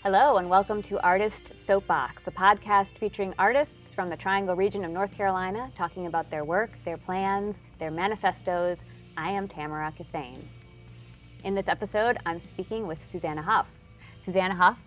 Hello, 0.03 0.35
and 0.35 0.49
welcome 0.49 0.81
to 0.81 1.01
Artist 1.01 1.55
Soapbox, 1.55 2.27
a 2.27 2.31
podcast 2.31 2.97
featuring 2.97 3.33
artists 3.39 3.93
from 3.93 4.09
the 4.09 4.17
Triangle 4.17 4.53
region 4.53 4.83
of 4.83 4.91
North 4.91 5.13
Carolina 5.13 5.71
talking 5.75 6.07
about 6.07 6.29
their 6.29 6.43
work, 6.43 6.71
their 6.83 6.97
plans, 6.97 7.61
their 7.79 7.89
manifestos. 7.89 8.83
I 9.15 9.29
am 9.29 9.47
Tamara 9.47 9.93
Kissane. 9.97 10.43
In 11.45 11.55
this 11.55 11.69
episode, 11.69 12.17
I'm 12.25 12.37
speaking 12.37 12.85
with 12.85 13.01
Susanna 13.01 13.41
Huff. 13.41 13.67
Susanna 14.19 14.53
Huff 14.53 14.77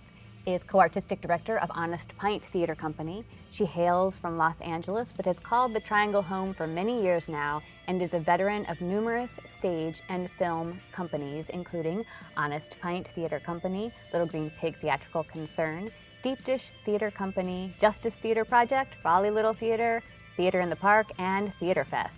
is 0.46 0.62
co 0.62 0.78
artistic 0.78 1.20
director 1.20 1.58
of 1.58 1.70
Honest 1.74 2.16
Pint 2.16 2.44
Theater 2.52 2.74
Company. 2.74 3.24
She 3.50 3.64
hails 3.64 4.18
from 4.18 4.38
Los 4.38 4.60
Angeles 4.60 5.12
but 5.14 5.26
has 5.26 5.38
called 5.38 5.74
the 5.74 5.80
Triangle 5.80 6.22
home 6.22 6.54
for 6.54 6.66
many 6.66 7.02
years 7.02 7.28
now 7.28 7.60
and 7.88 8.00
is 8.00 8.14
a 8.14 8.20
veteran 8.20 8.64
of 8.66 8.80
numerous 8.80 9.36
stage 9.52 10.02
and 10.08 10.30
film 10.38 10.80
companies, 10.92 11.48
including 11.48 12.04
Honest 12.36 12.76
Pint 12.80 13.08
Theater 13.14 13.40
Company, 13.40 13.92
Little 14.12 14.28
Green 14.28 14.50
Pig 14.60 14.80
Theatrical 14.80 15.24
Concern, 15.24 15.90
Deep 16.22 16.42
Dish 16.44 16.70
Theater 16.84 17.10
Company, 17.10 17.74
Justice 17.80 18.14
Theater 18.14 18.44
Project, 18.44 18.94
Raleigh 19.04 19.30
Little 19.30 19.54
Theater, 19.54 20.02
Theater 20.36 20.60
in 20.60 20.70
the 20.70 20.76
Park, 20.76 21.08
and 21.18 21.52
Theater 21.58 21.84
Fest. 21.90 22.14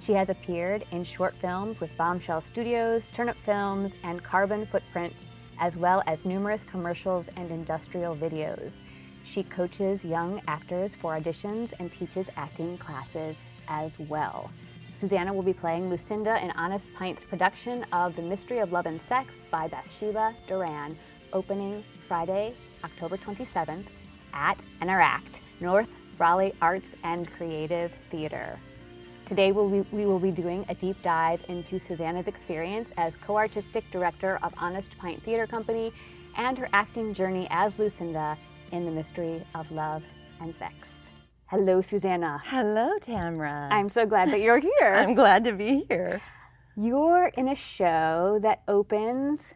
She 0.00 0.12
has 0.12 0.30
appeared 0.30 0.84
in 0.92 1.04
short 1.04 1.34
films 1.40 1.80
with 1.80 1.96
Bombshell 1.96 2.40
Studios, 2.40 3.10
Turnip 3.12 3.36
Films, 3.44 3.92
and 4.04 4.22
Carbon 4.22 4.66
Footprint 4.66 5.12
as 5.58 5.76
well 5.76 6.02
as 6.06 6.24
numerous 6.24 6.62
commercials 6.70 7.28
and 7.36 7.50
industrial 7.50 8.16
videos. 8.16 8.72
She 9.24 9.42
coaches 9.42 10.04
young 10.04 10.40
actors 10.48 10.94
for 10.94 11.18
auditions 11.18 11.72
and 11.78 11.92
teaches 11.92 12.28
acting 12.36 12.78
classes 12.78 13.36
as 13.68 13.98
well. 13.98 14.50
Susanna 14.96 15.32
will 15.32 15.42
be 15.42 15.52
playing 15.52 15.90
Lucinda 15.90 16.42
in 16.42 16.50
Honest 16.52 16.88
Pint's 16.98 17.22
production 17.22 17.84
of 17.92 18.16
The 18.16 18.22
Mystery 18.22 18.58
of 18.58 18.72
Love 18.72 18.86
and 18.86 19.00
Sex 19.00 19.34
by 19.50 19.68
Bathsheba 19.68 20.34
Doran, 20.48 20.98
opening 21.32 21.84
Friday, 22.08 22.54
October 22.82 23.16
27th 23.16 23.86
at 24.32 24.58
Interact, 24.82 25.40
North 25.60 25.88
Raleigh 26.18 26.54
Arts 26.60 26.90
and 27.04 27.30
Creative 27.32 27.92
Theater. 28.10 28.58
Today 29.28 29.52
we'll 29.52 29.68
we 29.68 30.06
will 30.06 30.18
be 30.18 30.30
doing 30.30 30.64
a 30.70 30.74
deep 30.74 30.96
dive 31.02 31.44
into 31.48 31.78
Susanna's 31.78 32.28
experience 32.28 32.92
as 32.96 33.14
co-artistic 33.14 33.84
director 33.90 34.38
of 34.42 34.54
Honest 34.56 34.96
Pint 34.96 35.22
Theater 35.22 35.46
Company 35.46 35.92
and 36.38 36.56
her 36.56 36.66
acting 36.72 37.12
journey 37.12 37.46
as 37.50 37.78
Lucinda 37.78 38.38
in 38.72 38.86
The 38.86 38.90
Mystery 38.90 39.44
of 39.54 39.70
Love 39.70 40.02
and 40.40 40.56
Sex. 40.56 41.10
Hello, 41.44 41.82
Susanna. 41.82 42.40
Hello, 42.42 42.98
Tamra. 43.00 43.70
I'm 43.70 43.90
so 43.90 44.06
glad 44.06 44.30
that 44.30 44.40
you're 44.40 44.60
here. 44.60 44.94
I'm 44.98 45.12
glad 45.14 45.44
to 45.44 45.52
be 45.52 45.84
here. 45.90 46.22
You're 46.74 47.26
in 47.36 47.48
a 47.48 47.54
show 47.54 48.38
that 48.40 48.62
opens 48.66 49.52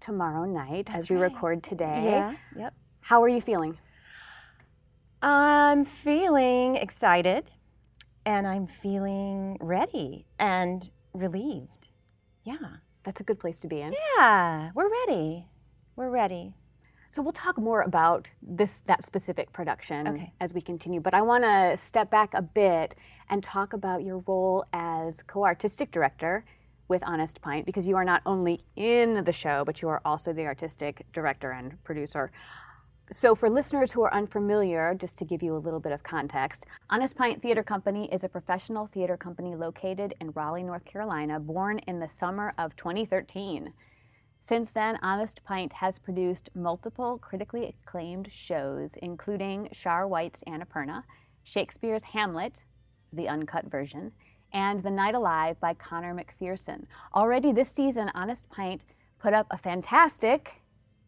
tomorrow 0.00 0.46
night 0.46 0.86
That's 0.86 1.00
as 1.00 1.10
we 1.10 1.16
right. 1.16 1.30
record 1.30 1.62
today. 1.62 2.04
Yeah, 2.06 2.34
yep. 2.56 2.74
How 3.02 3.22
are 3.22 3.28
you 3.28 3.42
feeling? 3.42 3.76
I'm 5.20 5.84
feeling 5.84 6.76
excited 6.76 7.50
and 8.30 8.46
I'm 8.46 8.68
feeling 8.68 9.56
ready 9.60 10.24
and 10.38 10.88
relieved. 11.14 11.88
Yeah. 12.44 12.76
That's 13.02 13.20
a 13.20 13.24
good 13.24 13.40
place 13.40 13.58
to 13.60 13.66
be 13.66 13.80
in. 13.80 13.92
Yeah, 14.16 14.70
we're 14.72 14.88
ready. 14.88 15.46
We're 15.96 16.10
ready. 16.10 16.54
So 17.10 17.22
we'll 17.22 17.32
talk 17.32 17.58
more 17.58 17.82
about 17.82 18.28
this 18.40 18.82
that 18.86 19.02
specific 19.04 19.52
production 19.52 20.06
Okay. 20.06 20.32
as 20.40 20.54
we 20.54 20.60
continue. 20.60 21.00
But 21.00 21.12
I 21.12 21.22
want 21.22 21.42
to 21.42 21.76
step 21.76 22.08
back 22.08 22.34
a 22.34 22.42
bit 22.42 22.94
and 23.30 23.42
talk 23.42 23.72
about 23.72 24.04
your 24.04 24.18
role 24.28 24.64
as 24.72 25.22
co-artistic 25.26 25.90
director 25.90 26.44
with 26.86 27.02
Honest 27.04 27.40
Pint 27.40 27.66
because 27.66 27.88
you 27.88 27.96
are 27.96 28.04
not 28.04 28.22
only 28.26 28.62
in 28.76 29.24
the 29.24 29.32
show, 29.32 29.64
but 29.64 29.82
you 29.82 29.88
are 29.88 30.00
also 30.04 30.32
the 30.32 30.46
artistic 30.46 31.04
director 31.12 31.50
and 31.50 31.82
producer. 31.82 32.30
So, 33.12 33.34
for 33.34 33.50
listeners 33.50 33.90
who 33.90 34.02
are 34.02 34.14
unfamiliar, 34.14 34.94
just 34.94 35.18
to 35.18 35.24
give 35.24 35.42
you 35.42 35.56
a 35.56 35.58
little 35.58 35.80
bit 35.80 35.90
of 35.90 36.04
context, 36.04 36.66
Honest 36.90 37.16
Pint 37.16 37.42
Theater 37.42 37.64
Company 37.64 38.08
is 38.12 38.22
a 38.22 38.28
professional 38.28 38.86
theater 38.86 39.16
company 39.16 39.56
located 39.56 40.14
in 40.20 40.30
Raleigh, 40.30 40.62
North 40.62 40.84
Carolina, 40.84 41.40
born 41.40 41.80
in 41.88 41.98
the 41.98 42.06
summer 42.06 42.54
of 42.56 42.76
2013. 42.76 43.72
Since 44.46 44.70
then, 44.70 44.96
Honest 45.02 45.42
Pint 45.42 45.72
has 45.72 45.98
produced 45.98 46.50
multiple 46.54 47.18
critically 47.18 47.74
acclaimed 47.82 48.28
shows, 48.30 48.92
including 49.02 49.68
Sharr 49.74 50.08
White's 50.08 50.44
Annapurna, 50.46 51.02
Shakespeare's 51.42 52.04
Hamlet, 52.04 52.62
the 53.12 53.28
uncut 53.28 53.64
version, 53.64 54.12
and 54.52 54.84
The 54.84 54.90
Night 54.90 55.16
Alive 55.16 55.58
by 55.58 55.74
Conor 55.74 56.14
McPherson. 56.14 56.84
Already 57.12 57.50
this 57.50 57.72
season, 57.72 58.12
Honest 58.14 58.48
Pint 58.50 58.84
put 59.18 59.34
up 59.34 59.48
a 59.50 59.58
fantastic 59.58 60.59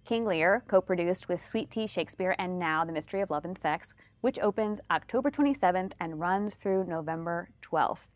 King 0.05 0.27
Lear, 0.27 0.63
co 0.67 0.81
produced 0.81 1.29
with 1.29 1.45
Sweet 1.45 1.71
Tea 1.71 1.87
Shakespeare 1.87 2.35
and 2.39 2.59
now 2.59 2.85
The 2.85 2.93
Mystery 2.93 3.21
of 3.21 3.31
Love 3.31 3.45
and 3.45 3.57
Sex, 3.57 3.95
which 4.21 4.39
opens 4.41 4.81
October 4.91 5.31
27th 5.31 5.93
and 6.01 6.19
runs 6.19 6.57
through 6.57 6.85
November 6.87 7.49
12th. 7.63 8.07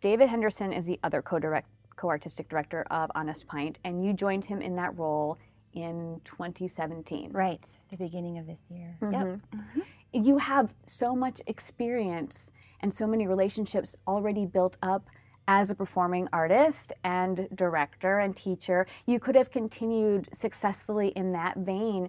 David 0.00 0.28
Henderson 0.28 0.72
is 0.72 0.84
the 0.84 0.98
other 1.04 1.22
co 1.22 1.68
artistic 2.04 2.48
director 2.48 2.84
of 2.90 3.10
Honest 3.14 3.46
Pint, 3.46 3.78
and 3.84 4.04
you 4.04 4.12
joined 4.12 4.44
him 4.44 4.60
in 4.60 4.74
that 4.76 4.98
role 4.98 5.38
in 5.74 6.20
2017. 6.24 7.30
Right. 7.32 7.66
The 7.90 7.96
beginning 7.96 8.38
of 8.38 8.46
this 8.46 8.64
year. 8.68 8.96
Yep. 9.00 9.12
Mm-hmm. 9.12 9.80
You 10.12 10.38
have 10.38 10.74
so 10.86 11.14
much 11.14 11.40
experience 11.46 12.50
and 12.80 12.92
so 12.92 13.06
many 13.06 13.26
relationships 13.26 13.94
already 14.08 14.46
built 14.46 14.76
up 14.82 15.08
as 15.48 15.70
a 15.70 15.74
performing 15.74 16.28
artist 16.32 16.92
and 17.04 17.48
director 17.54 18.20
and 18.20 18.36
teacher. 18.36 18.86
You 19.06 19.18
could 19.18 19.34
have 19.34 19.50
continued 19.50 20.28
successfully 20.32 21.08
in 21.08 21.32
that 21.32 21.58
vein. 21.58 22.08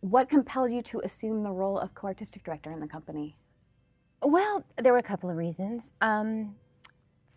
What 0.00 0.28
compelled 0.28 0.72
you 0.72 0.82
to 0.82 1.00
assume 1.00 1.42
the 1.42 1.50
role 1.50 1.78
of 1.78 1.94
co 1.94 2.08
artistic 2.08 2.44
director 2.44 2.70
in 2.70 2.80
the 2.80 2.86
company? 2.86 3.36
Well, 4.22 4.64
there 4.76 4.92
were 4.92 4.98
a 4.98 5.02
couple 5.02 5.30
of 5.30 5.36
reasons. 5.36 5.92
Um, 6.00 6.54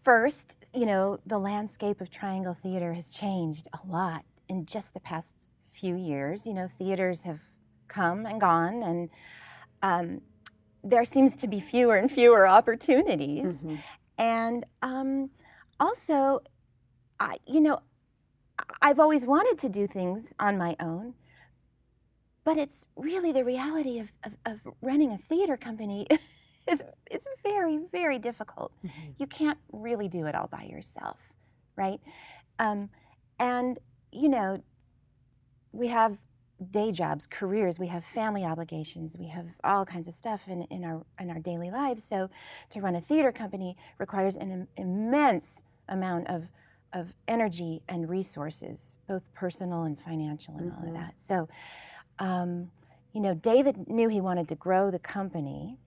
first, 0.04 0.58
you 0.74 0.86
know, 0.86 1.20
the 1.26 1.38
landscape 1.38 2.02
of 2.02 2.10
Triangle 2.10 2.58
Theater 2.62 2.94
has 2.94 3.10
changed 3.10 3.68
a 3.74 3.88
lot 3.88 4.26
in 4.50 4.66
just 4.66 4.94
the 4.94 5.00
past 5.00 5.36
few 5.72 5.96
years. 5.96 6.46
You 6.46 6.54
know, 6.54 6.70
theaters 6.78 7.22
have 7.22 7.40
come 7.88 8.26
and 8.26 8.42
gone, 8.42 8.84
and 8.84 9.10
um, 9.82 10.22
there 10.84 11.06
seems 11.06 11.36
to 11.38 11.48
be 11.48 11.60
fewer 11.60 11.96
and 11.96 12.12
fewer 12.12 12.48
opportunities. 12.48 13.64
And 14.18 14.66
um, 14.82 15.30
also, 15.80 16.42
I, 17.20 17.38
you 17.48 17.62
know, 17.62 17.80
I've 18.82 19.00
always 19.00 19.26
wanted 19.26 19.58
to 19.60 19.70
do 19.70 19.88
things 19.88 20.34
on 20.40 20.58
my 20.58 20.76
own, 20.80 21.16
but 22.44 22.58
it's 22.58 22.88
really 22.96 23.32
the 23.32 23.44
reality 23.44 24.00
of, 24.00 24.12
of, 24.24 24.34
of 24.46 24.74
running 24.82 25.12
a 25.12 25.18
theater 25.18 25.58
company. 25.58 26.08
is 26.68 26.84
it's 27.12 27.26
very 27.44 27.80
very 27.92 28.20
difficult. 28.20 28.72
You 29.18 29.28
can't 29.28 29.58
really 29.72 30.08
do 30.08 30.26
it 30.26 30.36
all 30.36 30.48
by 30.48 30.64
yourself, 30.64 31.18
right? 31.76 32.00
Um, 32.60 32.90
and 33.40 33.80
you 34.12 34.30
know, 34.30 34.62
we 35.72 35.88
have 35.88 36.18
day 36.72 36.92
jobs, 36.92 37.28
careers, 37.28 37.80
we 37.80 37.88
have 37.88 38.04
family 38.04 38.44
obligations, 38.44 39.16
we 39.18 39.28
have 39.28 39.48
all 39.64 39.86
kinds 39.86 40.08
of 40.08 40.14
stuff 40.14 40.42
in, 40.48 40.64
in 40.64 40.84
our 40.84 41.04
in 41.20 41.30
our 41.30 41.40
daily 41.40 41.72
lives. 41.72 42.04
So 42.04 42.30
to 42.72 42.82
run 42.82 42.96
a 42.96 43.02
theater 43.02 43.32
company 43.32 43.76
requires 44.00 44.36
an 44.36 44.52
im- 44.52 44.68
immense 44.78 45.64
amount 45.90 46.30
of 46.30 46.48
of 46.94 47.14
energy 47.28 47.82
and 47.90 48.08
resources, 48.08 48.94
both 49.08 49.24
personal 49.34 49.84
and 49.84 50.00
financial 50.00 50.56
and 50.58 50.72
all 50.72 50.88
of 50.88 50.94
that. 50.94 51.16
So 51.20 51.48
um, 52.20 52.70
you 53.14 53.22
know, 53.22 53.34
David 53.36 53.88
knew 53.88 54.10
he 54.10 54.22
wanted 54.22 54.48
to 54.50 54.56
grow 54.56 54.92
the 54.92 55.00
company 55.00 55.78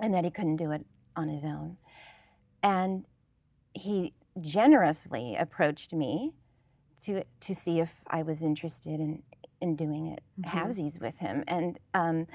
and 0.00 0.14
that 0.14 0.24
he 0.24 0.30
couldn't 0.30 0.56
do 0.56 0.70
it 0.72 0.84
on 1.16 1.28
his 1.28 1.44
own. 1.44 1.76
And 2.62 3.04
he 3.74 4.12
generously 4.40 5.36
approached 5.36 5.92
me 5.92 6.32
to 7.04 7.22
to 7.40 7.54
see 7.54 7.80
if 7.80 7.90
I 8.08 8.22
was 8.22 8.42
interested 8.42 9.00
in 9.00 9.22
in 9.60 9.76
doing 9.76 10.06
it 10.08 10.22
Mhm. 10.40 10.44
halvesies 10.50 11.00
with 11.00 11.18
him, 11.18 11.44
and 11.48 11.78
um, 11.94 12.26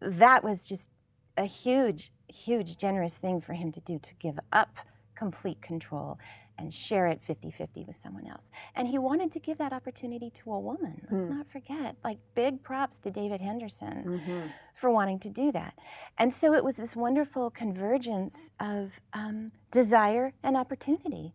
that 0.00 0.42
was 0.44 0.68
just 0.68 0.90
a 1.36 1.44
huge, 1.44 2.12
huge, 2.28 2.76
generous 2.76 3.18
thing 3.18 3.40
for 3.40 3.52
him 3.52 3.70
to 3.72 3.80
do 3.80 3.98
to 3.98 4.14
give 4.14 4.38
up 4.52 4.76
complete 5.14 5.60
control 5.62 6.18
and 6.58 6.72
share 6.72 7.06
it 7.06 7.20
50-50 7.22 7.84
with 7.86 7.94
someone 7.96 8.26
else. 8.26 8.50
And 8.74 8.88
he 8.88 8.96
wanted 8.98 9.30
to 9.32 9.38
give 9.38 9.58
that 9.58 9.72
opportunity 9.74 10.30
to 10.30 10.52
a 10.52 10.58
woman. 10.58 11.06
Let's 11.10 11.26
Hmm. 11.26 11.36
not 11.38 11.46
forget. 11.48 11.96
Like 12.02 12.18
big 12.34 12.62
props 12.62 12.98
to 13.00 13.10
David 13.10 13.42
Henderson 13.42 14.04
Mm-hmm. 14.04 14.46
for 14.74 14.90
wanting 14.90 15.18
to 15.20 15.28
do 15.30 15.52
that. 15.52 15.74
And 16.16 16.32
so 16.32 16.54
it 16.54 16.64
was 16.64 16.76
this 16.76 16.96
wonderful 16.96 17.50
convergence 17.50 18.50
of 18.60 18.92
um, 19.12 19.52
desire 19.70 20.32
and 20.42 20.56
opportunity. 20.56 21.34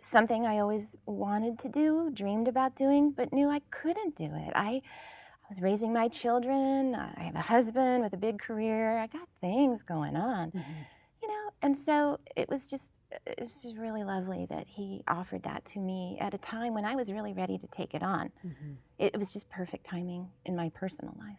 Something 0.00 0.46
I 0.46 0.58
always 0.60 0.96
wanted 1.06 1.58
to 1.60 1.68
do, 1.68 2.10
dreamed 2.12 2.46
about 2.48 2.76
doing, 2.76 3.10
but 3.10 3.32
knew 3.32 3.48
I 3.50 3.60
couldn't 3.70 4.14
do 4.16 4.26
it. 4.26 4.52
I, 4.54 4.80
I 4.80 5.46
was 5.48 5.60
raising 5.60 5.92
my 5.92 6.06
children. 6.08 6.94
I 6.94 7.20
have 7.24 7.34
a 7.34 7.40
husband 7.40 8.04
with 8.04 8.12
a 8.12 8.16
big 8.16 8.38
career. 8.38 8.98
I 8.98 9.08
got 9.08 9.28
things 9.40 9.82
going 9.82 10.14
on, 10.16 10.52
you 10.54 11.28
know. 11.28 11.50
And 11.62 11.76
so 11.76 12.20
it 12.36 12.48
was 12.48 12.66
just 12.68 12.90
it 13.26 13.40
was 13.40 13.62
just 13.62 13.76
really 13.76 14.04
lovely 14.04 14.46
that 14.50 14.66
he 14.68 15.02
offered 15.08 15.42
that 15.44 15.64
to 15.64 15.78
me 15.80 16.18
at 16.20 16.34
a 16.34 16.38
time 16.38 16.74
when 16.74 16.84
I 16.84 16.94
was 16.94 17.10
really 17.10 17.32
ready 17.32 17.56
to 17.58 17.66
take 17.68 17.94
it 17.94 18.02
on. 18.02 18.30
Mm-hmm. 18.46 18.72
It 18.98 19.16
was 19.18 19.32
just 19.32 19.48
perfect 19.48 19.84
timing 19.86 20.28
in 20.44 20.54
my 20.54 20.68
personal 20.74 21.14
life. 21.18 21.38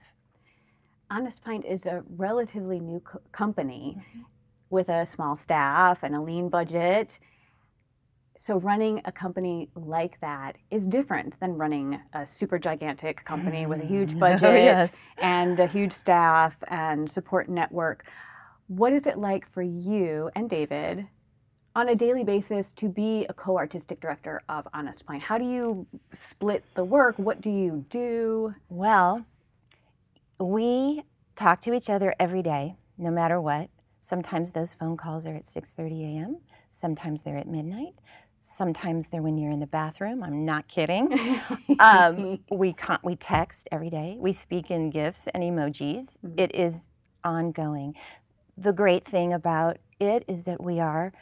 Honest 1.11 1.43
Pint 1.43 1.65
is 1.65 1.85
a 1.85 2.03
relatively 2.17 2.79
new 2.79 2.99
co- 2.99 3.21
company 3.31 3.97
Mhm. 3.99 4.25
with 4.69 4.89
a 4.89 5.05
small 5.05 5.35
staff 5.35 6.03
and 6.03 6.15
a 6.15 6.21
lean 6.21 6.49
budget. 6.49 7.19
So, 8.41 8.57
running 8.57 9.01
a 9.03 9.11
company 9.11 9.69
like 9.75 10.17
that 10.21 10.55
is 10.71 10.87
different 10.87 11.37
than 11.41 11.57
running 11.57 11.99
a 12.13 12.25
super 12.25 12.57
gigantic 12.57 13.25
company 13.25 13.65
with 13.65 13.83
a 13.83 13.85
huge 13.85 14.13
Oh, 14.15 14.19
budget 14.19 14.63
yes. 14.63 14.89
and 15.21 15.59
a 15.59 15.67
huge 15.67 15.91
staff 15.91 16.55
and 16.69 17.11
support 17.11 17.49
network. 17.49 18.05
What 18.67 18.93
is 18.93 19.07
it 19.07 19.17
like 19.17 19.45
for 19.51 19.61
you 19.61 20.31
and 20.35 20.49
David 20.49 21.05
on 21.75 21.89
a 21.89 21.95
daily 21.95 22.23
basis 22.23 22.71
to 22.73 22.87
be 22.87 23.25
a 23.27 23.33
co 23.33 23.57
artistic 23.57 23.99
director 23.99 24.41
of 24.47 24.65
Honest 24.73 25.05
Pint? 25.05 25.21
How 25.21 25.37
do 25.37 25.43
you 25.43 25.85
split 26.13 26.63
the 26.75 26.85
work? 26.85 27.19
What 27.19 27.41
do 27.41 27.49
you 27.49 27.83
do? 27.89 28.55
Well, 28.69 29.25
we 30.39 31.03
talk 31.35 31.59
to 31.63 31.73
each 31.73 31.89
other 31.89 32.15
every 32.21 32.41
day, 32.41 32.77
no 32.97 33.11
matter 33.11 33.41
what. 33.41 33.69
Sometimes 33.99 34.51
those 34.51 34.73
phone 34.73 34.95
calls 34.95 35.25
are 35.25 35.35
at 35.35 35.43
6:30 35.43 36.15
a.m. 36.15 36.37
Sometimes 36.69 37.21
they're 37.21 37.37
at 37.37 37.47
midnight. 37.47 37.95
Sometimes 38.41 39.07
they're 39.09 39.21
when 39.21 39.37
you're 39.37 39.51
in 39.51 39.59
the 39.59 39.67
bathroom. 39.67 40.23
I'm 40.23 40.45
not 40.45 40.67
kidding. 40.67 41.39
Um, 41.79 42.39
we 42.51 42.73
con- 42.73 42.99
we 43.03 43.15
text 43.15 43.69
every 43.71 43.89
day. 43.89 44.17
We 44.19 44.33
speak 44.33 44.69
in 44.69 44.89
gifs 44.89 45.27
and 45.33 45.41
emojis. 45.43 46.17
Mhm. 46.25 46.37
It 46.39 46.53
is 46.53 46.81
ongoing. 47.23 47.95
The 48.57 48.73
great 48.73 49.05
thing 49.05 49.31
about 49.33 49.77
it 49.99 50.25
is 50.27 50.43
that 50.43 50.61
we 50.61 50.79
are 50.81 51.13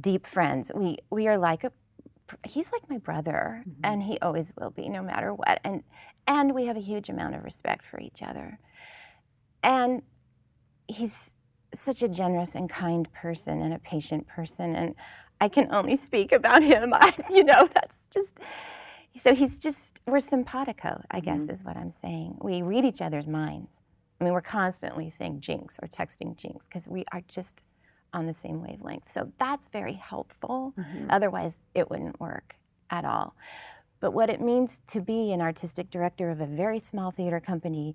deep 0.00 0.26
friends. 0.26 0.72
We 0.74 0.98
we 1.10 1.28
are 1.28 1.38
like 1.38 1.62
a 1.64 1.72
he's 2.44 2.72
like 2.72 2.88
my 2.90 2.98
brother 2.98 3.62
Mhm. 3.68 3.74
and 3.84 4.02
he 4.02 4.18
always 4.20 4.52
will 4.58 4.70
be 4.70 4.88
no 4.88 5.02
matter 5.02 5.32
what. 5.34 5.60
And 5.62 5.84
and 6.26 6.52
we 6.54 6.66
have 6.66 6.76
a 6.76 6.80
huge 6.80 7.08
amount 7.08 7.36
of 7.36 7.44
respect 7.44 7.84
for 7.86 8.00
each 8.00 8.22
other. 8.22 8.58
And 9.62 10.02
he's 10.88 11.34
such 11.74 12.02
a 12.02 12.08
generous 12.08 12.54
and 12.56 12.68
kind 12.70 13.12
person 13.12 13.62
and 13.62 13.74
a 13.74 13.78
patient 13.78 14.26
person 14.26 14.74
and 14.74 14.94
I 15.40 15.48
can 15.48 15.68
only 15.72 15.96
speak 15.96 16.32
about 16.32 16.62
him. 16.62 16.92
I, 16.94 17.14
you 17.30 17.44
know, 17.44 17.68
that's 17.74 17.96
just 18.10 18.32
so 19.16 19.34
he's 19.34 19.58
just 19.58 20.00
we're 20.06 20.20
simpatico, 20.20 21.02
I 21.10 21.20
guess 21.20 21.42
Mhm. 21.42 21.50
is 21.50 21.64
what 21.64 21.76
I'm 21.76 21.90
saying. 21.90 22.38
We 22.40 22.62
read 22.62 22.84
each 22.84 23.00
other's 23.02 23.26
minds. 23.26 23.80
I 24.20 24.24
mean, 24.24 24.32
we're 24.32 24.40
constantly 24.40 25.10
saying 25.10 25.40
jinx 25.40 25.78
or 25.82 25.88
texting 25.88 26.36
jinx 26.36 26.64
because 26.66 26.86
we 26.86 27.04
are 27.12 27.22
just 27.28 27.62
on 28.12 28.26
the 28.26 28.32
same 28.32 28.62
wavelength. 28.62 29.10
So 29.10 29.30
that's 29.38 29.66
very 29.66 29.92
helpful. 29.94 30.72
Mhm. 30.78 31.06
Otherwise, 31.10 31.60
it 31.74 31.90
wouldn't 31.90 32.18
work 32.20 32.56
at 32.90 33.04
all. 33.04 33.34
But 34.00 34.12
what 34.12 34.30
it 34.30 34.40
means 34.40 34.80
to 34.88 35.00
be 35.00 35.32
an 35.32 35.40
artistic 35.40 35.90
director 35.90 36.30
of 36.30 36.40
a 36.40 36.46
very 36.46 36.78
small 36.78 37.10
theater 37.10 37.40
company, 37.40 37.94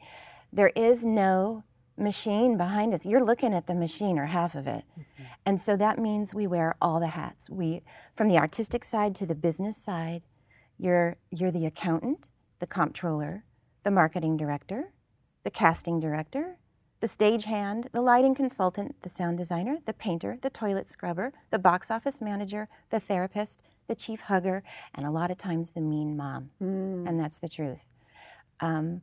there 0.52 0.72
is 0.76 1.06
no 1.06 1.64
machine 1.98 2.58
behind 2.58 2.94
us. 2.94 3.06
You're 3.06 3.24
looking 3.24 3.54
at 3.54 3.68
the 3.68 3.76
machine 3.76 4.18
or 4.18 4.26
half 4.26 4.56
of 4.56 4.68
it. 4.68 4.84
Mhm. 4.98 5.04
And 5.46 5.62
so 5.62 5.76
that 5.78 6.00
means 6.00 6.34
we 6.34 6.48
wear 6.48 6.76
all 6.82 7.00
the 7.00 7.08
hats. 7.08 7.50
We 7.50 7.84
from 8.16 8.28
the 8.28 8.38
artistic 8.38 8.84
side 8.84 9.16
to 9.16 9.26
the 9.26 9.36
business 9.36 9.78
side, 9.78 10.24
you're 10.78 11.18
you're 11.30 11.52
the 11.52 11.66
accountant, 11.66 12.28
the 12.60 12.68
comptroller, 12.68 13.44
the 13.84 13.92
marketing 13.92 14.38
director, 14.38 14.94
the 15.44 15.52
casting 15.52 16.00
director, 16.00 16.58
the 17.02 17.08
stagehand, 17.08 17.92
the 17.92 18.02
lighting 18.02 18.36
consultant, 18.36 18.96
the 19.02 19.10
sound 19.10 19.38
designer, 19.38 19.80
the 19.86 19.94
painter, 19.94 20.38
the 20.42 20.50
toilet 20.52 20.90
scrubber, 20.90 21.34
the 21.50 21.60
box 21.60 21.90
office 21.90 22.22
manager, 22.22 22.68
the 22.92 23.00
therapist, 23.00 23.64
the 23.88 23.96
chief 23.96 24.22
hugger, 24.22 24.64
and 24.94 25.06
a 25.06 25.12
lot 25.12 25.32
of 25.32 25.38
times 25.38 25.72
the 25.72 25.82
mean 25.82 26.16
mom. 26.16 26.52
Mm. 26.62 27.08
And 27.08 27.20
that's 27.20 27.40
the 27.40 27.50
truth. 27.50 27.88
Um, 28.60 29.02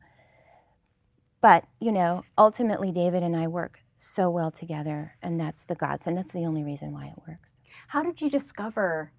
but, 1.41 1.65
you 1.81 1.93
know, 1.93 2.25
ultimately, 2.37 2.91
David 2.91 3.23
and 3.23 3.37
I 3.37 3.47
work 3.47 3.81
so 3.97 4.31
well 4.31 4.51
together, 4.51 5.15
and 5.23 5.41
that's 5.41 5.65
the 5.65 5.75
godsend. 5.75 6.17
That's 6.17 6.33
the 6.33 6.47
only 6.47 6.63
reason 6.63 6.93
why 6.93 7.07
it 7.07 7.23
works. 7.27 7.59
How 7.89 8.03
did 8.03 8.21
you 8.21 8.31
discover 8.31 9.13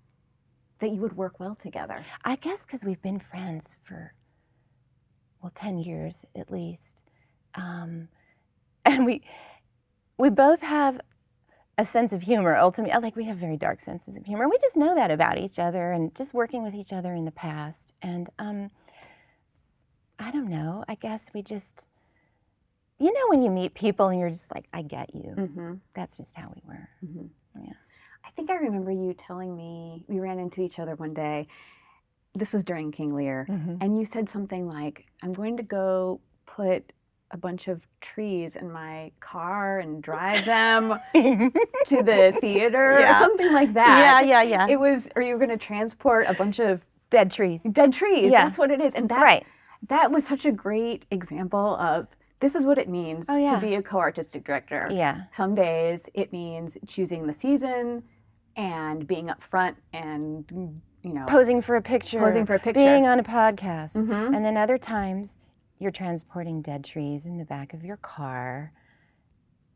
that 0.79 0.91
you 0.91 1.01
would 1.01 1.15
work 1.15 1.39
well 1.39 1.55
together? 1.55 2.03
I 2.23 2.35
guess 2.35 2.65
because 2.65 2.83
we've 2.83 3.01
been 3.01 3.19
friends 3.19 3.77
for, 3.83 4.13
well, 5.41 5.51
10 5.55 5.79
years 5.79 6.25
at 6.35 6.51
least. 6.51 7.01
Um, 7.55 8.09
and 8.85 9.05
we, 9.05 9.23
we 10.17 10.29
both 10.29 10.61
have 10.61 10.99
a 11.77 11.85
sense 11.85 12.11
of 12.11 12.23
humor 12.23 12.57
ultimately 12.57 12.99
like 12.99 13.15
we 13.15 13.23
have 13.23 13.37
very 13.37 13.55
dark 13.55 13.79
senses 13.79 14.17
of 14.17 14.25
humor 14.25 14.49
we 14.49 14.57
just 14.57 14.75
know 14.75 14.93
that 14.93 15.09
about 15.09 15.37
each 15.37 15.57
other 15.57 15.93
and 15.93 16.13
just 16.13 16.33
working 16.33 16.61
with 16.61 16.75
each 16.75 16.91
other 16.91 17.13
in 17.13 17.23
the 17.23 17.31
past 17.31 17.93
and 18.01 18.29
um, 18.37 18.69
i 20.19 20.29
don't 20.29 20.49
know 20.49 20.83
i 20.89 20.95
guess 20.95 21.27
we 21.33 21.41
just 21.41 21.85
you 22.99 23.11
know 23.13 23.25
when 23.29 23.41
you 23.41 23.49
meet 23.49 23.73
people 23.73 24.07
and 24.09 24.19
you're 24.19 24.29
just 24.29 24.53
like 24.53 24.65
i 24.73 24.81
get 24.81 25.13
you 25.15 25.33
Mm-hmm. 25.37 25.73
that's 25.93 26.17
just 26.17 26.35
how 26.35 26.51
we 26.55 26.61
were 26.67 26.89
Yeah. 27.61 27.73
I 28.25 28.31
think 28.31 28.49
I 28.51 28.55
remember 28.55 28.91
you 28.91 29.13
telling 29.13 29.55
me 29.55 30.05
we 30.07 30.19
ran 30.19 30.39
into 30.39 30.61
each 30.61 30.77
other 30.79 30.95
one 30.95 31.13
day. 31.13 31.47
This 32.35 32.53
was 32.53 32.63
during 32.63 32.91
King 32.91 33.13
Lear, 33.15 33.47
and 33.81 33.97
you 33.97 34.05
said 34.05 34.29
something 34.29 34.69
like, 34.69 35.07
"I'm 35.23 35.33
going 35.33 35.57
to 35.57 35.63
go 35.63 36.21
put 36.45 36.93
a 37.31 37.37
bunch 37.37 37.67
of 37.67 37.87
trees 38.01 38.55
in 38.55 38.71
my 38.71 39.11
car 39.19 39.79
and 39.79 40.01
drive 40.03 40.45
them 40.45 40.99
to 41.13 42.03
the 42.03 42.37
theater 42.41 42.93
or 42.99 43.13
something 43.15 43.51
like 43.51 43.73
that." 43.73 44.21
yeah 44.23 44.41
yeah 44.41 44.41
yeah 44.43 44.67
It 44.69 44.79
was, 44.79 45.09
or 45.15 45.21
you 45.23 45.33
were 45.33 45.39
going 45.39 45.57
to 45.57 45.65
transport 45.65 46.25
a 46.27 46.33
bunch 46.35 46.59
of 46.59 46.85
dead 47.09 47.31
trees 47.31 47.61
dead 47.71 47.91
trees. 47.93 48.31
Yeah. 48.31 48.45
That's 48.45 48.59
what 48.59 48.69
it 48.71 48.79
is, 48.79 48.93
and 48.93 49.09
that's 49.09 49.23
right 49.23 49.45
that 49.87 50.11
was 50.11 50.25
such 50.27 50.45
a 50.45 50.51
great 50.51 51.05
example 51.09 51.75
of 51.77 52.07
this 52.39 52.55
is 52.55 52.65
what 52.65 52.77
it 52.77 52.87
means 52.89 53.25
Oh, 53.29 53.35
yeah. 53.35 53.55
to 53.55 53.59
be 53.61 53.75
a 53.75 53.81
co-artistic 53.81 54.43
director. 54.45 54.87
yeah 54.91 55.23
Some 55.35 55.55
days 55.55 56.09
it 56.13 56.31
means 56.31 56.77
choosing 56.87 57.27
the 57.27 57.33
season 57.33 58.03
and 58.55 59.07
being 59.07 59.29
up 59.29 59.41
front 59.43 59.77
and 59.93 60.45
you 61.03 61.13
know 61.13 61.25
posing 61.27 61.61
for 61.61 61.75
a 61.77 61.81
picture 61.81 62.19
posing 62.19 62.45
for 62.45 62.55
a 62.55 62.59
picture. 62.59 62.73
being 62.79 63.07
on 63.07 63.19
a 63.19 63.23
podcast 63.23 63.93
Mhm. 63.95 64.35
And 64.35 64.43
then 64.45 64.57
other 64.57 64.77
times 64.77 65.37
you're 65.79 65.91
transporting 65.91 66.61
dead 66.61 66.83
trees 66.83 67.25
in 67.25 67.37
the 67.37 67.45
back 67.45 67.73
of 67.73 67.85
your 67.85 67.95
car. 67.97 68.73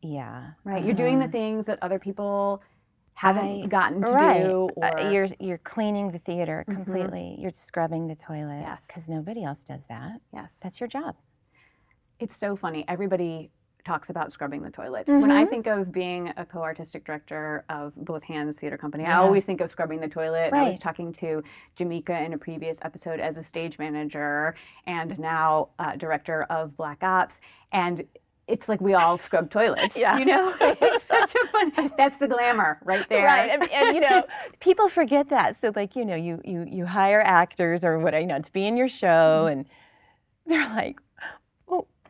Yeah. 0.01 0.51
Right, 0.65 0.83
you're 0.83 0.93
doing 0.95 1.19
the 1.19 1.25
uh-huh. 1.25 1.31
things 1.31 1.65
that 1.67 1.79
other 1.81 1.97
people 1.97 2.61
haven't 3.13 3.63
I- 3.63 3.67
gotten 3.67 4.01
to 4.01 4.11
right. 4.11 4.43
do, 4.43 4.67
Uh, 4.81 4.91
or 4.97 5.11
you're 5.11 5.27
you're 5.39 5.59
cleaning 5.59 6.11
the 6.11 6.19
theater 6.19 6.65
Mhm. 6.67 6.73
completely. 6.75 7.37
You're 7.39 7.51
scrubbing 7.51 8.07
the 8.07 8.15
toilet 8.15 8.61
Yes. 8.61 8.83
because 8.87 9.07
nobody 9.07 9.43
else 9.45 9.63
does 9.63 9.85
that. 9.85 10.19
yes, 10.33 10.49
That's 10.61 10.79
your 10.81 10.87
job. 10.89 11.15
It's 12.23 12.37
so 12.37 12.55
funny. 12.55 12.85
Everybody 12.87 13.51
talks 13.85 14.09
about 14.09 14.31
scrubbing 14.31 14.61
the 14.63 14.69
toilet. 14.69 15.07
When 15.09 15.29
I 15.29 15.43
Mhm. 15.43 15.49
think 15.49 15.67
of 15.67 15.91
being 15.91 16.31
a 16.37 16.45
co-artistic 16.45 17.03
director 17.03 17.65
of 17.67 17.93
Both 17.97 18.23
Hands 18.23 18.55
Theater 18.55 18.77
Company, 18.77 19.05
I 19.05 19.15
always 19.15 19.45
think 19.45 19.59
of 19.59 19.69
scrubbing 19.69 19.99
the 19.99 20.07
toilet. 20.07 20.53
I 20.53 20.69
was 20.69 20.79
talking 20.79 21.11
to 21.15 21.43
Jamika 21.75 22.25
in 22.25 22.31
a 22.33 22.37
previous 22.37 22.79
episode 22.83 23.19
as 23.19 23.35
a 23.35 23.43
stage 23.43 23.77
manager 23.77 24.55
and 24.87 25.19
now 25.19 25.69
uh, 25.79 25.97
director 25.97 26.43
of 26.43 26.77
Black 26.77 27.03
Ops, 27.03 27.41
and 27.73 28.05
it's 28.47 28.69
like 28.69 28.79
we 28.79 28.93
all 28.93 29.17
scrub 29.17 29.49
toilets. 29.49 29.97
Yeah. 29.97 30.17
you 30.17 30.23
know, 30.25 30.53
it's 30.61 31.03
such 31.05 31.33
a 31.35 31.47
fun. 31.47 31.91
That's 31.97 32.17
the 32.19 32.27
glamour 32.29 32.79
right 32.85 33.07
there. 33.09 33.25
Right. 33.25 33.49
And, 33.51 33.69
and, 33.69 33.95
you 33.95 34.01
know, 34.01 34.23
people 34.61 34.87
forget 34.87 35.27
that. 35.29 35.57
So 35.57 35.73
like, 35.75 35.95
you 35.97 36.05
know, 36.05 36.15
you 36.15 36.39
you 36.45 36.65
you 36.69 36.85
hire 36.85 37.21
actors 37.21 37.83
or 37.83 37.99
what 37.99 38.13
you 38.13 38.27
know 38.27 38.39
to 38.39 38.51
be 38.53 38.65
in 38.65 38.77
your 38.77 38.87
show 38.89 39.47
and 39.47 39.65
they're 40.45 40.67
like, 40.69 40.99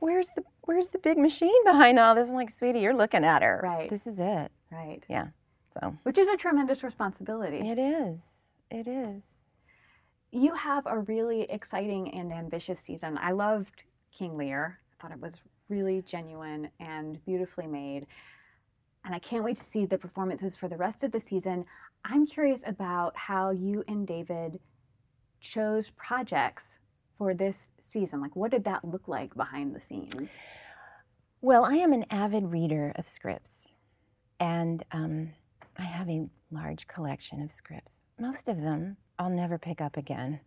where's 0.04 0.28
the 0.36 0.44
where's 0.64 0.90
the 0.90 0.98
big 0.98 1.18
machine 1.18 1.64
behind 1.66 1.98
all 1.98 2.14
this? 2.14 2.28
I'm 2.28 2.36
like, 2.36 2.52
sweetie, 2.52 2.80
you're 2.82 2.94
looking 2.94 3.24
at 3.24 3.42
her. 3.42 3.62
Right. 3.64 3.90
This 3.90 4.06
is 4.06 4.20
it. 4.20 4.52
right. 4.72 5.04
Yeah. 5.10 5.28
So, 5.74 5.96
which 6.04 6.18
is 6.18 6.28
a 6.28 6.38
tremendous 6.38 6.84
responsibility. 6.84 7.58
It 7.58 7.80
is. 7.80 8.22
It 8.70 8.88
is. 8.88 9.24
You 10.32 10.54
have 10.54 10.86
a 10.86 11.00
really 11.00 11.44
exciting 11.44 12.14
and 12.14 12.32
ambitious 12.34 12.80
season. 12.80 13.18
I 13.22 13.32
loved 13.32 13.84
King 14.12 14.38
Lear. 14.38 14.80
I 14.92 15.02
thought 15.02 15.12
it 15.12 15.22
was 15.22 15.38
really 15.70 16.04
genuine 16.04 16.70
and 16.80 17.24
beautifully 17.26 17.66
made. 17.66 18.06
And 19.06 19.16
I 19.16 19.20
can't 19.20 19.44
wait 19.44 19.58
to 19.58 19.64
see 19.64 19.86
the 19.86 19.98
performances 19.98 20.56
for 20.56 20.68
the 20.68 20.78
rest 20.78 21.04
of 21.04 21.12
the 21.12 21.20
season. 21.20 21.66
I'm 22.06 22.26
curious 22.26 22.64
about 22.68 23.16
how 23.18 23.50
you 23.52 23.84
and 23.88 24.06
David 24.06 24.60
chose 25.40 25.90
projects 25.92 26.78
for 27.18 27.34
this 27.34 27.70
season. 27.88 28.22
Like, 28.22 28.36
what 28.36 28.52
did 28.52 28.63
that 28.66 28.86
look 28.86 29.08
like 29.08 29.36
behind 29.36 29.75
the 29.75 29.82
scenes? 29.82 30.30
Well, 31.42 31.66
I 31.66 31.75
am 31.75 31.94
an 31.94 32.06
avid 32.10 32.52
reader 32.52 32.94
of 32.96 33.08
scripts, 33.08 33.70
and 34.40 34.82
um, 34.92 35.32
I 35.78 35.84
have 35.84 36.10
a 36.10 36.28
large 36.52 36.88
collection 36.88 37.42
of 37.42 37.52
scripts. 37.52 37.94
Most 38.20 38.48
of 38.48 38.62
them 38.62 38.96
I'll 39.20 39.30
never 39.30 39.58
pick 39.58 39.82
up 39.82 39.98
again, 39.98 40.40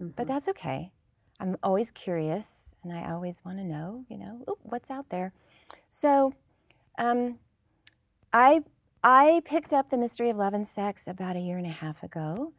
mm-hmm. 0.00 0.10
but 0.16 0.26
that's 0.26 0.48
okay. 0.48 0.90
I'm 1.38 1.56
always 1.62 1.90
curious, 1.90 2.74
and 2.82 2.92
I 2.92 3.12
always 3.12 3.40
want 3.44 3.58
to 3.58 3.64
know, 3.64 4.04
you 4.08 4.18
know, 4.18 4.44
what's 4.62 4.90
out 4.90 5.08
there. 5.10 5.32
So, 5.90 6.32
um, 6.98 7.38
I 8.32 8.62
I 9.04 9.42
picked 9.44 9.72
up 9.72 9.90
the 9.90 9.96
Mystery 9.98 10.30
of 10.30 10.36
Love 10.36 10.54
and 10.54 10.66
Sex 10.66 11.08
about 11.08 11.36
a 11.36 11.40
year 11.40 11.58
and 11.58 11.66
a 11.66 11.70
half 11.70 12.02
ago, 12.02 12.52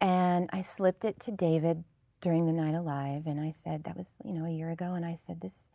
and 0.00 0.48
I 0.52 0.62
slipped 0.62 1.04
it 1.04 1.18
to 1.20 1.32
David 1.32 1.84
during 2.20 2.46
the 2.46 2.52
night 2.52 2.74
alive, 2.74 3.26
and 3.26 3.40
I 3.40 3.50
said 3.50 3.84
that 3.84 3.96
was 3.96 4.12
you 4.24 4.32
know 4.32 4.44
a 4.44 4.50
year 4.50 4.70
ago, 4.70 4.94
and 4.94 5.04
I 5.04 5.14
said 5.14 5.40
this 5.40 5.70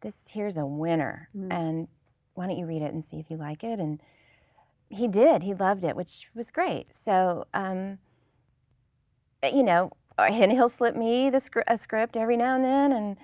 this 0.00 0.16
here's 0.28 0.56
a 0.56 0.66
winner, 0.66 1.28
mm. 1.36 1.52
and 1.52 1.88
why 2.34 2.46
don't 2.46 2.58
you 2.58 2.66
read 2.66 2.82
it 2.82 2.92
and 2.92 3.04
see 3.04 3.18
if 3.18 3.30
you 3.30 3.36
like 3.36 3.64
it? 3.64 3.80
And 3.80 4.00
he 4.90 5.08
did. 5.08 5.42
He 5.42 5.54
loved 5.54 5.84
it, 5.84 5.96
which 5.96 6.28
was 6.34 6.50
great. 6.50 6.94
So, 6.94 7.46
um, 7.52 7.98
you 9.42 9.62
know, 9.62 9.92
and 10.18 10.50
he'll 10.50 10.68
slip 10.68 10.96
me 10.96 11.30
the 11.30 11.40
script, 11.40 11.70
a 11.70 11.76
script 11.76 12.16
every 12.16 12.36
now 12.36 12.56
and 12.56 12.64
then, 12.64 12.92
and 12.92 13.16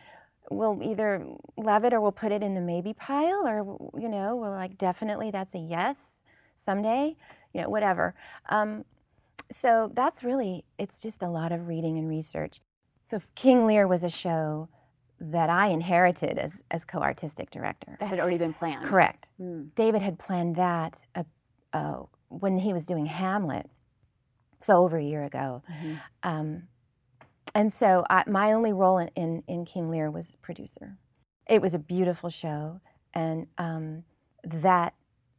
we'll 0.51 0.81
either 0.83 1.27
love 1.57 1.85
it 1.85 1.93
or 1.93 2.01
we'll 2.01 2.13
put 2.13 2.33
it 2.33 2.43
in 2.43 2.55
the 2.55 2.61
maybe 2.61 2.93
pile, 2.93 3.47
or 3.47 3.91
you 3.99 4.09
know, 4.09 4.37
we're 4.37 4.51
like 4.51 4.77
definitely 4.79 5.31
that's 5.31 5.55
a 5.55 5.59
yes 5.59 6.23
someday, 6.55 7.17
you 7.53 7.63
know, 7.63 7.69
whatever. 7.69 8.15
Um, 8.49 8.85
so 9.51 9.91
that's 9.95 10.25
really 10.25 10.65
it's 10.79 11.01
just 11.01 11.23
a 11.23 11.29
lot 11.29 11.53
of 11.53 11.69
reading 11.69 11.99
and 11.99 12.09
research. 12.09 12.61
So 13.05 13.21
King 13.35 13.67
Lear 13.67 13.87
was 13.87 14.03
a 14.03 14.11
show 14.11 14.69
that 15.21 15.49
I 15.49 15.69
inherited 15.69 16.39
as, 16.39 16.63
as 16.71 16.85
co-artistic 16.85 17.51
director. 17.51 17.97
That 18.01 18.09
had 18.09 18.21
already 18.21 18.39
been 18.39 18.55
planned. 18.55 18.85
Correct. 18.85 19.29
Mm. 19.41 19.69
David 19.75 20.03
had 20.03 20.19
planned 20.19 20.57
that 20.57 21.05
uh, 21.15 21.25
uh, 21.73 22.03
when 22.29 22.59
he 22.59 22.73
was 22.73 22.87
doing 22.87 23.07
Hamlet, 23.07 23.69
so 24.61 24.83
over 24.83 24.97
a 24.97 25.05
year 25.05 25.25
ago. 25.25 25.63
Mm-hmm. 25.71 25.95
Um, 26.23 26.63
and 27.55 27.73
so 27.73 28.05
I, 28.11 28.25
my 28.27 28.53
only 28.53 28.73
role 28.73 28.99
in, 28.99 29.09
in, 29.15 29.43
in, 29.47 29.65
King 29.65 29.91
Lear 29.91 30.11
was 30.11 30.33
producer. 30.43 30.97
It 31.49 31.61
was 31.61 31.75
a 31.75 31.79
beautiful 31.79 32.31
show, 32.31 32.81
and 33.13 33.47
um, 33.59 34.05
that 34.43 34.95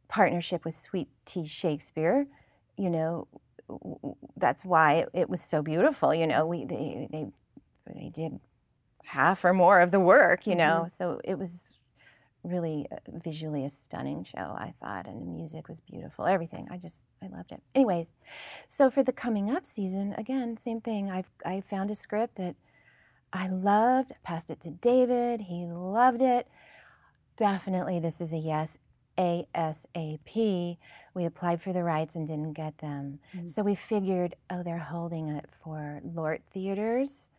partnership 0.08 0.64
with 0.64 0.74
Sweet 0.74 1.08
Tea 1.26 1.46
Shakespeare, 1.46 2.26
you 2.78 2.88
know, 2.88 3.26
that's 4.36 4.64
why 4.64 5.06
it, 5.12 5.28
was 5.28 5.40
so 5.40 5.62
beautiful. 5.62 6.14
You 6.14 6.26
know, 6.26 6.46
we 6.46 6.64
they 6.64 7.08
they, 7.10 7.26
they 7.92 8.08
did 8.08 8.38
half 9.04 9.44
or 9.44 9.52
more 9.52 9.80
of 9.80 9.90
the 9.90 10.00
work, 10.00 10.46
you 10.46 10.54
know. 10.54 10.84
Mm-hmm. 10.84 10.94
So 10.96 11.20
it 11.24 11.38
was 11.38 11.72
really 12.42 12.86
uh, 12.92 12.96
visually 13.24 13.64
a 13.64 13.70
stunning 13.70 14.24
show, 14.24 14.38
I 14.38 14.74
thought, 14.80 15.06
and 15.06 15.20
the 15.20 15.26
music 15.26 15.68
was 15.68 15.80
beautiful. 15.80 16.26
Everything, 16.26 16.68
I 16.70 16.76
just 16.76 17.02
I 17.22 17.28
loved 17.28 17.52
it. 17.52 17.62
Anyways, 17.74 18.08
so 18.68 18.90
for 18.90 19.02
the 19.02 19.12
coming 19.12 19.50
up 19.50 19.66
season, 19.66 20.14
again, 20.16 20.56
same 20.56 20.80
thing. 20.80 21.10
I've 21.10 21.30
I 21.44 21.60
found 21.60 21.90
a 21.90 21.94
script 21.94 22.36
that 22.36 22.56
I 23.32 23.48
loved, 23.48 24.12
passed 24.22 24.50
it 24.50 24.60
to 24.62 24.70
David. 24.70 25.40
He 25.42 25.66
loved 25.66 26.22
it. 26.22 26.46
Definitely, 27.36 28.00
this 28.00 28.20
is 28.20 28.32
a 28.32 28.38
yes. 28.38 28.78
ASAP. 29.18 30.76
We 31.14 31.24
applied 31.24 31.62
for 31.62 31.72
the 31.72 31.82
rights 31.82 32.16
and 32.16 32.26
didn't 32.26 32.52
get 32.52 32.78
them. 32.78 33.18
Mm-hmm. 33.34 33.48
So 33.48 33.62
we 33.62 33.74
figured, 33.74 34.34
oh, 34.50 34.62
they're 34.62 34.78
holding 34.78 35.28
it 35.28 35.46
for 35.62 36.00
LORT 36.04 36.42
theaters 36.52 37.30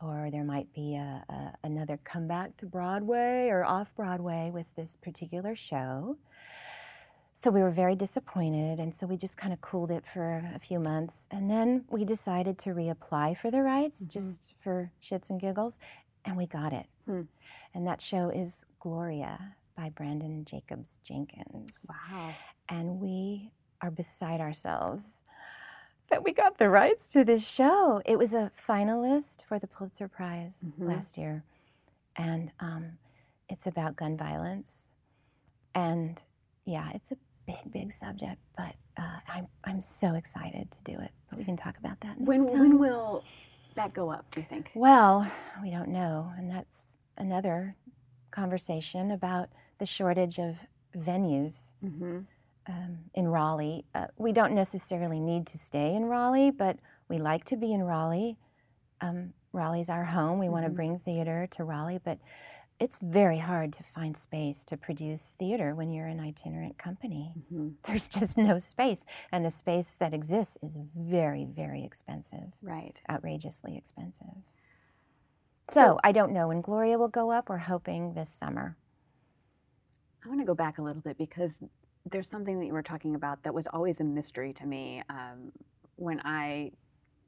or 0.00 0.30
there 0.32 0.44
might 0.44 0.72
be 0.72 0.96
a, 0.96 1.24
a, 1.28 1.52
another 1.64 1.98
comeback 2.04 2.56
to 2.58 2.66
Broadway 2.66 3.48
or 3.48 3.64
off 3.64 3.94
Broadway 3.94 4.50
with 4.52 4.66
this 4.76 4.96
particular 4.96 5.54
show. 5.54 6.16
So 7.34 7.50
we 7.50 7.62
were 7.62 7.70
very 7.70 7.96
disappointed, 7.96 8.80
and 8.80 8.94
so 8.94 9.06
we 9.06 9.16
just 9.16 9.38
kind 9.38 9.52
of 9.52 9.60
cooled 9.62 9.90
it 9.90 10.04
for 10.06 10.42
a 10.54 10.58
few 10.58 10.78
months. 10.78 11.26
And 11.30 11.50
then 11.50 11.84
we 11.88 12.04
decided 12.04 12.58
to 12.60 12.70
reapply 12.70 13.38
for 13.38 13.50
the 13.50 13.62
rights 13.62 14.02
mm-hmm. 14.02 14.10
just 14.10 14.54
for 14.62 14.90
shits 15.00 15.30
and 15.30 15.40
giggles, 15.40 15.78
and 16.24 16.36
we 16.36 16.46
got 16.46 16.72
it. 16.72 16.86
Hmm. 17.06 17.22
And 17.74 17.86
that 17.86 18.02
show 18.02 18.28
is 18.28 18.66
Gloria 18.78 19.56
by 19.76 19.90
Branden 19.90 20.44
Jacobs 20.44 20.98
Jenkins. 21.04 21.86
Wow. 21.88 22.34
And 22.68 23.00
we 23.00 23.52
are 23.80 23.90
beside 23.90 24.40
ourselves 24.40 25.22
that 26.10 26.24
we 26.24 26.32
got 26.32 26.58
the 26.58 26.68
rights 26.68 27.06
to 27.08 27.24
this 27.24 27.48
show. 27.48 28.02
It 28.04 28.18
was 28.18 28.34
a 28.34 28.50
finalist 28.68 29.44
for 29.44 29.58
the 29.58 29.66
Pulitzer 29.66 30.08
Prize 30.08 30.58
mm-hmm. 30.64 30.88
last 30.88 31.16
year, 31.16 31.44
and 32.16 32.50
um, 32.60 32.92
it's 33.48 33.66
about 33.66 33.96
gun 33.96 34.16
violence. 34.16 34.84
And 35.74 36.20
yeah, 36.64 36.90
it's 36.94 37.12
a 37.12 37.16
big, 37.46 37.72
big 37.72 37.92
subject, 37.92 38.38
but 38.56 38.74
uh, 38.98 39.18
I'm 39.28 39.46
I'm 39.64 39.80
so 39.80 40.14
excited 40.14 40.70
to 40.72 40.92
do 40.92 41.00
it. 41.00 41.10
But 41.30 41.38
we 41.38 41.44
can 41.44 41.56
talk 41.56 41.78
about 41.78 42.00
that. 42.00 42.20
when 42.20 42.46
time. 42.46 42.58
when 42.58 42.78
will 42.78 43.24
that 43.76 43.94
go 43.94 44.10
up? 44.10 44.26
Do 44.32 44.40
you 44.40 44.46
think? 44.46 44.70
Well, 44.74 45.30
we 45.62 45.70
don't 45.70 45.88
know, 45.88 46.32
and 46.36 46.50
that's 46.50 46.98
another 47.16 47.76
conversation 48.30 49.10
about 49.10 49.48
the 49.78 49.86
shortage 49.86 50.38
of 50.38 50.56
venues. 50.96 51.72
Mm-hmm 51.84 52.20
um, 52.70 52.98
in 53.14 53.28
Raleigh. 53.28 53.84
Uh, 53.94 54.06
we 54.16 54.32
don't 54.32 54.54
necessarily 54.54 55.20
need 55.20 55.46
to 55.48 55.58
stay 55.58 55.94
in 55.94 56.04
Raleigh, 56.04 56.50
but 56.50 56.78
we 57.08 57.18
like 57.18 57.44
to 57.46 57.56
be 57.56 57.72
in 57.72 57.82
Raleigh. 57.82 58.36
Um, 59.00 59.32
Raleigh's 59.52 59.90
our 59.90 60.04
home. 60.04 60.38
We 60.38 60.46
mm-hmm. 60.46 60.52
want 60.52 60.64
to 60.66 60.70
bring 60.70 60.98
theater 60.98 61.48
to 61.52 61.64
Raleigh, 61.64 62.00
but 62.02 62.18
it's 62.78 62.98
very 63.02 63.38
hard 63.38 63.72
to 63.74 63.82
find 63.82 64.16
space 64.16 64.64
to 64.66 64.76
produce 64.76 65.34
theater 65.38 65.74
when 65.74 65.90
you're 65.90 66.06
an 66.06 66.20
itinerant 66.20 66.78
company. 66.78 67.32
Mm-hmm. 67.38 67.68
There's 67.86 68.08
just 68.08 68.38
no 68.38 68.58
space, 68.58 69.04
and 69.32 69.44
the 69.44 69.50
space 69.50 69.96
that 69.98 70.14
exists 70.14 70.56
is 70.62 70.76
very, 70.96 71.44
very 71.44 71.84
expensive. 71.84 72.52
Right. 72.62 72.96
Outrageously 73.10 73.76
expensive. 73.76 74.26
So, 75.68 76.00
I 76.02 76.12
don't 76.12 76.32
know 76.32 76.48
when 76.48 76.60
Gloria 76.62 76.98
will 76.98 77.08
go 77.08 77.30
up. 77.30 77.48
We're 77.48 77.58
hoping 77.58 78.14
this 78.14 78.30
summer. 78.30 78.76
I 80.24 80.28
want 80.28 80.40
to 80.40 80.46
go 80.46 80.54
back 80.54 80.78
a 80.78 80.82
little 80.82 81.02
bit 81.02 81.16
because 81.16 81.60
there's 82.10 82.28
something 82.28 82.58
that 82.58 82.66
you 82.66 82.72
were 82.72 82.82
talking 82.82 83.14
about 83.14 83.42
that 83.44 83.54
was 83.54 83.66
always 83.68 84.00
a 84.00 84.04
mystery 84.04 84.52
to 84.54 84.66
me 84.66 85.02
um, 85.08 85.52
when 85.96 86.20
I 86.24 86.72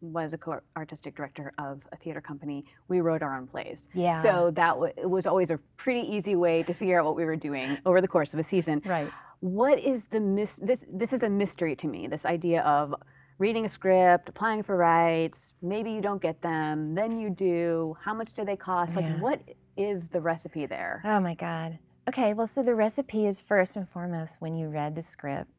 was 0.01 0.33
a 0.33 0.39
co-artistic 0.39 1.15
director 1.15 1.53
of 1.59 1.83
a 1.93 1.97
theater 1.97 2.21
company. 2.21 2.65
We 2.89 3.01
wrote 3.01 3.23
our 3.23 3.37
own 3.37 3.47
plays. 3.47 3.89
Yeah. 3.95 4.21
So 4.23 4.51
that 4.57 4.71
w- 4.71 4.93
it 4.97 5.09
was 5.09 5.27
always 5.27 5.51
a 5.51 5.59
pretty 5.77 6.01
easy 6.01 6.35
way 6.35 6.65
to 6.65 6.75
figure 6.75 6.99
out 6.99 7.05
what 7.07 7.15
we 7.15 7.25
were 7.25 7.37
doing 7.37 7.79
over 7.87 8.01
the 8.01 8.09
course 8.09 8.33
of 8.35 8.41
a 8.41 8.45
season. 8.45 8.83
Right. 8.85 9.11
What 9.39 9.79
is 9.79 10.07
the 10.07 10.19
mis- 10.21 10.59
this 10.61 10.85
this 10.93 11.13
is 11.13 11.23
a 11.23 11.31
mystery 11.31 11.77
to 11.77 11.87
me. 11.87 12.09
This 12.09 12.25
idea 12.27 12.63
of 12.63 12.95
reading 13.39 13.65
a 13.65 13.69
script, 13.69 14.29
applying 14.29 14.63
for 14.63 14.77
rights, 14.77 15.53
maybe 15.63 15.91
you 15.91 16.01
don't 16.01 16.23
get 16.23 16.41
them, 16.43 16.95
then 16.95 17.19
you 17.19 17.31
do. 17.31 17.97
How 18.01 18.15
much 18.15 18.33
do 18.33 18.45
they 18.45 18.57
cost? 18.57 18.97
Like, 18.97 19.19
what 19.19 19.41
is 19.77 20.09
the 20.09 20.21
recipe 20.21 20.67
there? 20.67 21.01
Oh 21.05 21.21
my 21.21 21.35
God. 21.35 21.79
Okay, 22.09 22.35
well, 22.35 22.49
so 22.49 22.63
the 22.63 22.75
recipe 22.75 23.27
is 23.27 23.41
first 23.41 23.77
and 23.77 23.89
foremost 23.89 24.41
when 24.41 24.57
you 24.57 24.69
read 24.69 24.95
the 24.95 25.03
script. 25.03 25.51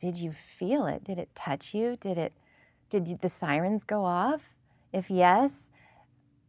Did 0.00 0.16
you 0.16 0.32
feel 0.32 0.86
it? 0.86 1.04
Did 1.04 1.18
it 1.18 1.34
touch 1.34 1.74
you? 1.74 1.96
Did 2.00 2.18
it? 2.18 2.32
Did 2.88 3.06
you, 3.08 3.18
the 3.20 3.28
sirens 3.28 3.84
go 3.84 4.04
off? 4.04 4.42
If 4.92 5.10
yes, 5.10 5.70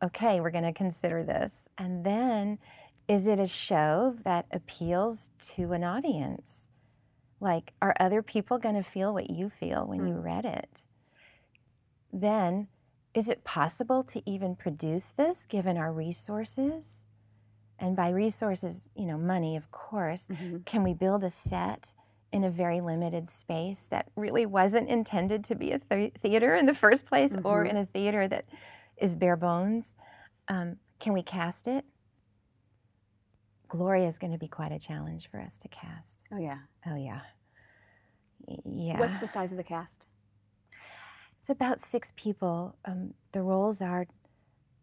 okay, 0.04 0.40
we're 0.40 0.52
going 0.52 0.64
to 0.64 0.74
consider 0.74 1.24
this. 1.24 1.70
And 1.78 2.04
then, 2.06 2.60
is 3.08 3.28
it 3.28 3.40
a 3.40 3.48
show 3.48 4.16
that 4.24 4.46
appeals 4.52 5.32
to 5.56 5.74
an 5.74 5.84
audience? 5.84 6.70
Like, 7.42 7.74
are 7.82 7.94
other 8.00 8.22
people 8.22 8.58
going 8.58 8.76
to 8.76 8.84
feel 8.84 9.14
what 9.14 9.30
you 9.30 9.50
feel 9.50 9.86
when 9.86 10.00
mm. 10.00 10.08
you 10.10 10.14
read 10.16 10.46
it? 10.46 10.82
Then, 12.14 12.70
is 13.14 13.28
it 13.28 13.44
possible 13.44 14.04
to 14.06 14.22
even 14.30 14.56
produce 14.56 15.12
this 15.18 15.46
given 15.46 15.76
our 15.76 15.92
resources? 15.92 17.04
and 17.82 17.96
by 17.96 18.10
resources, 18.10 18.90
you 18.96 19.06
know, 19.06 19.18
money, 19.18 19.58
of 19.58 19.72
course, 19.72 20.28
mm-hmm. 20.28 20.58
can 20.66 20.84
we 20.84 20.94
build 20.94 21.24
a 21.24 21.32
set 21.32 21.94
in 22.32 22.44
a 22.44 22.50
very 22.50 22.80
limited 22.80 23.28
space 23.28 23.88
that 23.90 24.10
really 24.16 24.46
wasn't 24.46 24.88
intended 24.88 25.44
to 25.46 25.56
be 25.56 25.72
a 25.72 25.80
th- 25.80 26.14
theater 26.22 26.56
in 26.56 26.68
the 26.68 26.76
first 26.76 27.06
place 27.08 27.32
mm-hmm. 27.32 27.46
or 27.46 27.66
in 27.66 27.76
a 27.76 27.86
theater 27.88 28.28
that 28.28 28.46
is 28.98 29.16
bare 29.16 29.36
bones? 29.36 29.96
Um, 30.48 30.78
can 31.00 31.14
we 31.14 31.24
cast 31.24 31.68
it? 31.68 31.84
Gloria 33.72 34.10
is 34.10 34.20
going 34.20 34.34
to 34.34 34.38
be 34.38 34.50
quite 34.50 34.74
a 34.74 34.80
challenge 34.80 35.30
for 35.32 35.40
us 35.40 35.58
to 35.60 35.70
cast. 35.70 36.25
Oh, 36.34 36.38
yeah. 36.38 36.58
Oh, 36.86 36.96
yeah. 36.98 37.22
Yeah. 38.66 39.00
What's 39.00 39.18
the 39.20 39.30
size 39.30 39.51
of 39.51 39.56
the 39.58 39.63
cast? 39.63 40.06
It's 41.40 41.50
about 41.50 41.80
six 41.80 42.12
people. 42.18 42.75
Um, 42.84 43.13
the 43.32 43.42
roles 43.42 43.82
are 43.82 44.08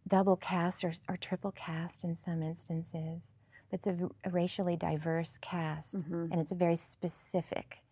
double 0.09 0.37
cast 0.37 0.85
or, 0.85 0.95
or 1.07 1.19
triple 1.19 1.53
cast 1.53 2.03
in 2.03 2.17
some 2.17 2.43
instances. 2.43 3.29
But 3.71 3.81
It's 3.81 3.89
a, 3.89 4.09
a 4.25 4.31
racially 4.31 4.77
diverse 4.77 5.37
cast, 5.43 5.99
Mhm. 5.99 6.31
and 6.33 6.41
it's 6.41 6.53
very 6.53 6.77
specific. 6.77 7.83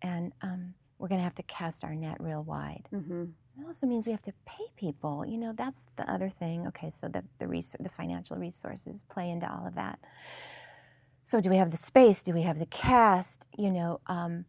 And 0.00 0.32
um, 0.42 0.74
we're 0.98 1.08
going 1.08 1.18
to 1.18 1.24
have 1.24 1.34
to 1.34 1.42
cast 1.42 1.82
our 1.82 1.96
net 1.96 2.18
real 2.20 2.44
wide. 2.44 2.88
Mm-hmm. 2.92 3.24
It 3.58 3.66
also 3.66 3.86
means 3.86 4.06
we 4.06 4.12
have 4.12 4.22
to 4.22 4.32
pay 4.46 4.64
people. 4.76 5.24
You 5.26 5.36
know, 5.38 5.52
that's 5.56 5.86
the 5.96 6.10
other 6.10 6.28
thing. 6.30 6.66
Okay, 6.68 6.90
so 6.90 7.08
the 7.08 7.24
the, 7.38 7.46
res- 7.46 7.76
the 7.78 7.88
financial 7.88 8.36
resources 8.36 9.04
play 9.08 9.30
into 9.30 9.50
all 9.50 9.66
of 9.66 9.74
that. 9.74 9.98
So, 11.26 11.40
do 11.40 11.50
we 11.50 11.56
have 11.56 11.70
the 11.70 11.76
space? 11.76 12.22
Do 12.22 12.32
we 12.32 12.42
have 12.42 12.58
the 12.58 12.66
cast? 12.66 13.46
You 13.56 13.70
know, 13.70 14.00
um, 14.06 14.46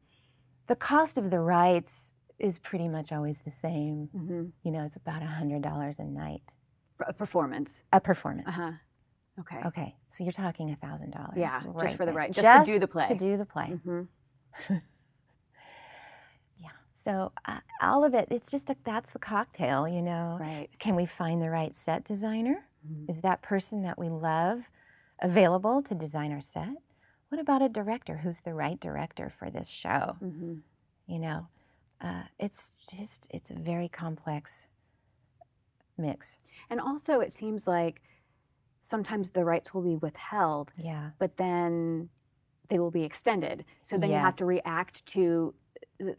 the 0.68 0.76
cost 0.76 1.18
of 1.18 1.30
the 1.30 1.40
rights 1.40 2.16
is 2.40 2.58
pretty 2.60 2.88
much 2.88 3.12
always 3.12 3.42
the 3.42 3.52
same. 3.52 4.10
Mm-hmm. 4.16 4.46
You 4.64 4.72
know, 4.72 4.84
it's 4.86 4.96
about 4.96 5.22
a 5.22 5.28
hundred 5.28 5.62
dollars 5.62 6.00
a 6.00 6.06
night 6.06 6.44
A 7.08 7.14
performance. 7.14 7.72
a 7.94 8.00
performance. 8.02 8.48
Uh 8.48 8.52
huh. 8.52 8.72
Okay. 9.40 9.60
Okay, 9.66 9.96
so 10.12 10.24
you're 10.24 10.34
talking 10.34 10.72
a 10.72 10.76
thousand 10.76 11.12
dollars. 11.12 11.34
Yeah, 11.36 11.62
just 11.84 11.98
for 11.98 12.06
the 12.06 12.14
right- 12.14 12.32
just 12.32 12.66
to 12.66 12.72
do 12.72 12.80
the 12.80 12.88
play. 12.88 13.06
To 13.08 13.16
do 13.16 13.38
the 13.38 13.46
play. 13.46 13.74
Mm-hmm. 13.86 14.76
So 17.04 17.32
uh, 17.46 17.60
all 17.82 18.04
of 18.04 18.14
it, 18.14 18.28
it's 18.32 18.52
just 18.52 18.70
a, 18.70 18.76
that's 18.84 19.12
the 19.12 19.20
cocktail. 19.20 19.88
You 19.88 20.02
know. 20.02 20.38
Right. 20.40 20.70
Can 20.80 20.96
we 20.96 21.06
find 21.06 21.42
the 21.42 21.50
right 21.50 21.76
set 21.76 22.04
designer? 22.04 22.66
Mhm. 22.88 23.10
Is 23.10 23.22
that 23.22 23.42
person 23.42 23.82
that 23.84 23.98
we 24.00 24.10
love 24.10 24.62
available 25.22 25.82
to 25.84 25.94
design 25.96 26.32
our 26.32 26.42
set? 26.42 26.76
What 27.30 27.40
about 27.40 27.62
a 27.62 27.70
director? 27.70 28.18
Who's 28.18 28.42
the 28.42 28.54
right 28.54 28.80
director 28.80 29.30
for 29.30 29.50
this 29.50 29.70
show? 29.70 30.18
Mm-hmm. 30.22 30.56
You 31.08 31.20
know, 31.20 31.48
uh, 32.02 32.24
it's 32.40 32.76
just 32.92 33.28
it's 33.32 33.52
a 33.52 33.56
very 33.56 33.88
complex 33.88 34.68
mix. 35.98 36.40
And 36.70 36.80
also, 36.82 37.20
it 37.20 37.32
seems 37.34 37.68
like 37.68 38.02
sometimes 38.84 39.32
the 39.32 39.46
rights 39.46 39.74
will 39.74 39.84
be 39.84 39.96
withheld, 39.96 40.74
Yeah. 40.78 41.12
but 41.20 41.38
then 41.38 42.10
they 42.70 42.80
will 42.80 42.92
be 42.92 43.04
extended. 43.04 43.66
So 43.84 43.98
then 43.98 44.10
you 44.10 44.16
have 44.18 44.38
to 44.38 44.46
react 44.46 45.06
to 45.08 45.54
uh, 46.02 46.12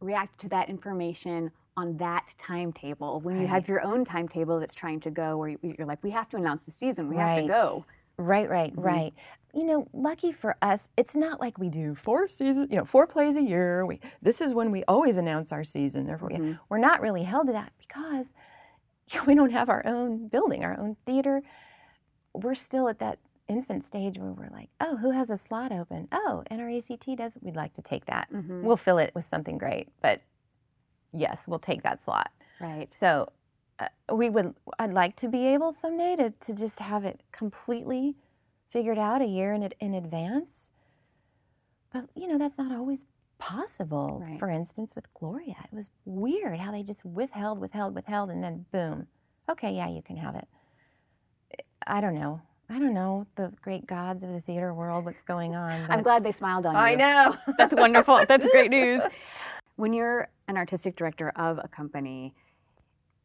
react 0.00 0.38
to 0.40 0.48
that 0.48 0.68
information 0.68 1.50
on 1.76 1.96
that 1.98 2.34
timetable. 2.38 3.20
When 3.20 3.40
you 3.40 3.46
have 3.46 3.68
your 3.68 3.82
own 3.82 4.04
timetable 4.04 4.58
that's 4.60 4.74
trying 4.74 5.00
to 5.00 5.10
go, 5.10 5.36
where 5.36 5.48
you- 5.50 5.58
you're 5.62 5.86
like, 5.86 6.02
we 6.02 6.10
have 6.10 6.28
to 6.30 6.36
announce 6.36 6.64
the 6.64 6.72
season, 6.72 7.08
we 7.08 7.16
have 7.16 7.42
to 7.42 7.46
go. 7.48 7.84
Right, 8.16 8.48
right, 8.50 8.74
Mhm. 8.74 8.84
right. 8.84 9.14
You 9.54 9.64
know, 9.64 9.88
lucky 9.92 10.30
for 10.32 10.56
us, 10.62 10.90
it's 10.96 11.16
not 11.16 11.40
like 11.40 11.58
we 11.58 11.68
do 11.68 11.94
four 11.94 12.28
seasons, 12.28 12.68
you 12.70 12.76
know, 12.76 12.84
four 12.84 13.06
plays 13.06 13.36
a 13.36 13.42
year. 13.42 13.86
We 13.86 14.00
this 14.20 14.40
is 14.40 14.52
when 14.52 14.70
we 14.70 14.84
always 14.84 15.16
announce 15.16 15.52
our 15.52 15.64
season. 15.64 16.06
Therefore, 16.06 16.28
Mhm. 16.30 16.58
we're 16.68 16.78
not 16.78 17.00
really 17.00 17.22
held 17.22 17.46
to 17.46 17.52
that 17.54 17.72
because 17.78 18.32
we 19.26 19.34
don't 19.34 19.50
have 19.52 19.68
our 19.68 19.84
own 19.86 20.28
building, 20.28 20.64
our 20.64 20.78
own 20.78 20.96
theater. 21.06 21.42
We're 22.34 22.54
still 22.54 22.88
at 22.88 22.98
that 23.00 23.18
infant 23.50 23.84
stage 23.84 24.16
where 24.18 24.32
we're 24.32 24.48
like, 24.50 24.70
oh, 24.80 24.96
who 24.96 25.10
has 25.10 25.30
a 25.30 25.36
slot 25.36 25.72
open? 25.72 26.08
Oh, 26.12 26.44
NRACT 26.50 27.16
does. 27.16 27.36
We'd 27.40 27.56
like 27.56 27.74
to 27.74 27.82
take 27.82 28.06
that. 28.06 28.30
Mhm. 28.32 28.62
We'll 28.62 28.76
fill 28.76 28.98
it 28.98 29.12
with 29.14 29.24
something 29.24 29.58
great, 29.58 29.88
but 30.00 30.20
yes, 31.12 31.46
we'll 31.48 31.58
take 31.58 31.82
that 31.82 32.02
slot. 32.02 32.30
Right. 32.60 32.88
So 32.94 33.32
uh, 33.78 33.88
we 34.14 34.30
would. 34.30 34.54
I'd 34.78 34.92
like 34.92 35.16
to 35.16 35.28
be 35.28 35.46
able 35.48 35.72
someday 35.72 36.16
to 36.16 36.30
to 36.30 36.54
just 36.54 36.78
have 36.80 37.04
it 37.04 37.20
completely 37.32 38.16
figured 38.70 38.98
out 38.98 39.20
a 39.22 39.26
year 39.26 39.52
in 39.52 39.62
in 39.80 39.94
advance. 39.94 40.72
But 41.92 42.04
you 42.14 42.28
know 42.28 42.38
that's 42.38 42.58
not 42.58 42.72
always 42.72 43.06
possible. 43.38 44.22
Right. 44.24 44.38
For 44.38 44.50
instance, 44.50 44.94
with 44.94 45.12
Gloria, 45.14 45.56
it 45.64 45.74
was 45.74 45.90
weird 46.04 46.58
how 46.60 46.70
they 46.72 46.82
just 46.82 47.04
withheld, 47.04 47.58
withheld, 47.58 47.94
withheld, 47.94 48.30
and 48.30 48.44
then 48.44 48.66
boom. 48.70 49.06
Okay, 49.48 49.72
yeah, 49.74 49.88
you 49.88 50.02
can 50.02 50.16
have 50.16 50.36
it. 50.36 50.46
I 51.86 52.00
don't 52.00 52.14
know. 52.14 52.42
I 52.70 52.78
don't 52.78 52.94
know 52.94 53.26
the 53.34 53.52
great 53.62 53.84
gods 53.86 54.22
of 54.22 54.30
the 54.30 54.40
theater 54.40 54.72
world. 54.72 55.04
What's 55.04 55.24
going 55.24 55.56
on? 55.56 55.90
I'm 55.90 56.02
glad 56.02 56.22
they 56.22 56.30
smiled 56.30 56.66
on 56.66 56.74
you. 56.74 56.80
I 56.80 56.94
know. 56.94 57.36
That's 57.58 57.74
wonderful. 57.74 58.24
That's 58.28 58.46
great 58.46 58.70
news. 58.70 59.02
When 59.76 59.94
you're 59.94 60.28
an 60.46 60.58
artistic 60.58 60.94
director 60.94 61.30
of 61.36 61.58
a 61.58 61.66
company, 61.66 62.34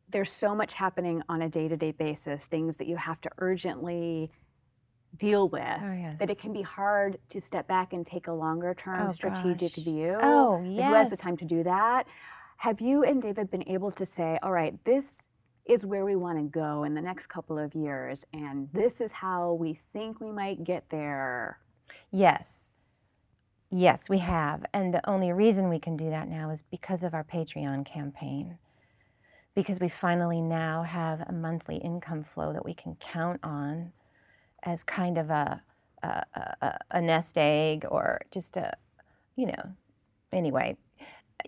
there's 0.07 0.31
so 0.31 0.55
much 0.55 0.73
happening 0.73 1.21
on 1.27 1.41
a 1.41 1.49
day 1.49 1.67
to 1.67 1.75
day 1.75 1.91
basis, 1.91 2.45
things 2.45 2.77
that 2.77 2.87
you 2.87 2.95
have 2.95 3.19
to 3.21 3.29
urgently 3.39 4.31
deal 5.17 5.49
with, 5.49 5.61
Oh, 5.61 5.91
yes. 5.91 6.15
that 6.19 6.29
it 6.29 6.39
can 6.39 6.53
be 6.53 6.61
hard 6.61 7.17
to 7.29 7.41
step 7.41 7.67
back 7.67 7.91
and 7.91 8.05
take 8.07 8.27
a 8.27 8.31
longer 8.31 8.73
term 8.73 9.09
Oh, 9.09 9.11
strategic 9.11 9.75
gosh. 9.75 9.83
view. 9.83 10.17
Oh, 10.21 10.63
yes. 10.65 10.87
Who 10.87 10.93
has 10.93 11.09
the 11.09 11.17
time 11.17 11.35
to 11.37 11.45
do 11.45 11.61
that? 11.63 12.07
Have 12.55 12.79
you 12.79 13.03
and 13.03 13.21
David 13.21 13.51
been 13.51 13.67
able 13.67 13.91
to 13.91 14.05
say, 14.05 14.39
all 14.41 14.53
right, 14.53 14.81
this 14.85 15.23
is 15.65 15.85
where 15.85 16.05
we 16.05 16.15
want 16.15 16.37
to 16.37 16.43
go 16.43 16.83
in 16.83 16.93
the 16.93 17.01
next 17.01 17.27
couple 17.27 17.57
of 17.57 17.73
years, 17.73 18.25
and 18.33 18.69
this 18.71 19.01
is 19.01 19.11
how 19.11 19.53
we 19.53 19.79
think 19.93 20.21
we 20.21 20.31
might 20.31 20.63
get 20.63 20.89
there? 20.89 21.59
Yes. 22.11 22.71
Yes, 23.71 24.07
we 24.07 24.19
have. 24.19 24.65
And 24.73 24.93
the 24.93 25.07
only 25.09 25.31
reason 25.31 25.69
we 25.69 25.79
can 25.79 25.97
do 25.97 26.09
that 26.09 26.29
now 26.29 26.51
is 26.51 26.63
because 26.63 27.03
of 27.03 27.13
our 27.13 27.23
Patreon 27.23 27.85
campaign. 27.85 28.57
Because 29.55 29.79
we 29.79 29.89
finally 29.89 30.41
now 30.41 30.83
have 30.83 31.21
a 31.21 31.31
monthly 31.31 31.77
income 31.77 32.23
flow 32.23 32.53
that 32.53 32.63
we 32.63 32.73
can 32.73 32.95
count 32.95 33.39
on 33.43 33.91
as 34.63 34.83
kind 34.83 35.17
of 35.17 35.29
a, 35.29 35.61
a, 36.03 36.23
a, 36.61 36.77
a 36.91 37.01
nest 37.01 37.37
egg 37.37 37.85
or 37.89 38.21
just 38.31 38.55
a, 38.57 38.73
you 39.35 39.47
know, 39.47 39.71
anyway, 40.31 40.77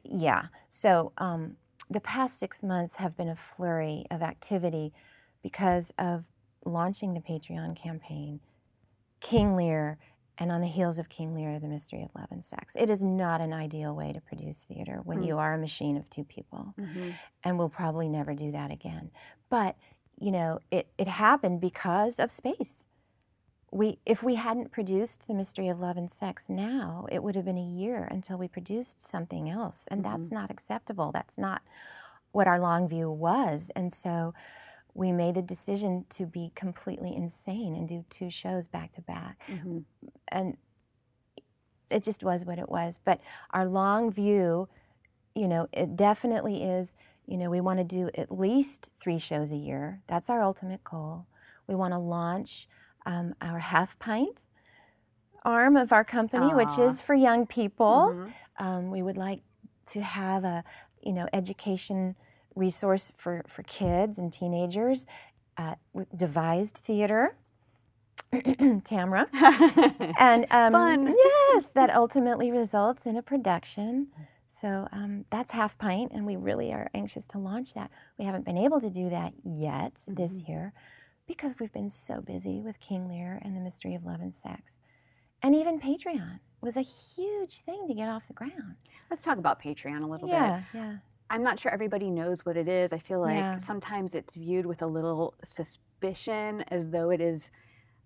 yeah. 0.03 0.47
So 0.69 1.11
um, 1.17 1.55
the 1.89 1.99
past 2.01 2.39
six 2.39 2.61
months 2.61 2.95
have 2.95 3.15
been 3.15 3.29
a 3.29 3.35
flurry 3.35 4.05
of 4.11 4.21
activity 4.21 4.93
because 5.41 5.93
of 5.97 6.25
launching 6.65 7.13
the 7.13 7.21
Patreon 7.21 7.75
campaign, 7.75 8.39
King 9.21 9.55
Lear, 9.55 9.97
and 10.37 10.51
on 10.51 10.61
the 10.61 10.67
heels 10.67 10.99
of 10.99 11.09
King 11.09 11.33
Lear, 11.33 11.59
The 11.59 11.67
Mystery 11.67 12.03
of 12.03 12.09
Love 12.13 12.27
and 12.29 12.43
Sex. 12.43 12.75
It 12.77 12.89
is 12.89 13.01
not 13.01 13.41
an 13.41 13.53
ideal 13.53 13.95
way 13.95 14.13
to 14.13 14.21
produce 14.21 14.63
theater 14.65 14.99
when 15.03 15.19
Hmm. 15.19 15.23
you 15.23 15.37
are 15.39 15.53
a 15.53 15.57
machine 15.57 15.97
of 15.97 16.09
two 16.09 16.23
people, 16.25 16.73
Mhm. 16.77 17.15
and 17.43 17.57
we'll 17.57 17.69
probably 17.69 18.07
never 18.09 18.33
do 18.35 18.51
that 18.51 18.69
again. 18.71 19.09
But 19.49 19.75
you 20.19 20.31
know, 20.31 20.59
it, 20.71 20.91
it 20.97 21.07
happened 21.07 21.61
because 21.61 22.19
of 22.19 22.31
space. 22.31 22.85
We, 23.77 23.99
if 24.07 24.23
we 24.23 24.33
hadn't 24.33 24.71
produced 24.71 25.27
The 25.27 25.35
Mystery 25.35 25.67
of 25.67 25.79
Love 25.79 25.97
and 25.97 26.09
Sex 26.09 26.49
now, 26.49 27.05
it 27.11 27.21
would 27.21 27.35
have 27.35 27.45
been 27.45 27.59
a 27.59 27.61
year 27.61 28.07
until 28.09 28.35
we 28.39 28.47
produced 28.47 29.07
something 29.07 29.51
else. 29.51 29.87
And 29.91 30.03
that's 30.03 30.31
not 30.31 30.49
acceptable. 30.49 31.11
That's 31.11 31.37
not 31.37 31.61
what 32.31 32.47
our 32.47 32.59
long 32.59 32.89
view 32.89 33.11
was. 33.11 33.71
And 33.75 33.93
so 33.93 34.33
we 34.95 35.11
made 35.11 35.35
the 35.35 35.43
decision 35.43 36.05
to 36.09 36.25
be 36.25 36.51
completely 36.55 37.15
insane 37.15 37.75
and 37.75 37.87
do 37.87 38.03
two 38.09 38.31
shows 38.31 38.67
back 38.67 38.93
to 38.93 39.01
back. 39.01 39.43
Mhm. 39.47 39.83
And 40.29 40.57
it 41.91 42.01
just 42.01 42.23
was 42.23 42.45
what 42.45 42.57
it 42.57 42.69
was. 42.69 42.99
But 43.05 43.21
our 43.51 43.67
long 43.67 44.09
view, 44.11 44.69
you 45.35 45.47
know, 45.47 45.67
it 45.71 45.95
definitely 45.95 46.63
is, 46.63 46.95
you 47.27 47.37
know, 47.37 47.51
we 47.51 47.61
want 47.61 47.77
to 47.77 47.83
do 47.83 48.09
at 48.15 48.31
least 48.31 48.91
three 48.99 49.19
shows 49.19 49.51
a 49.51 49.55
year. 49.55 50.01
That's 50.07 50.31
our 50.31 50.41
ultimate 50.41 50.83
goal. 50.83 51.27
We 51.67 51.75
want 51.75 51.93
to 51.93 51.99
launch 51.99 52.67
um, 53.07 53.33
our 53.41 53.59
half 53.59 53.97
pint 53.99 54.43
arm 55.43 55.77
of 55.77 55.93
our 55.93 56.03
company, 56.03 56.53
which 56.53 56.77
is 56.77 57.01
for 57.01 57.15
young 57.15 57.47
people. 57.47 58.09
Mhm. 58.13 58.33
Um, 58.59 58.91
we 58.91 59.01
would 59.01 59.17
like 59.17 59.41
to 59.87 60.01
have 60.01 60.43
a, 60.43 60.63
you 61.01 61.13
know, 61.13 61.27
education 61.33 62.15
resource 62.55 63.13
for, 63.17 63.43
for 63.47 63.63
kids 63.63 64.19
and 64.19 64.31
teenagers. 64.33 65.07
Uh, 65.57 65.75
devised 66.15 66.77
theater, 66.77 67.35
Tamra, 68.33 69.25
and 70.19 70.45
um, 70.51 70.71
Fun. 70.73 71.15
yes, 71.17 71.69
that 71.73 71.89
ultimately 71.95 72.51
results 72.51 73.07
in 73.07 73.17
a 73.17 73.23
production. 73.23 74.07
So 74.51 74.87
um, 74.91 75.25
that's 75.31 75.51
half 75.51 75.77
pint, 75.79 76.11
and 76.13 76.27
we 76.27 76.35
really 76.35 76.71
are 76.73 76.89
anxious 76.93 77.25
to 77.27 77.39
launch 77.39 77.73
that. 77.73 77.89
We 78.19 78.25
haven't 78.25 78.45
been 78.45 78.57
able 78.57 78.79
to 78.81 78.89
do 78.91 79.09
that 79.09 79.33
yet 79.43 79.93
this 80.07 80.41
Mhm. 80.43 80.47
year 80.49 80.73
because 81.27 81.55
we've 81.59 81.73
been 81.73 81.89
so 81.89 82.21
busy 82.21 82.61
with 82.61 82.79
King 82.79 83.07
Lear 83.07 83.39
and 83.43 83.55
the 83.55 83.59
Mystery 83.61 83.95
of 83.95 84.05
Love 84.05 84.21
and 84.21 84.33
Sex, 84.33 84.77
and 85.43 85.53
even 85.55 85.79
Patreon 85.79 86.39
was 86.61 86.77
a 86.77 86.81
huge 86.81 87.59
thing 87.61 87.87
to 87.87 87.93
get 87.93 88.09
off 88.09 88.23
the 88.27 88.33
ground. 88.33 88.75
Let's 89.09 89.21
talk 89.21 89.37
about 89.37 89.61
Patreon 89.61 90.03
a 90.03 90.07
little 90.07 90.27
bit. 90.27 90.33
Yeah, 90.33 90.61
yeah. 90.73 90.95
I'm 91.29 91.43
not 91.43 91.59
sure 91.59 91.71
everybody 91.71 92.09
knows 92.09 92.45
what 92.45 92.57
it 92.57 92.67
is. 92.67 92.93
I 92.93 92.97
feel 92.97 93.19
like 93.19 93.37
Yeah. 93.37 93.57
sometimes 93.57 94.15
it's 94.15 94.33
viewed 94.33 94.65
with 94.65 94.81
a 94.81 94.87
little 94.87 95.33
suspicion 95.43 96.63
as 96.69 96.89
though 96.89 97.09
it 97.11 97.21
is 97.21 97.51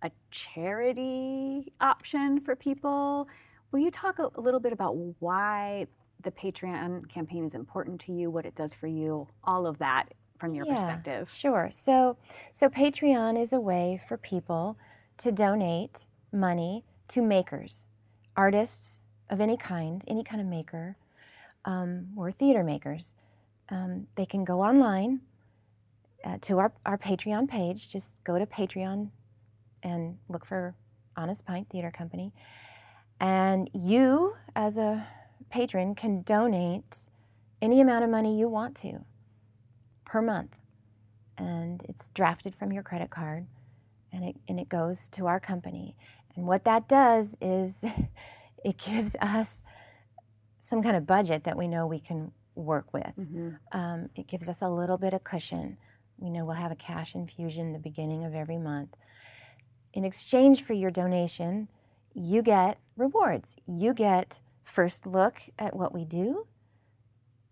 a 0.01 0.11
charity 0.31 1.71
option 1.79 2.39
for 2.41 2.55
people. 2.55 3.27
Will 3.71 3.79
you 3.79 3.91
talk 3.91 4.17
a 4.19 4.41
little 4.41 4.59
bit 4.59 4.73
about 4.73 4.95
why 5.19 5.85
the 6.23 6.31
Patreon 6.31 7.07
campaign 7.09 7.45
is 7.45 7.53
important 7.53 8.01
to 8.01 8.11
you, 8.11 8.29
what 8.29 8.45
it 8.45 8.55
does 8.55 8.73
for 8.73 8.87
you, 8.87 9.27
all 9.43 9.65
of 9.65 9.77
that 9.79 10.13
from 10.41 10.55
your 10.55 10.65
Yeah, 10.65 10.73
perspective? 10.73 11.29
Sure. 11.29 11.69
So, 11.71 12.17
so 12.51 12.67
Patreon 12.67 13.41
is 13.41 13.53
a 13.53 13.59
way 13.59 14.01
for 14.07 14.17
people 14.17 14.75
to 15.19 15.31
donate 15.31 16.07
money 16.33 16.83
to 17.09 17.21
makers, 17.21 17.85
artists 18.35 19.01
of 19.29 19.39
any 19.39 19.55
kind, 19.55 20.03
any 20.07 20.23
kind 20.23 20.41
of 20.41 20.47
maker, 20.47 20.97
um, 21.65 22.07
or 22.17 22.31
theater 22.31 22.63
makers, 22.63 23.15
um, 23.69 24.07
they 24.15 24.25
can 24.25 24.43
go 24.43 24.61
online 24.61 25.21
uh, 26.25 26.37
to 26.41 26.57
our, 26.57 26.73
our 26.85 26.97
Patreon 26.97 27.47
page. 27.47 27.89
Just 27.89 28.21
go 28.23 28.39
to 28.39 28.45
Patreon 28.45 29.09
and 29.83 30.17
look 30.27 30.43
for 30.45 30.75
Honest 31.15 31.45
Pint 31.45 31.69
Theater 31.69 31.91
Company. 31.91 32.33
And 33.19 33.69
you, 33.73 34.35
as 34.55 34.79
a 34.79 35.07
patron, 35.51 35.93
can 35.93 36.23
donate 36.23 36.99
any 37.61 37.79
amount 37.79 38.03
of 38.03 38.09
money 38.09 38.39
you 38.39 38.49
want 38.49 38.75
to 38.77 39.05
per 40.11 40.21
month. 40.21 40.57
And 41.37 41.81
it's 41.87 42.09
drafted 42.09 42.53
from 42.53 42.73
your 42.73 42.83
credit 42.83 43.09
card 43.09 43.47
and 44.11 44.25
it, 44.25 44.35
and 44.49 44.59
it 44.59 44.67
goes 44.67 45.07
to 45.11 45.25
our 45.27 45.39
company. 45.39 45.95
And 46.35 46.45
what 46.45 46.65
that 46.65 46.89
does 46.89 47.37
is 47.39 47.85
it 48.65 48.77
gives 48.77 49.15
us 49.21 49.61
some 50.59 50.83
kind 50.83 50.97
of 50.97 51.07
budget 51.07 51.45
that 51.45 51.57
we 51.57 51.69
know 51.69 51.87
we 51.87 52.01
can 52.01 52.33
work 52.55 52.93
with. 52.93 53.13
Mm-hmm. 53.17 53.51
Um, 53.71 54.09
it 54.17 54.27
gives 54.27 54.49
us 54.49 54.61
a 54.61 54.69
little 54.69 54.97
bit 54.97 55.13
of 55.13 55.23
cushion. 55.23 55.77
We 56.17 56.29
know 56.29 56.43
we'll 56.43 56.55
have 56.55 56.73
a 56.73 56.75
cash 56.75 57.15
infusion 57.15 57.71
the 57.71 57.79
beginning 57.79 58.25
of 58.25 58.35
every 58.35 58.57
month. 58.57 58.89
In 59.93 60.03
exchange 60.03 60.61
for 60.61 60.73
your 60.73 60.91
donation, 60.91 61.69
you 62.13 62.41
get 62.41 62.79
rewards. 62.97 63.55
You 63.65 63.93
get 63.93 64.41
first 64.65 65.07
look 65.07 65.41
at 65.57 65.73
what 65.73 65.93
we 65.93 66.03
do, 66.03 66.45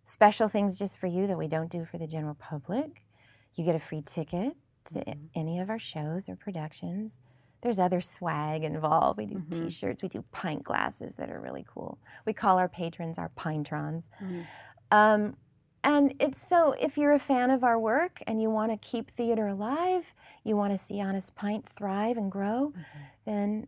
special 0.09 0.47
things 0.47 0.77
just 0.79 0.97
for 0.97 1.07
you 1.07 1.27
that 1.27 1.37
we 1.37 1.47
don't 1.47 1.69
do 1.71 1.85
for 1.85 1.97
the 1.97 2.07
general 2.07 2.35
public. 2.35 3.05
You 3.53 3.63
get 3.63 3.75
a 3.75 3.79
free 3.79 4.01
ticket 4.01 4.57
to 4.85 4.99
Mhm. 5.05 5.29
any 5.35 5.59
of 5.59 5.69
our 5.69 5.77
shows 5.79 6.29
or 6.29 6.35
productions. 6.35 7.19
There's 7.61 7.79
other 7.79 8.01
swag 8.01 8.63
involved. 8.63 9.17
We 9.17 9.25
do 9.27 9.35
Mhm. 9.35 9.51
t-shirts, 9.51 10.01
we 10.01 10.09
do 10.09 10.23
pint 10.31 10.63
glasses 10.63 11.15
that 11.17 11.29
are 11.29 11.39
really 11.39 11.63
cool. 11.67 11.99
We 12.25 12.33
call 12.33 12.57
our 12.57 12.69
patrons 12.69 13.19
our 13.19 13.29
Pinetrons. 13.29 14.07
Mhm. 14.19 14.47
Um, 14.91 15.37
and 15.83 16.15
it's 16.19 16.41
so 16.41 16.71
if 16.73 16.97
you're 16.97 17.13
a 17.13 17.19
fan 17.19 17.51
of 17.51 17.63
our 17.63 17.79
work 17.79 18.23
and 18.25 18.41
you 18.41 18.49
want 18.49 18.71
to 18.71 18.77
keep 18.77 19.11
theater 19.11 19.47
alive, 19.47 20.13
you 20.43 20.55
want 20.55 20.71
to 20.71 20.77
see 20.77 20.99
Honest 21.01 21.35
Pint 21.35 21.67
thrive 21.69 22.17
and 22.17 22.31
grow, 22.31 22.71
Mhm. 22.71 22.83
then 23.25 23.67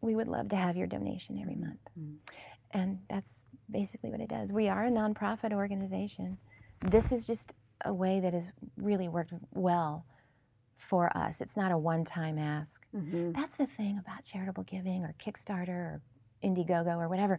we 0.00 0.14
would 0.14 0.28
love 0.28 0.48
to 0.50 0.56
have 0.56 0.76
your 0.76 0.86
donation 0.86 1.38
every 1.38 1.56
month. 1.56 1.80
Mhm. 1.98 2.18
And 2.70 3.04
that's 3.08 3.46
basically 3.70 4.10
what 4.10 4.20
it 4.20 4.28
does. 4.28 4.52
We 4.52 4.68
are 4.68 4.84
a 4.86 4.90
nonprofit 4.90 5.52
organization. 5.52 6.38
This 6.80 7.12
is 7.12 7.26
just 7.26 7.54
a 7.84 7.92
way 7.92 8.20
that 8.20 8.32
has 8.34 8.50
really 8.76 9.08
worked 9.08 9.32
well 9.52 10.06
for 10.76 11.16
us. 11.16 11.40
It's 11.40 11.56
not 11.56 11.72
a 11.72 11.78
one 11.78 12.04
time 12.04 12.38
ask. 12.38 12.84
Mhm. 12.94 13.34
That's 13.34 13.56
the 13.56 13.66
thing 13.66 13.98
about 13.98 14.24
charitable 14.24 14.64
giving 14.64 15.04
or 15.04 15.14
Kickstarter 15.18 15.68
or 15.68 16.02
Indiegogo 16.42 16.96
or 16.96 17.08
whatever. 17.08 17.38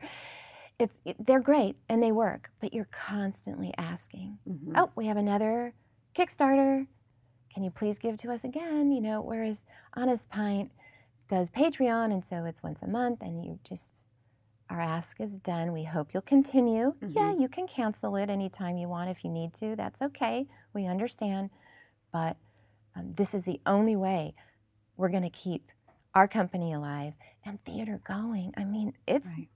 It's 0.80 1.00
it, 1.06 1.24
they're 1.26 1.42
great 1.42 1.76
and 1.90 2.02
they 2.02 2.12
work, 2.12 2.52
but 2.60 2.74
you're 2.74 2.86
constantly 2.92 3.74
asking, 3.78 4.40
Mhm. 4.48 4.72
"Oh, 4.76 4.92
we 4.96 5.06
have 5.08 5.18
another 5.18 5.74
Kickstarter. 6.16 6.88
Can 7.54 7.64
you 7.64 7.70
please 7.70 8.00
give 8.00 8.18
to 8.18 8.32
us 8.32 8.44
again?" 8.44 8.92
You 8.92 9.02
know, 9.02 9.22
whereas 9.22 9.66
Honest 9.94 10.30
Pint 10.30 10.72
does 11.28 11.50
Patreon 11.52 12.12
and 12.14 12.26
so 12.26 12.46
it's 12.46 12.64
once 12.64 12.82
a 12.82 12.88
month 12.88 13.22
and 13.22 13.44
you 13.46 13.60
just 13.64 14.08
our 14.74 14.82
ask 14.82 15.22
is 15.22 15.38
done. 15.38 15.72
We 15.72 15.84
hope 15.84 16.14
you'll 16.14 16.22
continue. 16.24 16.96
Yeah, 17.02 17.32
Mhm. 17.34 17.42
you 17.42 17.48
can 17.48 17.68
cancel 17.68 18.16
it 18.16 18.30
anytime 18.30 18.76
you 18.78 18.88
want 18.90 19.10
if 19.12 19.24
you 19.24 19.30
need 19.30 19.54
to. 19.56 19.76
That's 19.76 20.02
okay. 20.02 20.48
We 20.74 20.88
understand. 20.88 21.52
But 22.12 22.38
um, 22.96 23.14
this 23.16 23.34
is 23.36 23.46
the 23.46 23.62
only 23.68 23.96
way 23.96 24.34
we're 24.98 25.10
going 25.10 25.24
to 25.24 25.30
keep 25.30 25.72
our 26.16 26.28
company 26.28 26.74
alive 26.74 27.14
and 27.46 27.64
theater 27.66 28.02
going. 28.04 28.54
I 28.58 28.64
mean, 28.64 28.94
it's 29.08 29.30
Right. 29.38 29.48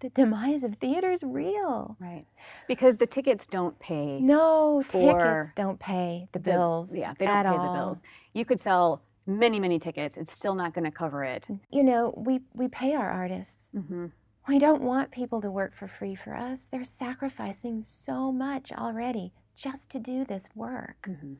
the 0.00 0.10
demise 0.10 0.64
of 0.64 0.76
theater 0.76 1.10
is 1.10 1.22
real. 1.22 1.96
Right. 1.98 2.26
Because 2.68 2.98
the 2.98 3.06
tickets 3.06 3.46
don't 3.46 3.78
pay 3.78 4.20
No 4.20 4.82
tickets 4.82 5.52
don't 5.54 5.78
pay 5.80 6.28
the 6.32 6.38
the- 6.38 6.42
bills. 6.50 6.94
Yeah, 6.94 7.14
they 7.18 7.24
don't 7.26 7.42
pay 7.42 7.48
all. 7.48 7.72
the 7.72 7.78
bills. 7.78 8.02
You 8.34 8.44
could 8.44 8.60
sell 8.60 9.00
many, 9.26 9.58
many 9.60 9.78
tickets. 9.78 10.16
It's 10.18 10.32
still 10.32 10.54
not 10.54 10.72
going 10.74 10.84
to 10.84 10.90
cover 10.90 11.24
it. 11.24 11.48
You 11.70 11.82
know, 11.82 12.12
we 12.16 12.40
we 12.54 12.68
pay 12.68 12.94
our 12.94 13.10
artists. 13.10 13.72
Mm-hmm. 13.74 14.06
We 14.48 14.58
don't 14.58 14.82
want 14.82 15.10
people 15.10 15.40
to 15.40 15.50
work 15.50 15.74
for 15.74 15.88
free 15.88 16.14
for 16.14 16.36
us. 16.36 16.68
They're 16.70 16.84
sacrificing 16.84 17.82
so 17.82 18.30
much 18.30 18.72
already 18.72 19.32
just 19.56 19.90
to 19.90 19.98
do 19.98 20.24
this 20.24 20.48
work. 20.54 21.08
Mm-hmm. 21.08 21.34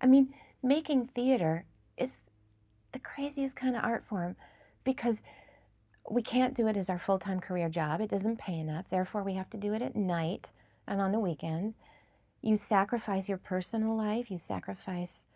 I 0.00 0.06
mean, 0.06 0.34
making 0.62 1.08
theater 1.14 1.64
is 1.96 2.18
the 2.92 2.98
craziest 2.98 3.56
kind 3.56 3.76
of 3.76 3.84
art 3.84 4.04
form 4.04 4.36
because 4.84 5.22
we 6.10 6.22
can't 6.22 6.54
do 6.54 6.66
it 6.66 6.76
as 6.76 6.90
our 6.90 6.98
full 6.98 7.18
time 7.18 7.40
career 7.40 7.68
job. 7.68 8.00
It 8.00 8.10
doesn't 8.10 8.38
pay 8.38 8.58
enough. 8.58 8.86
Therefore, 8.90 9.22
we 9.22 9.34
have 9.34 9.50
to 9.50 9.56
do 9.56 9.72
it 9.72 9.82
at 9.82 9.96
night 9.96 10.50
and 10.86 11.00
on 11.00 11.12
the 11.12 11.20
weekends. 11.20 11.78
You 12.42 12.56
sacrifice 12.56 13.28
your 13.28 13.38
personal 13.38 13.96
life, 13.96 14.30
you 14.30 14.38
sacrifice 14.38 15.28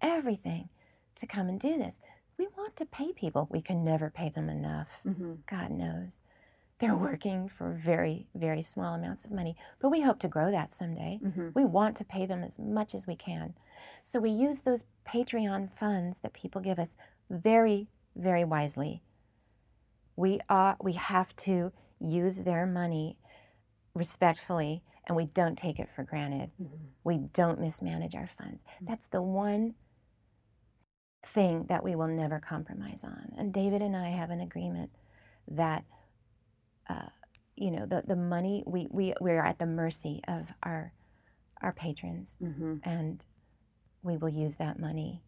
everything 0.00 0.68
to 1.16 1.26
come 1.26 1.48
and 1.48 1.60
do 1.60 1.76
this. 1.76 2.00
We 2.38 2.48
want 2.56 2.76
to 2.76 2.86
pay 2.86 3.12
people. 3.12 3.48
We 3.50 3.60
can 3.60 3.84
never 3.84 4.10
pay 4.10 4.28
them 4.28 4.48
enough. 4.48 4.88
Mm-hmm. 5.06 5.34
God 5.48 5.70
knows. 5.70 6.22
They're 6.84 6.94
working 6.94 7.48
for 7.48 7.80
very, 7.82 8.26
very 8.34 8.60
small 8.60 8.92
amounts 8.92 9.24
of 9.24 9.30
money, 9.30 9.56
but 9.80 9.88
we 9.88 10.02
hope 10.02 10.18
to 10.18 10.28
grow 10.28 10.50
that 10.50 10.74
someday. 10.74 11.18
Mm-hmm. 11.24 11.48
We 11.54 11.64
want 11.64 11.96
to 11.96 12.04
pay 12.04 12.26
them 12.26 12.44
as 12.44 12.58
much 12.58 12.94
as 12.94 13.06
we 13.06 13.16
can. 13.16 13.54
So 14.02 14.20
we 14.20 14.28
use 14.28 14.60
those 14.60 14.84
Patreon 15.08 15.70
funds 15.70 16.18
that 16.20 16.34
people 16.34 16.60
give 16.60 16.78
us 16.78 16.98
very, 17.30 17.88
very 18.14 18.44
wisely. 18.44 19.02
We 20.14 20.40
are 20.50 20.76
we 20.78 20.92
have 20.92 21.34
to 21.36 21.72
use 22.00 22.42
their 22.42 22.66
money 22.66 23.16
respectfully 23.94 24.82
and 25.06 25.16
we 25.16 25.24
don't 25.24 25.56
take 25.56 25.78
it 25.78 25.88
for 25.96 26.02
granted. 26.02 26.50
Mm-hmm. 26.62 26.76
We 27.02 27.16
don't 27.32 27.60
mismanage 27.60 28.14
our 28.14 28.28
funds. 28.38 28.66
That's 28.82 29.06
the 29.06 29.22
one 29.22 29.74
thing 31.24 31.64
that 31.70 31.82
we 31.82 31.94
will 31.94 32.08
never 32.08 32.40
compromise 32.40 33.04
on. 33.04 33.32
And 33.38 33.54
David 33.54 33.80
and 33.80 33.96
I 33.96 34.10
have 34.10 34.28
an 34.28 34.42
agreement 34.42 34.90
that 35.48 35.84
uh, 36.88 37.08
you 37.56 37.70
know 37.70 37.86
the, 37.86 38.02
the 38.06 38.16
money 38.16 38.62
we, 38.66 38.88
we 38.90 39.14
we're 39.20 39.42
at 39.44 39.58
the 39.58 39.66
mercy 39.66 40.20
of 40.28 40.48
our 40.62 40.92
our 41.62 41.72
patrons 41.72 42.36
Mm-hmm. 42.42 42.76
and 42.82 43.24
we 44.02 44.16
will 44.16 44.28
use 44.28 44.56
that 44.56 44.78
money 44.78 45.22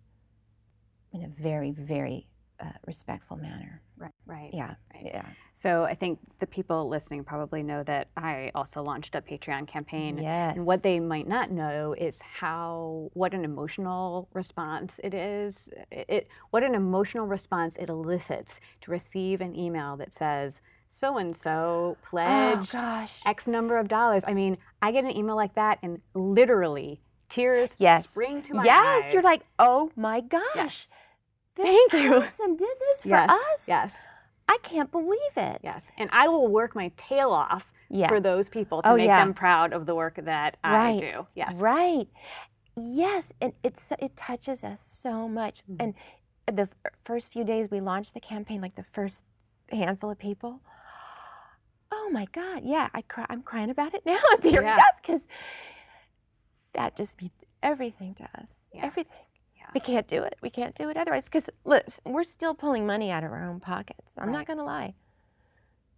in 1.13 1.23
a 1.25 1.29
very 1.29 1.71
very 1.71 2.27
uh, 2.61 2.67
respectful 2.87 3.37
manner 3.37 3.83
Right. 3.99 4.11
Right. 4.27 4.51
yeah 4.53 4.75
Right. 4.93 5.11
yeah 5.15 5.27
So 5.55 5.85
I 5.85 5.95
think 5.95 6.19
the 6.39 6.47
people 6.47 6.89
listening 6.89 7.25
probably 7.25 7.63
know 7.63 7.83
that 7.85 8.09
I 8.17 8.51
also 8.55 8.83
launched 8.83 9.15
a 9.15 9.23
Patreon 9.23 9.67
campaign. 9.67 10.19
yes 10.19 10.57
And 10.57 10.67
what 10.67 10.83
they 10.83 11.01
might 11.01 11.27
not 11.27 11.51
know 11.51 11.95
is 11.97 12.19
how 12.21 13.11
what 13.15 13.33
an 13.33 13.43
emotional 13.45 14.29
response 14.35 15.01
it 15.03 15.15
is. 15.15 15.71
It, 15.91 16.07
it 16.09 16.29
what 16.51 16.63
an 16.63 16.75
emotional 16.75 17.27
response 17.27 17.77
it 17.77 17.89
elicits 17.89 18.61
to 18.83 18.91
receive 18.91 19.41
an 19.41 19.57
email 19.57 19.97
that 19.97 20.13
says 20.13 20.61
so 20.89 21.19
and 21.19 21.35
so 21.37 21.97
oh 22.01 22.09
pledged 22.09 22.73
gosh 22.73 23.21
X 23.27 23.47
number 23.47 23.77
of 23.79 23.89
dollars. 23.89 24.23
I 24.27 24.33
mean, 24.35 24.57
I 24.83 24.93
get 24.93 25.05
an 25.05 25.17
email 25.17 25.37
like 25.37 25.55
that 25.55 25.79
and 25.83 26.01
literally 26.15 27.01
tears 27.29 27.75
Yes. 27.79 28.09
spring 28.11 28.43
to 28.43 28.55
my 28.55 28.65
yes 28.65 28.85
eyes. 28.87 29.03
Yes, 29.05 29.13
you're 29.13 29.23
like 29.23 29.43
oh 29.59 29.91
my 29.97 30.21
gosh 30.21 30.43
Yes. 30.55 30.87
this 31.57 31.67
Thank 31.67 31.93
you. 32.05 32.11
person 32.21 32.57
did 32.57 32.69
this 32.81 33.03
for 33.03 33.09
yes, 33.09 33.31
us 33.31 33.69
Yes, 33.69 33.97
i 34.49 34.59
can't 34.63 34.91
believe 34.93 35.37
it 35.37 35.61
yes. 35.65 35.91
And 35.99 36.09
I 36.13 36.29
will 36.29 36.49
work 36.49 36.75
my 36.75 36.93
tail 36.97 37.31
off 37.31 37.67
yeah 37.89 38.09
for 38.09 38.21
those 38.21 38.49
people 38.49 38.83
to 38.83 38.91
Oh, 38.91 38.97
make 38.97 39.07
yeah. 39.07 39.25
them 39.25 39.35
proud 39.35 39.73
of 39.73 39.87
the 39.87 39.95
work 39.95 40.17
that 40.23 40.57
Right. 40.65 41.03
I 41.05 41.09
do. 41.09 41.27
Yes. 41.35 41.57
Right. 41.57 42.09
Yes, 42.77 43.33
and 43.41 43.53
it's 43.63 43.93
it 43.99 44.17
touches 44.17 44.63
us 44.65 44.81
so 44.87 45.29
much. 45.29 45.63
Mhm. 45.71 45.77
And 46.49 46.57
the 46.59 46.69
first 47.05 47.33
few 47.33 47.43
days 47.45 47.71
we 47.71 47.81
launched 47.81 48.13
the 48.15 48.21
campaign, 48.21 48.61
like 48.61 48.75
the 48.77 48.83
first 48.85 49.23
handful 49.71 50.11
of 50.11 50.19
people. 50.19 50.61
Oh 51.99 52.11
my 52.13 52.27
God! 52.33 52.63
Yeah, 52.65 52.89
I 52.95 53.03
cry. 53.03 53.27
I'm 53.31 53.43
crying 53.43 53.71
about 53.71 53.95
it 53.95 54.03
now. 54.05 54.19
Tearing 54.43 54.67
Yeah. 54.67 54.77
up 54.77 54.97
because 55.03 55.27
that 56.75 56.95
just 56.97 57.21
means 57.21 57.33
everything 57.63 58.15
to 58.17 58.25
us. 58.39 58.49
Yeah. 58.73 58.85
Everything. 58.87 59.23
Yeah. 59.57 59.67
We 59.75 59.81
can't 59.81 60.07
do 60.07 60.23
it. 60.23 60.37
We 60.43 60.51
can't 60.51 60.75
do 60.75 60.89
it 60.91 60.97
otherwise. 60.97 61.25
Because 61.25 61.49
listen, 61.65 62.13
we're 62.13 62.23
still 62.25 62.55
pulling 62.55 62.87
money 62.87 63.11
out 63.11 63.25
of 63.25 63.33
our 63.33 63.43
own 63.49 63.61
pockets. 63.61 64.13
I'm 64.19 64.31
not 64.31 64.47
going 64.47 64.59
to 64.59 64.65
lie. 64.65 64.95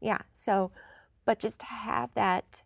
Yeah. 0.00 0.18
So, 0.32 0.70
but 1.24 1.38
just 1.40 1.62
have 1.62 2.10
that, 2.14 2.62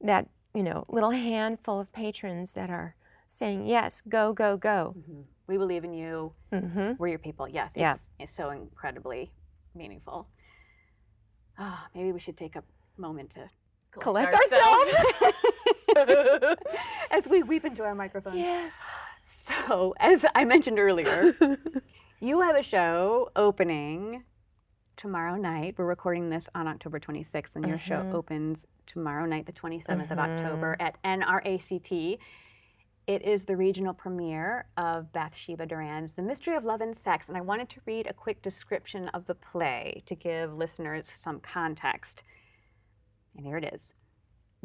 that 0.00 0.28
you 0.54 0.62
know, 0.62 0.84
little 0.88 1.10
handful 1.10 1.78
of 1.78 1.92
patrons 1.92 2.52
that 2.52 2.70
are 2.70 2.96
saying 3.28 3.66
yes, 3.66 4.02
go, 4.08 4.32
go, 4.32 4.56
go. 4.56 4.94
Mhm. 4.98 5.24
We 5.46 5.58
believe 5.58 5.84
in 5.84 5.92
you. 5.92 6.32
Mm-hmm. 6.52 6.92
We're 6.98 7.08
your 7.08 7.18
people. 7.18 7.46
Yes. 7.48 7.72
It's, 7.72 7.76
Yeah. 7.76 7.96
it's 8.18 8.32
so 8.34 8.48
incredibly 8.50 9.30
meaningful. 9.74 10.26
Ah, 11.58 11.86
maybe 11.94 12.12
we 12.12 12.18
should 12.20 12.36
take 12.36 12.56
a 12.56 12.62
moment 12.96 13.30
to 13.30 13.48
Collect 14.00 14.34
ourselves. 14.34 14.92
as 17.12 17.28
we 17.28 17.42
weep 17.44 17.64
into 17.64 17.82
our 17.84 17.94
microphones. 17.94 18.36
Yes. 18.36 18.72
So, 19.22 19.94
as 20.00 20.24
I 20.34 20.44
mentioned 20.44 20.78
earlier, 20.80 21.36
you 22.20 22.40
have 22.40 22.56
a 22.56 22.62
show 22.62 23.30
opening 23.36 24.24
tomorrow 24.96 25.36
night. 25.36 25.74
We're 25.78 25.86
recording 25.86 26.28
this 26.30 26.48
on 26.54 26.66
October 26.66 26.98
26th, 26.98 27.54
and 27.56 27.66
your 27.68 27.78
show 27.78 28.02
Mhm. 28.02 28.14
opens 28.14 28.66
tomorrow 28.86 29.26
night, 29.26 29.46
the 29.46 29.52
27th 29.52 30.10
of 30.10 30.18
Mhm. 30.18 30.38
October, 30.40 30.76
at 30.80 31.00
NRACT. 31.04 32.18
It 33.06 33.20
is 33.20 33.44
the 33.44 33.56
regional 33.56 33.92
premiere 33.92 34.64
of 34.78 35.12
Bathsheba 35.12 35.66
Doran's 35.66 36.14
The 36.14 36.22
Mystery 36.22 36.56
of 36.56 36.64
Love 36.64 36.80
and 36.80 36.96
Sex, 36.96 37.28
and 37.28 37.36
I 37.36 37.42
wanted 37.42 37.68
to 37.68 37.82
read 37.84 38.06
a 38.06 38.14
quick 38.14 38.40
description 38.40 39.08
of 39.08 39.26
the 39.26 39.34
play 39.34 40.02
to 40.06 40.14
give 40.14 40.54
listeners 40.54 41.10
some 41.10 41.40
context. 41.40 42.22
And 43.36 43.44
here 43.44 43.58
it 43.58 43.74
is. 43.74 43.92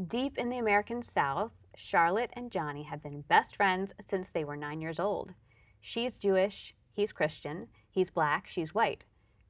Deep 0.08 0.38
in 0.38 0.49
the 0.49 0.58
American 0.58 1.02
South, 1.02 1.52
Charlotte 1.75 2.30
and 2.32 2.49
Johnny 2.49 2.84
have 2.84 3.04
been 3.04 3.23
best 3.23 3.58
friends 3.58 3.93
since 3.99 4.30
they 4.30 4.45
were 4.45 4.56
nine 4.56 4.80
years 4.80 5.02
old. 5.02 5.34
She's 5.82 6.17
Jewish, 6.17 6.73
he's 6.93 7.12
Christian, 7.12 7.67
he's 7.91 8.10
black, 8.10 8.47
she's 8.47 8.73
white. 8.73 9.04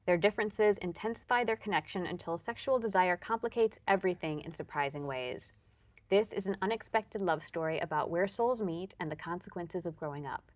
Their 0.04 0.16
differences 0.16 0.78
intensify 0.78 1.44
their 1.44 1.54
connection 1.54 2.06
until 2.06 2.38
sexual 2.38 2.80
desire 2.80 3.16
complicates 3.16 3.78
everything 3.86 4.40
in 4.40 4.50
surprising 4.50 5.06
ways. 5.06 5.52
This 6.10 6.32
is 6.32 6.46
an 6.46 6.56
unexpected 6.60 7.22
love 7.22 7.44
story 7.44 7.78
about 7.78 8.10
where 8.10 8.26
souls 8.26 8.60
meet 8.60 8.96
and 8.98 9.08
the 9.08 9.14
consequences 9.14 9.86
of 9.86 9.96
growing 9.96 10.26
up. 10.26 10.50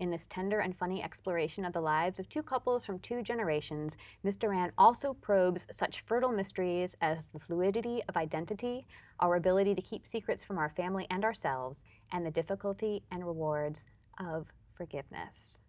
In 0.00 0.10
this 0.10 0.26
tender 0.26 0.58
and 0.58 0.76
funny 0.76 1.00
exploration 1.00 1.64
of 1.64 1.72
the 1.72 1.80
lives 1.80 2.18
of 2.18 2.28
two 2.28 2.42
couples 2.42 2.84
from 2.84 2.98
two 2.98 3.22
generations, 3.22 3.96
Ms. 4.24 4.36
Doran 4.36 4.72
also 4.76 5.14
probes 5.14 5.64
such 5.70 6.00
fertile 6.00 6.32
mysteries 6.32 6.96
as 7.00 7.28
the 7.28 7.38
fluidity 7.38 8.02
of 8.08 8.16
identity, 8.16 8.84
our 9.20 9.36
ability 9.36 9.76
to 9.76 9.80
keep 9.80 10.08
secrets 10.08 10.42
from 10.42 10.58
our 10.58 10.70
family 10.70 11.06
and 11.08 11.24
ourselves, 11.24 11.82
and 12.10 12.26
the 12.26 12.30
difficulty 12.32 13.04
and 13.12 13.24
rewards 13.24 13.84
of 14.18 14.48
forgiveness. 14.74 15.62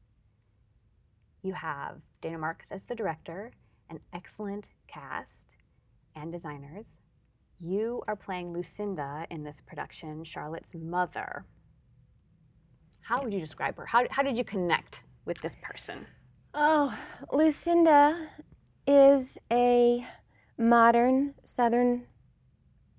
You 1.44 1.54
have 1.54 2.02
Dana 2.22 2.40
Marks 2.40 2.72
as 2.72 2.88
the 2.88 2.96
director, 2.96 3.52
an 3.92 4.00
excellent 4.14 4.70
cast 4.88 5.46
and 6.16 6.32
designers. 6.32 6.97
You 7.60 8.04
are 8.08 8.16
playing 8.16 8.54
Lucinda 8.54 9.26
in 9.30 9.44
this 9.44 9.62
production, 9.66 10.24
Charlotte's 10.24 10.74
mother. 10.76 11.46
How 13.02 13.22
would 13.24 13.34
you 13.34 13.40
describe 13.40 13.78
her? 13.78 13.86
How, 13.86 14.06
how 14.10 14.22
did 14.22 14.38
you 14.38 14.44
connect 14.44 15.04
with 15.26 15.40
this 15.42 15.56
person? 15.62 16.06
Oh, 16.54 16.98
Lucinda 17.32 18.30
is 18.86 19.38
a 19.52 20.06
modern 20.58 21.34
Southern 21.44 22.06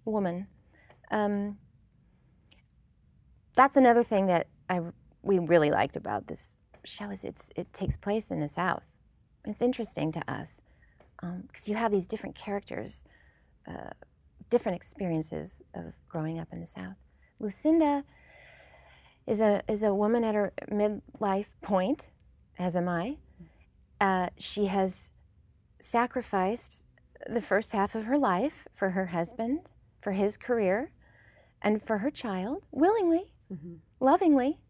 woman. 0.05 0.47
Um, 1.11 1.59
that's 3.55 3.77
another 3.77 4.03
thing 4.03 4.27
that 4.27 4.47
I 4.69 4.81
we 5.23 5.39
really 5.39 5.71
liked 5.71 5.97
about 5.97 6.29
this 6.29 6.53
show 6.85 7.11
is 7.11 7.25
it's 7.25 7.51
it 7.57 7.73
takes 7.73 7.97
place 7.97 8.31
in 8.31 8.41
the 8.41 8.49
South. 8.49 8.85
It's 9.45 9.63
interesting 9.63 10.13
to 10.13 10.31
us 10.31 10.63
because 11.21 11.69
you 11.69 11.75
have 11.75 11.91
these 11.91 12.07
different 12.07 12.37
characters, 12.37 13.05
uh, 13.67 13.91
different 14.51 14.77
experiences 14.77 15.63
of 15.75 15.95
growing 16.09 16.39
up 16.39 16.49
in 16.53 16.61
the 16.61 16.67
South. 16.67 16.97
Lucinda 17.41 18.05
is 19.27 19.41
a 19.41 19.63
is 19.69 19.83
a 19.83 19.95
woman 19.95 20.25
at 20.25 20.35
her 20.35 20.53
midlife 20.71 21.47
point, 21.63 22.09
as 22.59 22.77
am 22.77 22.89
I. 22.89 23.19
Uh, 24.01 24.29
she 24.39 24.67
has 24.67 25.13
sacrificed 25.81 26.85
the 27.29 27.41
first 27.43 27.73
half 27.73 27.95
of 27.95 28.05
her 28.05 28.17
life 28.19 28.67
for 28.75 28.91
her 28.91 29.07
husband, 29.07 29.73
for 30.01 30.13
his 30.13 30.37
career, 30.37 30.93
and 31.61 31.83
for 31.83 31.99
her 31.99 32.11
child 32.11 32.63
willingly, 32.71 33.33
lovingly, 34.01 34.61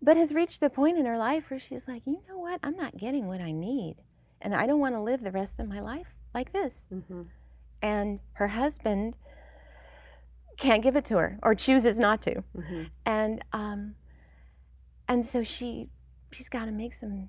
but 0.00 0.16
has 0.16 0.34
reached 0.34 0.60
the 0.60 0.70
point 0.70 0.98
in 0.98 1.06
her 1.06 1.18
life 1.18 1.50
where 1.50 1.60
she's 1.60 1.86
like, 1.88 2.02
you 2.04 2.20
know 2.28 2.38
what? 2.38 2.60
I'm 2.62 2.76
not 2.76 2.96
getting 2.96 3.26
what 3.26 3.40
I 3.40 3.52
need, 3.52 3.96
and 4.40 4.54
I 4.54 4.66
don't 4.66 4.80
want 4.80 4.94
to 4.96 5.00
live 5.00 5.22
the 5.22 5.30
rest 5.30 5.60
of 5.60 5.68
my 5.68 5.80
life 5.80 6.08
like 6.34 6.52
this. 6.52 6.88
Mm-hmm. 6.92 7.22
And 7.82 8.20
her 8.34 8.48
husband 8.48 9.14
can't 10.56 10.82
give 10.82 10.94
it 10.96 11.04
to 11.06 11.16
her 11.16 11.38
or 11.42 11.54
chooses 11.54 11.98
not 11.98 12.22
to 12.22 12.44
Mm-hmm. 12.56 12.82
and 13.04 13.44
um, 13.52 13.94
and 15.08 15.26
so 15.26 15.42
she 15.42 15.88
she's 16.30 16.48
got 16.48 16.66
to 16.66 16.70
make 16.70 16.94
some 16.94 17.28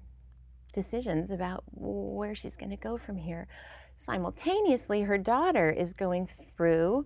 decisions 0.73 1.31
about 1.31 1.63
where 1.71 2.35
she's 2.35 2.55
going 2.55 2.69
to 2.69 2.77
go 2.77 2.97
from 2.97 3.17
here. 3.17 3.47
Simultaneously, 3.95 5.01
her 5.03 5.17
daughter 5.17 5.69
is 5.71 5.93
going 5.93 6.27
through 6.55 7.05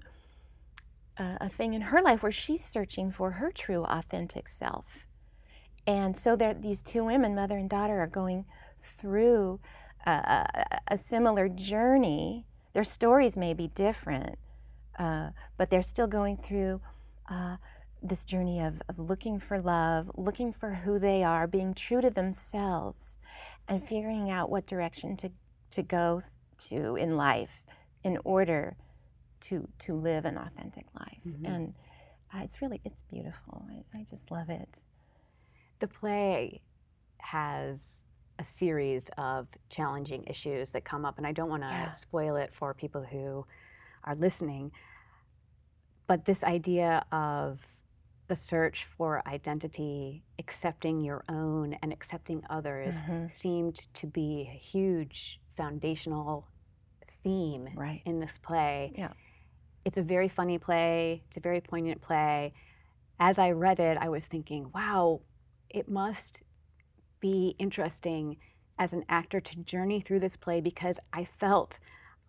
a, 1.17 1.37
a 1.41 1.49
thing 1.49 1.73
in 1.73 1.81
her 1.81 2.01
life 2.01 2.23
where 2.23 2.31
she's 2.31 2.63
searching 2.63 3.11
for 3.11 3.31
her 3.31 3.51
true, 3.51 3.83
authentic 3.85 4.49
self, 4.49 4.85
and 5.85 6.17
so 6.17 6.35
there, 6.35 6.53
these 6.53 6.81
two 6.81 7.05
women, 7.05 7.35
mother 7.35 7.57
and 7.57 7.69
daughter, 7.69 7.99
are 8.01 8.07
going 8.07 8.45
through 8.99 9.59
a, 10.05 10.65
a 10.89 10.97
similar 10.97 11.47
journey. 11.47 12.45
Their 12.77 12.83
stories 12.83 13.35
may 13.35 13.55
be 13.55 13.69
different, 13.69 14.37
uh, 14.99 15.31
but 15.57 15.71
they're 15.71 15.81
still 15.81 16.05
going 16.05 16.37
through. 16.37 16.79
Uh, 17.27 17.57
this 18.03 18.23
journey 18.23 18.61
of, 18.61 18.79
of 18.87 18.99
looking 18.99 19.39
for 19.39 19.59
love, 19.59 20.11
looking 20.15 20.53
for 20.53 20.75
who 20.75 20.99
they 20.99 21.23
are, 21.23 21.47
being 21.47 21.73
true 21.73 22.01
to 22.01 22.11
themselves, 22.11 23.17
and 23.67 23.83
figuring 23.83 24.29
out 24.29 24.51
what 24.51 24.67
direction 24.67 25.17
to, 25.17 25.31
to 25.71 25.81
go 25.81 26.21
to 26.69 26.95
in 26.95 27.17
life 27.17 27.63
in 28.03 28.19
order 28.23 28.77
to, 29.41 29.67
to 29.79 29.95
live 29.95 30.25
an 30.25 30.37
authentic 30.37 30.85
life. 30.99 31.17
Mhm. 31.27 31.47
And 31.47 31.73
uh, 32.31 32.41
it's 32.43 32.61
really, 32.61 32.79
it's 32.85 33.01
beautiful. 33.01 33.65
I, 33.71 34.01
I 34.01 34.03
just 34.07 34.29
love 34.29 34.51
it. 34.51 34.83
The 35.79 35.87
play 35.87 36.61
has 37.17 38.03
a 38.39 38.43
series 38.43 39.09
of 39.17 39.47
challenging 39.69 40.23
issues 40.25 40.71
that 40.71 40.85
come 40.85 41.05
up, 41.05 41.17
and 41.17 41.25
I 41.25 41.31
don't 41.31 41.49
want 41.49 41.63
to 41.63 41.69
Yeah. 41.69 41.91
spoil 41.91 42.35
it 42.35 42.53
for 42.53 42.73
people 42.73 43.03
who 43.03 43.45
are 44.03 44.15
listening. 44.15 44.71
But 46.05 46.25
this 46.25 46.43
idea 46.43 47.05
of 47.11 47.77
the 48.27 48.35
search 48.35 48.85
for 48.85 49.25
identity, 49.27 50.23
accepting 50.37 51.01
your 51.01 51.23
own 51.29 51.73
and 51.75 51.91
accepting 51.93 52.43
others, 52.49 53.01
Mhm. 53.01 53.31
seemed 53.31 53.93
to 53.95 54.07
be 54.07 54.47
a 54.49 54.57
huge 54.57 55.41
foundational 55.55 56.47
theme 57.23 57.69
Right. 57.75 58.01
in 58.05 58.19
this 58.19 58.37
play. 58.37 58.93
Yeah. 58.95 59.13
It's 59.85 59.97
a 59.97 60.03
very 60.03 60.27
funny 60.27 60.57
play, 60.59 61.23
it's 61.27 61.37
a 61.37 61.39
very 61.39 61.61
poignant 61.61 62.01
play. 62.01 62.53
As 63.19 63.39
I 63.39 63.51
read 63.51 63.79
it, 63.79 63.97
I 63.97 64.09
was 64.09 64.25
thinking, 64.25 64.71
wow, 64.73 65.21
it 65.69 65.89
must 65.89 66.43
be 67.19 67.55
interesting 67.59 68.37
as 68.79 68.93
an 68.93 69.03
actor 69.09 69.39
to 69.39 69.55
journey 69.57 69.99
through 70.01 70.19
this 70.19 70.35
play 70.35 70.61
because 70.61 70.97
I 71.13 71.25
felt 71.25 71.79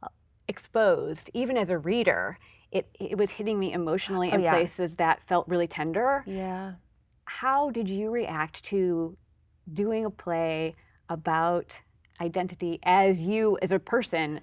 uh, 0.02 0.08
exposed, 0.46 1.30
even 1.34 1.56
as 1.56 1.70
a 1.70 1.78
reader. 1.78 2.38
It, 2.70 2.88
it 3.00 3.16
was 3.16 3.30
hitting 3.32 3.58
me 3.58 3.72
emotionally 3.72 4.30
Oh, 4.30 4.34
in 4.36 4.42
yeah. 4.42 4.52
places 4.52 4.96
that 4.96 5.20
felt 5.26 5.48
really 5.48 5.66
tender. 5.66 6.22
Yeah. 6.26 6.74
How 7.24 7.70
did 7.70 7.88
you 7.88 8.10
react 8.10 8.62
to 8.64 9.16
doing 9.72 10.04
a 10.04 10.10
play 10.10 10.74
about 11.08 11.72
identity 12.20 12.78
as 12.82 13.20
you, 13.20 13.58
as 13.62 13.72
a 13.72 13.78
person, 13.78 14.40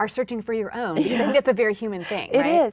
are 0.00 0.08
searching 0.08 0.42
for 0.42 0.52
your 0.52 0.74
own? 0.74 0.96
Because 0.96 1.12
I 1.12 1.18
think 1.24 1.34
that's 1.34 1.48
a 1.48 1.52
very 1.54 1.74
human 1.74 2.04
thing, 2.04 2.30
It 2.32 2.38
right? 2.38 2.66
is, 2.66 2.72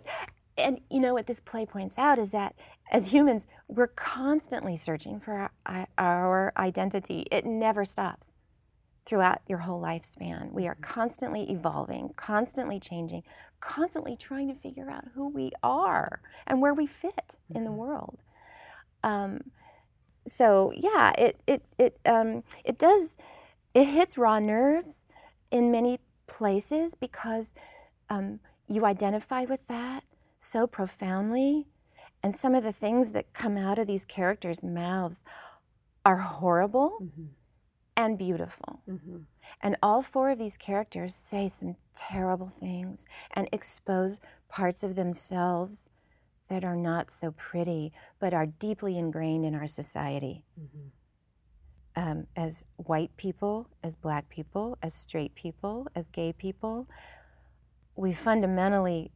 And 0.60 0.82
you 0.89 1.00
know 1.00 1.13
what 1.13 1.28
this 1.28 1.39
play 1.39 1.65
points 1.65 1.98
out 1.98 2.19
is 2.19 2.32
that 2.32 2.56
as 2.91 3.08
humans, 3.08 3.48
we're 3.67 3.88
constantly 3.88 4.76
searching 4.78 5.19
for 5.19 5.50
our, 5.65 5.88
our 5.98 6.54
identity. 6.58 7.26
It 7.32 7.45
never 7.45 7.86
stops 7.86 8.34
throughout 9.06 9.41
your 9.48 9.60
whole 9.60 9.82
lifespan. 9.82 10.52
We 10.52 10.67
are 10.67 10.76
constantly 10.76 11.50
evolving, 11.50 12.13
constantly 12.15 12.80
changing, 12.80 13.24
constantly 13.60 14.15
trying 14.15 14.48
to 14.50 14.56
figure 14.56 14.89
out 14.89 15.06
who 15.15 15.30
we 15.30 15.52
are 15.63 16.22
and 16.45 16.62
where 16.62 16.74
we 16.74 16.86
fit 16.86 17.36
in 17.54 17.63
the 17.63 17.72
world. 17.72 18.19
Um, 19.04 19.52
so 20.28 20.72
yeah, 20.76 21.13
it 21.17 21.39
it 21.48 21.63
it 21.78 22.00
um, 22.06 22.43
it 22.63 22.78
does 22.78 23.17
it 23.74 23.86
hits 23.86 24.17
raw 24.17 24.39
nerves 24.39 25.06
in 25.50 25.72
many 25.72 26.00
places 26.28 26.93
because 26.93 27.54
um, 28.10 28.39
you 28.67 28.86
identify 28.86 29.43
with 29.45 29.65
that 29.67 30.04
so 30.39 30.67
profoundly, 30.67 31.67
and 32.23 32.36
some 32.36 32.56
of 32.56 32.63
the 32.63 32.73
things 32.73 33.12
that 33.12 33.34
come 33.34 33.58
out 33.58 33.80
of 33.80 33.88
these 33.88 34.06
characters' 34.06 34.63
mouths 34.63 35.21
are 36.06 36.17
horrible 36.17 36.99
Mhm. 37.02 37.30
and 37.95 38.17
beautiful. 38.17 38.82
Mhm. 38.88 39.25
And 39.62 39.78
all 39.82 40.02
four 40.02 40.30
of 40.32 40.38
these 40.38 40.58
characters 40.58 41.13
say 41.15 41.47
some 41.47 41.75
terrible 41.93 42.49
things 42.49 43.06
and 43.32 43.49
expose 43.52 44.19
parts 44.47 44.84
of 44.84 44.95
themselves 44.95 45.89
that 46.47 46.63
are 46.63 46.75
not 46.78 47.12
so 47.12 47.32
pretty, 47.32 47.93
but 48.19 48.34
are 48.34 48.45
deeply 48.45 48.97
ingrained 48.97 49.45
in 49.45 49.54
our 49.54 49.67
society. 49.67 50.45
Mhm. 50.60 50.91
Um, 51.95 52.28
as 52.36 52.65
white 52.78 53.15
people, 53.17 53.67
as 53.84 53.95
black 53.95 54.30
people, 54.30 54.78
as 54.82 54.93
straight 54.93 55.36
people, 55.36 55.88
as 55.95 56.08
gay 56.08 56.32
people, 56.32 56.88
we 57.95 58.13
fundamentally, 58.13 59.12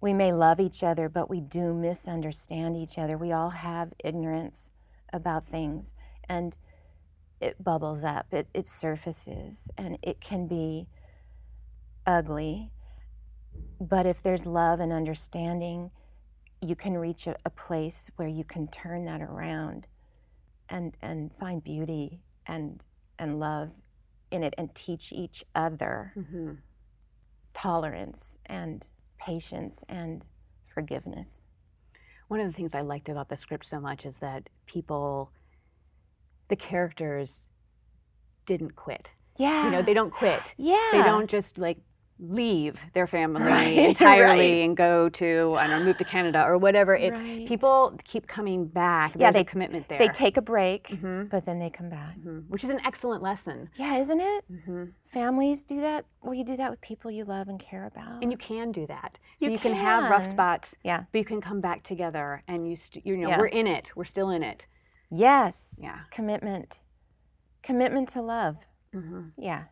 we 0.00 0.12
may 0.12 0.32
love 0.32 0.60
each 0.60 0.82
other, 0.84 1.08
but 1.08 1.30
we 1.30 1.40
do 1.40 1.72
misunderstand 1.74 2.76
each 2.76 2.98
other. 2.98 3.16
We 3.18 3.32
all 3.32 3.50
have 3.50 3.92
ignorance 4.04 4.72
about 5.12 5.46
things. 5.46 5.94
And 6.28 6.56
it 7.40 7.62
bubbles 7.62 8.02
up, 8.04 8.32
it, 8.32 8.48
it 8.54 8.66
surfaces, 8.68 9.60
and 9.76 9.98
it 10.02 10.20
can 10.20 10.46
be 10.46 10.88
ugly. 12.06 12.70
But 13.80 14.06
if 14.06 14.22
there's 14.22 14.46
love 14.46 14.80
and 14.80 14.92
understanding, 14.92 15.90
you 16.62 16.74
can 16.76 16.96
reach 16.96 17.26
a, 17.26 17.36
a 17.44 17.50
place 17.50 18.10
where 18.16 18.28
you 18.28 18.44
can 18.44 18.68
turn 18.68 19.04
that 19.04 19.20
around 19.20 19.86
and, 20.68 20.96
and 21.02 21.30
find 21.38 21.62
beauty 21.62 22.20
and, 22.46 22.84
and 23.18 23.38
love 23.38 23.70
in 24.30 24.42
it 24.42 24.54
and 24.58 24.74
teach 24.74 25.12
each 25.12 25.44
other 25.54 26.12
Mm-hmm. 26.16 26.52
tolerance 27.54 28.38
and 28.46 28.88
patience 29.26 29.84
and 29.88 30.24
forgiveness. 30.72 31.28
One 32.28 32.40
of 32.40 32.46
the 32.46 32.52
things 32.52 32.74
I 32.74 32.82
liked 32.82 33.08
about 33.08 33.28
the 33.28 33.36
script 33.36 33.66
so 33.66 33.80
much 33.80 34.06
is 34.06 34.18
that 34.18 34.48
people, 34.66 35.32
the 36.48 36.56
characters, 36.56 37.50
didn't 38.46 38.76
quit. 38.76 39.10
Yeah. 39.36 39.64
You 39.64 39.70
know, 39.72 39.82
they 39.82 39.94
don't 39.94 40.12
quit. 40.12 40.40
yeah. 40.56 40.88
They 40.92 41.02
don't 41.02 41.28
just 41.28 41.58
like 41.58 41.78
leave 42.18 42.80
their 42.94 43.06
family 43.06 43.42
Right, 43.56 43.76
entirely 43.90 44.52
right. 44.52 44.64
and 44.64 44.76
go 44.76 45.08
to 45.10 45.54
I 45.58 45.66
don't 45.66 45.80
know, 45.80 45.84
move 45.84 45.98
to 45.98 46.04
Canada 46.04 46.42
or 46.44 46.56
whatever. 46.56 46.94
It's 46.96 47.20
Right. 47.20 47.46
people 47.46 47.98
keep 48.04 48.26
coming 48.26 48.66
back. 48.66 49.12
Yeah, 49.14 49.30
There's 49.30 49.34
they- 49.34 49.40
a 49.40 49.44
commitment 49.44 49.88
there. 49.88 49.98
They 49.98 50.08
take 50.08 50.36
a 50.38 50.42
break, 50.42 50.88
Mhm. 50.88 51.28
but 51.28 51.44
then 51.44 51.58
they 51.58 51.68
come 51.70 51.90
back. 51.90 52.16
Mhm. 52.18 52.48
which 52.48 52.64
is 52.64 52.70
an 52.70 52.80
excellent 52.86 53.22
lesson. 53.22 53.68
Yeah, 53.76 53.98
isn't 53.98 54.20
it? 54.20 54.44
Mm-hmm. 54.50 54.84
Families 55.06 55.62
do 55.62 55.80
that. 55.82 56.06
Well, 56.22 56.34
you 56.34 56.44
do 56.44 56.56
that 56.56 56.70
with 56.70 56.80
people 56.80 57.10
you 57.10 57.24
love 57.24 57.48
and 57.48 57.60
care 57.60 57.84
about. 57.86 58.22
And 58.22 58.32
you 58.32 58.38
can 58.38 58.72
do 58.72 58.86
that. 58.86 59.18
So 59.38 59.46
You 59.46 59.52
you, 59.52 59.58
can. 59.58 59.72
have 59.74 60.10
rough 60.10 60.26
spots, 60.26 60.74
yeah. 60.82 61.04
but 61.12 61.18
you 61.18 61.24
can 61.24 61.40
come 61.40 61.60
back 61.60 61.82
together 61.82 62.42
and 62.48 62.66
you, 62.68 62.76
st- 62.76 63.04
you 63.06 63.16
know, 63.16 63.28
Yeah. 63.28 63.38
we're 63.38 63.46
in 63.46 63.66
it. 63.66 63.94
We're 63.94 64.04
still 64.04 64.30
in 64.30 64.42
it. 64.42 64.64
Yes. 65.10 65.76
Yeah. 65.78 66.00
Commitment. 66.10 66.78
Commitment 67.62 68.08
to 68.10 68.22
love. 68.22 68.56
hmm 68.92 69.28
Yeah. 69.36 69.64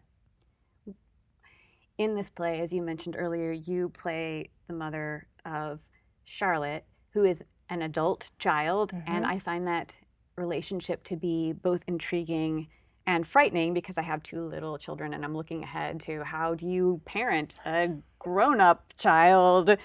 In 1.99 2.15
this 2.15 2.31
play, 2.31 2.61
as 2.61 2.73
you 2.73 2.83
mentioned 2.83 3.17
earlier, 3.19 3.53
you 3.53 3.89
play 3.91 4.51
the 4.67 4.75
mother 4.75 5.27
of 5.45 5.81
Charlotte, 6.25 6.85
who 7.13 7.25
is 7.25 7.43
an 7.69 7.83
adult 7.83 8.31
child, 8.39 8.93
and 9.07 9.25
Mhm. 9.25 9.29
I 9.29 9.39
find 9.39 9.67
that 9.67 9.95
relationship 10.37 11.05
to 11.05 11.17
be 11.17 11.53
both 11.53 11.85
intriguing 11.87 12.69
and 13.07 13.27
frightening 13.27 13.75
because 13.75 13.99
I 13.99 14.03
have 14.03 14.23
two 14.23 14.45
little 14.47 14.79
children 14.79 15.15
and 15.15 15.25
I'm 15.25 15.37
looking 15.37 15.63
ahead 15.63 16.01
to 16.03 16.25
how 16.25 16.55
do 16.55 16.67
you 16.67 17.01
parent 17.05 17.59
a 17.65 17.91
grown-up 18.19 18.95
child? 18.97 19.77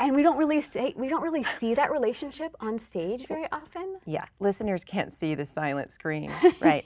And 0.00 0.14
we 0.14 0.22
don't 0.22 0.36
really 0.38 0.60
say 0.60 0.94
we 0.96 1.08
don't 1.08 1.22
really 1.22 1.42
see 1.42 1.74
that 1.74 1.90
relationship 1.90 2.54
on 2.60 2.78
stage 2.78 3.26
very 3.26 3.46
often. 3.50 3.98
Yeah. 4.06 4.26
Listeners 4.38 4.84
can't 4.84 5.12
see 5.12 5.34
the 5.34 5.44
silent 5.46 5.92
scream. 5.92 6.32
Right. 6.60 6.84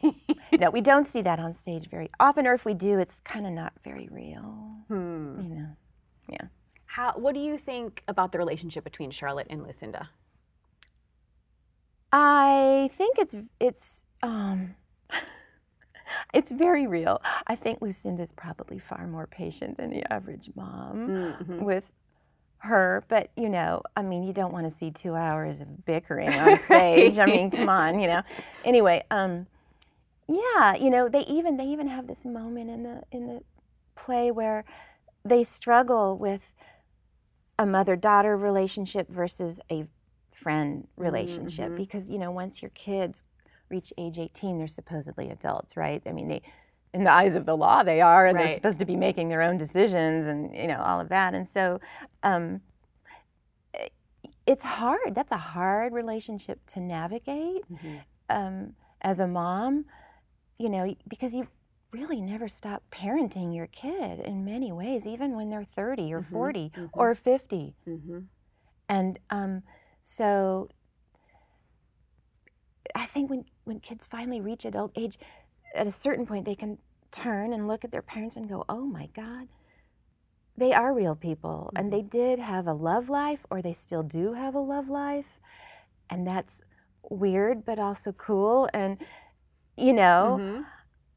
no, 0.58 0.70
we 0.70 0.80
don't 0.80 1.06
see 1.06 1.20
that 1.22 1.38
on 1.38 1.52
stage 1.52 1.88
very 1.90 2.10
often, 2.20 2.46
or 2.46 2.54
if 2.54 2.64
we 2.64 2.72
do, 2.74 2.98
it's 2.98 3.20
kind 3.20 3.46
of 3.46 3.52
not 3.52 3.72
very 3.84 4.08
real. 4.10 4.76
Hmm. 4.88 5.40
You 5.42 5.48
know. 5.54 5.68
Yeah. 6.28 6.46
How 6.86 7.12
what 7.16 7.34
do 7.34 7.40
you 7.40 7.58
think 7.58 8.02
about 8.08 8.32
the 8.32 8.38
relationship 8.38 8.84
between 8.84 9.10
Charlotte 9.10 9.46
and 9.50 9.62
Lucinda? 9.62 10.08
I 12.12 12.90
think 12.96 13.18
it's 13.18 13.36
it's 13.60 14.04
um 14.22 14.74
it's 16.34 16.50
very 16.50 16.86
real. 16.86 17.20
I 17.46 17.56
think 17.56 17.80
Lucinda's 17.80 18.32
probably 18.32 18.78
far 18.78 19.06
more 19.06 19.26
patient 19.26 19.76
than 19.78 19.90
the 19.90 20.10
average 20.12 20.50
mom 20.54 21.08
Mhm. 21.40 21.60
with 21.62 21.84
her, 22.62 23.04
but 23.08 23.30
you 23.36 23.48
know, 23.48 23.82
I 23.96 24.02
mean, 24.02 24.22
you 24.22 24.32
don't 24.32 24.52
want 24.52 24.64
to 24.66 24.70
see 24.70 24.90
2 24.90 25.14
hours 25.14 25.60
of 25.60 25.84
bickering 25.84 26.32
on 26.32 26.56
stage. 26.58 27.18
I 27.18 27.26
mean, 27.26 27.50
come 27.50 27.68
on, 27.68 27.98
you 28.00 28.06
know. 28.06 28.22
Anyway, 28.64 29.02
um 29.10 29.46
yeah, 30.28 30.76
you 30.76 30.88
know, 30.88 31.08
they 31.08 31.22
even 31.22 31.56
they 31.56 31.66
even 31.66 31.88
have 31.88 32.06
this 32.06 32.24
moment 32.24 32.70
in 32.70 32.82
the 32.84 33.02
in 33.10 33.26
the 33.26 33.40
play 33.96 34.30
where 34.30 34.64
they 35.24 35.42
struggle 35.44 36.16
with 36.16 36.52
a 37.58 37.66
mother-daughter 37.66 38.36
relationship 38.36 39.08
versus 39.10 39.60
a 39.70 39.86
friend 40.32 40.88
relationship 40.96 41.70
Mhm. 41.72 41.76
because 41.76 42.08
you 42.10 42.18
know 42.18 42.30
once 42.30 42.62
your 42.62 42.70
kids 42.70 43.22
reach 43.68 43.92
age 43.96 44.18
18 44.18 44.58
they're 44.58 44.66
supposedly 44.66 45.30
adults 45.30 45.76
right 45.76 46.02
i 46.06 46.10
mean 46.12 46.26
they 46.28 46.42
in 46.94 47.04
the 47.04 47.10
eyes 47.12 47.34
of 47.34 47.46
the 47.46 47.56
law 47.56 47.82
they 47.82 48.00
are 48.00 48.26
and 48.26 48.38
they're 48.38 48.48
supposed 48.54 48.78
to 48.78 48.84
be 48.84 48.96
making 48.96 49.28
their 49.28 49.42
own 49.42 49.56
decisions 49.56 50.26
and 50.26 50.54
you 50.54 50.66
know 50.66 50.80
all 50.80 51.00
of 51.00 51.08
that 51.08 51.34
and 51.34 51.48
so 51.48 51.80
um, 52.22 52.60
it's 54.46 54.64
hard 54.64 55.14
that's 55.14 55.32
a 55.32 55.36
hard 55.38 55.92
relationship 55.92 56.60
to 56.66 56.80
navigate 56.80 57.62
Mhm. 57.70 58.00
um, 58.28 58.74
as 59.00 59.20
a 59.20 59.26
mom 59.26 59.86
you 60.58 60.68
know 60.68 60.94
because 61.08 61.34
you 61.34 61.46
really 61.92 62.20
never 62.20 62.48
stop 62.48 62.82
parenting 62.90 63.54
your 63.54 63.66
kid 63.68 64.20
in 64.20 64.44
many 64.44 64.72
ways 64.72 65.06
even 65.06 65.34
when 65.36 65.50
they're 65.50 65.64
30 65.64 66.12
or 66.12 66.20
Mhm, 66.22 66.30
40 66.30 66.72
mhm. 66.74 66.90
or 66.92 67.14
50 67.14 67.74
Mhm. 67.86 68.26
and 68.88 69.18
um, 69.30 69.62
so 70.02 70.68
I 72.94 73.06
think 73.06 73.30
when, 73.30 73.44
when 73.64 73.80
kids 73.80 74.04
finally 74.06 74.40
reach 74.40 74.64
adult 74.66 74.92
age, 74.96 75.18
at 75.74 75.86
a 75.86 75.90
certain 75.90 76.26
point, 76.26 76.44
they 76.44 76.54
can 76.54 76.78
turn 77.10 77.52
and 77.52 77.68
look 77.68 77.84
at 77.84 77.90
their 77.92 78.02
parents 78.02 78.36
and 78.36 78.48
go, 78.48 78.64
oh 78.68 78.82
my 78.86 79.08
God, 79.14 79.48
they 80.56 80.72
are 80.72 80.92
real 80.92 81.14
people. 81.14 81.70
And 81.74 81.92
they 81.92 82.02
did 82.02 82.38
have 82.38 82.66
a 82.66 82.72
love 82.72 83.08
life, 83.08 83.46
or 83.50 83.62
they 83.62 83.72
still 83.72 84.02
do 84.02 84.34
have 84.34 84.54
a 84.54 84.60
love 84.60 84.88
life. 84.88 85.40
And 86.10 86.26
that's 86.26 86.62
weird, 87.08 87.64
but 87.64 87.78
also 87.78 88.12
cool. 88.12 88.68
And, 88.72 88.98
you 89.76 89.92
know, 89.92 90.38
Mhm. 90.40 90.66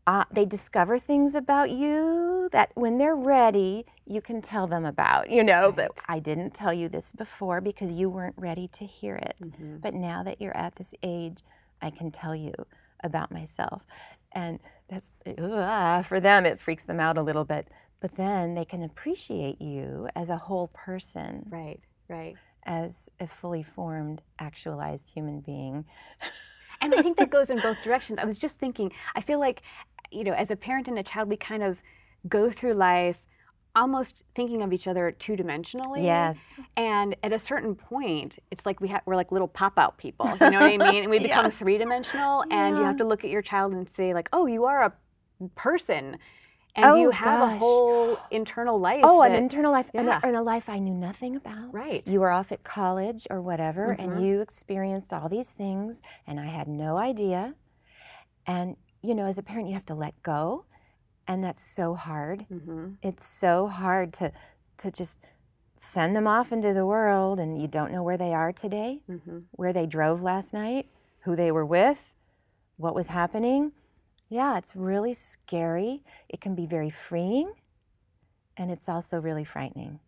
uh, 0.07 0.25
they 0.31 0.45
discover 0.45 0.99
things 0.99 1.35
about 1.35 1.71
you 1.71 2.47
that 2.51 2.71
when 2.75 2.97
they're 2.97 3.15
ready, 3.15 3.85
you 4.05 4.21
can 4.21 4.41
tell 4.41 4.67
them 4.67 4.85
about, 4.85 5.29
you 5.29 5.43
know, 5.43 5.71
but 5.71 5.91
I 6.07 6.19
didn't 6.19 6.53
tell 6.53 6.71
you 6.73 6.87
this 6.89 7.11
before 7.11 7.59
because 7.59 7.91
you 7.91 8.09
weren't 8.09 8.37
ready 8.37 8.67
to 8.69 8.85
hear 8.85 9.15
it. 9.15 9.35
Mhm. 9.41 9.81
But 9.81 9.93
now 9.93 10.23
that 10.23 10.39
you're 10.39 10.55
at 10.55 10.75
this 10.75 10.93
age, 11.01 11.43
I 11.81 11.89
can 11.89 12.11
tell 12.11 12.35
you 12.35 12.53
about 13.03 13.31
myself. 13.31 13.83
And 14.35 14.59
that's 14.89 15.11
for 16.07 16.19
them, 16.19 16.45
it 16.45 16.59
freaks 16.59 16.85
them 16.85 16.99
out 16.99 17.17
a 17.17 17.23
little 17.23 17.45
bit. 17.45 17.67
But 18.01 18.15
then 18.17 18.53
they 18.53 18.65
can 18.65 18.83
appreciate 18.83 19.59
you 19.61 20.09
as 20.15 20.29
a 20.29 20.37
whole 20.37 20.67
person, 20.73 21.47
Right, 21.49 21.79
right. 22.07 22.35
as 22.63 23.09
a 23.19 23.27
fully 23.27 23.63
formed, 23.63 24.21
actualized 24.37 25.09
human 25.09 25.39
being. 25.39 25.85
And 26.81 26.93
I 26.93 27.01
think 27.01 27.17
that 27.17 27.29
goes 27.29 27.49
in 27.49 27.59
both 27.61 27.81
directions. 27.81 28.19
I 28.21 28.25
was 28.25 28.37
just 28.37 28.59
thinking, 28.59 28.91
I 29.15 29.21
feel 29.21 29.39
like, 29.39 29.61
you 30.11 30.25
know, 30.25 30.33
as 30.33 30.51
a 30.51 30.57
parent 30.57 30.89
and 30.89 30.99
a 30.99 31.03
child, 31.03 31.29
we 31.29 31.37
kind 31.37 31.63
of 31.63 31.77
go 32.27 32.51
through 32.51 32.73
life 32.73 33.17
almost 33.75 34.23
thinking 34.35 34.61
of 34.61 34.71
each 34.73 34.87
other 34.87 35.11
two 35.11 35.33
dimensionally. 35.33 36.03
Yes. 36.03 36.37
And 36.77 37.15
at 37.23 37.33
a 37.33 37.39
certain 37.39 37.75
point, 37.75 38.39
it's 38.51 38.65
like 38.65 38.79
we 38.81 38.87
ha- 38.87 39.01
we're 39.05 39.15
like 39.15 39.31
little 39.31 39.47
pop 39.47 39.77
out 39.77 39.97
people. 39.97 40.27
You 40.41 40.49
know 40.51 40.59
what 40.59 40.71
I 40.73 40.77
mean? 40.91 41.03
And 41.03 41.09
we 41.09 41.19
become 41.29 41.45
Yeah. 41.45 41.51
three 41.51 41.77
dimensional, 41.77 42.43
and 42.49 42.77
you 42.77 42.83
have 42.83 42.97
to 42.97 43.03
look 43.05 43.23
at 43.23 43.29
your 43.29 43.41
child 43.41 43.73
and 43.73 43.87
say 43.89 44.13
like, 44.13 44.29
oh, 44.33 44.45
you 44.45 44.65
are 44.65 44.83
a 44.83 45.47
person, 45.55 46.17
and 46.77 46.85
Oh, 46.85 46.95
you 46.95 47.09
have 47.11 47.41
a 47.41 47.57
whole 47.57 48.17
internal 48.31 48.79
life. 48.79 49.01
Oh, 49.03 49.21
an 49.21 49.33
internal 49.33 49.71
life, 49.71 49.89
and, 49.93 50.07
yeah. 50.07 50.19
a, 50.23 50.27
and 50.27 50.35
a 50.35 50.41
life 50.41 50.67
I 50.69 50.79
knew 50.79 50.93
nothing 50.93 51.35
about. 51.35 51.73
right. 51.73 52.05
You 52.07 52.19
were 52.21 52.31
off 52.31 52.51
at 52.51 52.63
college 52.63 53.27
or 53.29 53.41
whatever, 53.41 53.95
Mhm. 53.97 54.03
and 54.03 54.25
you 54.25 54.41
experienced 54.41 55.13
all 55.13 55.27
these 55.29 55.49
things, 55.49 56.01
and 56.27 56.39
I 56.39 56.45
had 56.45 56.67
no 56.67 56.97
idea. 56.97 57.55
And, 58.47 58.77
you 59.01 59.15
know, 59.15 59.25
as 59.25 59.37
a 59.37 59.43
parent, 59.43 59.67
you 59.67 59.73
have 59.73 59.85
to 59.87 59.95
let 59.95 60.21
go, 60.23 60.65
and 61.27 61.43
that's 61.43 61.61
so 61.63 61.95
hard. 61.95 62.45
hmm 62.49 62.93
It's 63.01 63.27
so 63.27 63.67
hard 63.67 64.13
to, 64.13 64.31
to 64.79 64.91
just 64.91 65.19
send 65.77 66.15
them 66.15 66.27
off 66.27 66.51
into 66.51 66.73
the 66.73 66.85
world, 66.85 67.39
and 67.39 67.61
you 67.61 67.67
don't 67.67 67.91
know 67.91 68.03
where 68.03 68.17
they 68.17 68.33
are 68.33 68.51
today, 68.51 69.01
hmm 69.07 69.39
where 69.51 69.73
they 69.73 69.85
drove 69.85 70.21
last 70.21 70.53
night, 70.53 70.89
who 71.21 71.35
they 71.35 71.51
were 71.51 71.65
with, 71.65 72.15
what 72.77 72.95
was 72.95 73.07
happening. 73.07 73.71
Yeah, 74.29 74.57
it's 74.57 74.75
really 74.75 75.13
scary. 75.13 76.03
It 76.29 76.41
can 76.41 76.55
be 76.55 76.65
very 76.65 76.89
freeing, 76.89 77.53
and 78.57 78.71
it's 78.71 78.89
also 78.89 79.19
really 79.19 79.45
frightening. 79.45 79.99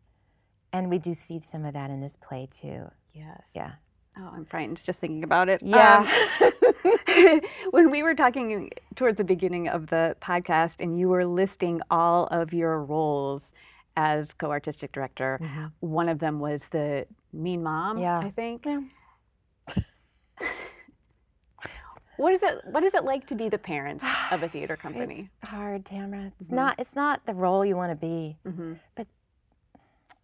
And 0.73 0.89
we 0.89 0.97
do 0.99 1.13
see 1.13 1.39
some 1.43 1.65
of 1.65 1.73
that 1.73 1.89
in 1.89 2.01
this 2.01 2.15
play 2.15 2.47
too. 2.51 2.91
Yes. 3.13 3.41
Yeah. 3.55 3.73
Oh, 4.19 4.31
I'm 4.35 4.45
frightened 4.45 4.83
just 4.83 4.99
thinking 4.99 5.23
about 5.23 5.47
it. 5.49 5.61
Yeah. 5.61 6.07
Um, 6.41 7.41
when 7.71 7.91
we 7.91 8.01
were 8.03 8.15
talking 8.15 8.69
towards 8.95 9.17
the 9.17 9.23
beginning 9.23 9.67
of 9.67 9.87
the 9.87 10.15
podcast 10.21 10.77
and 10.81 10.97
you 10.97 11.07
were 11.09 11.25
listing 11.25 11.81
all 11.91 12.25
of 12.27 12.51
your 12.53 12.83
roles 12.83 13.53
as 13.95 14.33
co 14.33 14.49
artistic 14.51 14.91
director, 14.91 15.39
Mhm. 15.41 15.71
one 15.81 16.09
of 16.09 16.19
them 16.19 16.39
was 16.39 16.69
the 16.69 17.05
mean 17.33 17.61
mom, 17.63 17.97
Yeah. 17.99 18.19
I 18.19 18.29
think. 18.31 18.65
Yeah. 18.65 18.81
What 22.17 22.33
is 22.33 22.41
it 22.41 22.61
what 22.71 22.83
is 22.83 22.95
it 22.95 23.03
like 23.03 23.27
to 23.27 23.35
be 23.35 23.47
the 23.47 23.59
parent 23.59 24.01
of 24.31 24.41
a 24.41 24.49
theater 24.49 24.75
company? 24.85 25.29
It's 25.43 25.51
hard, 25.51 25.85
Tamara. 25.85 26.31
It's 26.39 26.49
Mhm. 26.49 26.53
not. 26.55 26.79
It's 26.79 26.95
not 26.95 27.23
the 27.27 27.35
role 27.35 27.63
you 27.63 27.75
want 27.75 27.91
to 27.91 27.95
be. 27.95 28.37
hmm 28.43 28.73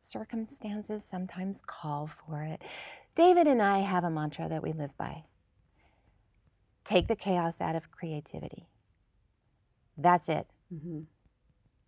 Circumstances 0.02 1.04
sometimes 1.06 1.62
call 1.66 2.08
for 2.08 2.42
it. 2.44 2.62
David 3.16 3.48
and 3.48 3.62
I 3.62 3.80
have 3.80 4.04
a 4.04 4.10
mantra 4.10 4.50
that 4.50 4.64
we 4.64 4.74
live 4.74 4.96
by. 4.98 5.24
Take 6.84 7.08
the 7.08 7.16
chaos 7.16 7.62
out 7.62 7.76
of 7.76 7.92
creativity. 7.92 8.68
That's 9.98 10.28
it. 10.30 10.48
hmm 10.70 11.02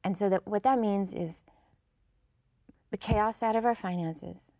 And 0.03 0.17
so 0.17 0.29
that 0.29 0.47
what 0.47 0.63
that 0.63 0.79
means 0.79 1.13
is 1.13 1.43
the 2.91 2.97
chaos 2.97 3.41
out 3.43 3.55
of 3.55 3.65
our 3.65 3.75
finances. 3.75 4.51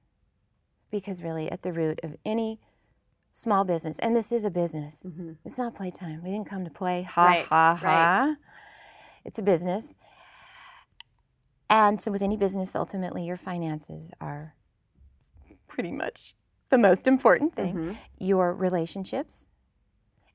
Because 0.92 1.22
really 1.24 1.52
at 1.52 1.62
the 1.62 1.74
root 1.74 2.00
of 2.04 2.16
any 2.26 2.60
small 3.34 3.64
business, 3.66 4.00
and 4.00 4.16
this 4.16 4.32
is 4.32 4.46
a 4.46 4.50
business. 4.50 5.04
Mm-hmm. 5.06 5.34
It's 5.44 5.58
not 5.58 5.76
playtime. 5.76 6.22
We 6.24 6.32
didn't 6.32 6.50
come 6.50 6.64
to 6.64 6.72
play. 6.72 7.04
Ha 7.04 7.26
Right, 7.26 7.46
ha 7.48 7.76
ha. 7.76 8.26
right. 8.28 8.36
It's 9.26 9.40
a 9.40 9.44
business. 9.44 9.94
And 11.70 12.02
so 12.02 12.12
with 12.12 12.22
any 12.22 12.38
business, 12.38 12.76
ultimately 12.76 13.26
your 13.26 13.38
finances 13.38 14.12
are 14.22 14.56
pretty 15.68 15.92
much 15.92 16.34
the 16.70 16.78
most 16.78 17.08
important 17.08 17.56
thing. 17.56 17.76
Mhm. 17.76 17.98
Your 18.20 18.54
relationships 18.54 19.50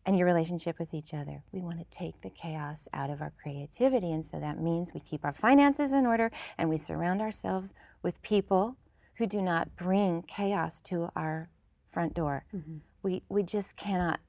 and 0.07 0.17
your 0.17 0.27
relationship 0.27 0.79
with 0.79 0.95
each 0.95 1.13
other. 1.13 1.43
We 1.53 1.61
want 1.61 1.79
to 1.79 1.85
take 1.91 2.21
the 2.23 2.31
chaos 2.31 2.89
out 2.93 3.11
of 3.11 3.21
our 3.21 3.31
creativity. 3.43 4.11
And 4.13 4.25
so 4.25 4.41
that 4.41 4.59
means 4.59 4.95
we 4.95 5.01
keep 5.01 5.25
our 5.25 5.33
finances 5.33 5.93
in 5.93 6.07
order 6.07 6.31
and 6.57 6.69
we 6.71 6.77
surround 6.77 7.21
ourselves 7.21 7.75
with 8.03 8.21
people 8.23 8.77
who 9.17 9.27
do 9.27 9.43
not 9.43 9.77
bring 9.77 10.23
chaos 10.23 10.81
to 10.83 11.11
our 11.15 11.51
front 11.89 12.15
door. 12.15 12.45
Mhm. 12.55 12.81
We, 13.03 13.23
we 13.29 13.43
just 13.43 13.77
cannot 13.77 14.21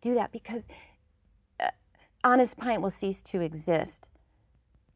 do 0.00 0.14
that 0.14 0.32
because 0.32 0.66
uh, 1.60 1.70
Honest 2.24 2.56
Pint 2.56 2.82
will 2.82 2.90
cease 2.90 3.22
to 3.22 3.40
exist 3.40 4.08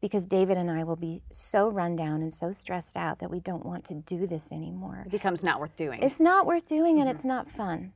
because 0.01 0.25
David 0.25 0.57
and 0.57 0.69
I 0.69 0.83
will 0.83 0.95
be 0.95 1.21
so 1.31 1.69
run 1.69 1.95
down 1.95 2.21
and 2.21 2.33
so 2.33 2.51
stressed 2.51 2.95
out 2.95 3.19
that 3.19 3.31
we 3.31 3.39
don't 3.39 3.65
want 3.65 3.85
to 3.85 3.95
do 3.95 4.27
this 4.27 4.51
anymore. 4.51 5.03
It 5.05 5.11
becomes 5.11 5.43
not 5.43 5.59
worth 5.59 5.75
doing. 5.75 6.01
It's 6.03 6.19
not 6.19 6.45
worth 6.45 6.67
doing 6.67 6.99
and 6.99 7.09
Mhm. 7.09 7.13
it's 7.13 7.25
not 7.25 7.49
fun. 7.49 7.93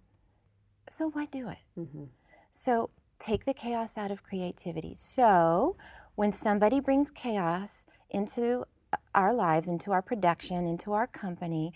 So 0.89 1.09
why 1.11 1.25
do 1.25 1.49
it? 1.49 1.59
Mhm. 1.77 2.09
So 2.53 2.89
take 3.19 3.45
the 3.45 3.53
chaos 3.53 3.97
out 3.97 4.11
of 4.11 4.23
creativity. 4.23 4.95
So 4.95 5.77
when 6.15 6.33
somebody 6.33 6.79
brings 6.79 7.11
chaos 7.11 7.85
into 8.09 8.65
our 9.15 9.33
lives, 9.33 9.69
into 9.69 9.91
our 9.91 10.01
production, 10.01 10.65
into 10.65 10.93
our 10.93 11.07
company, 11.07 11.73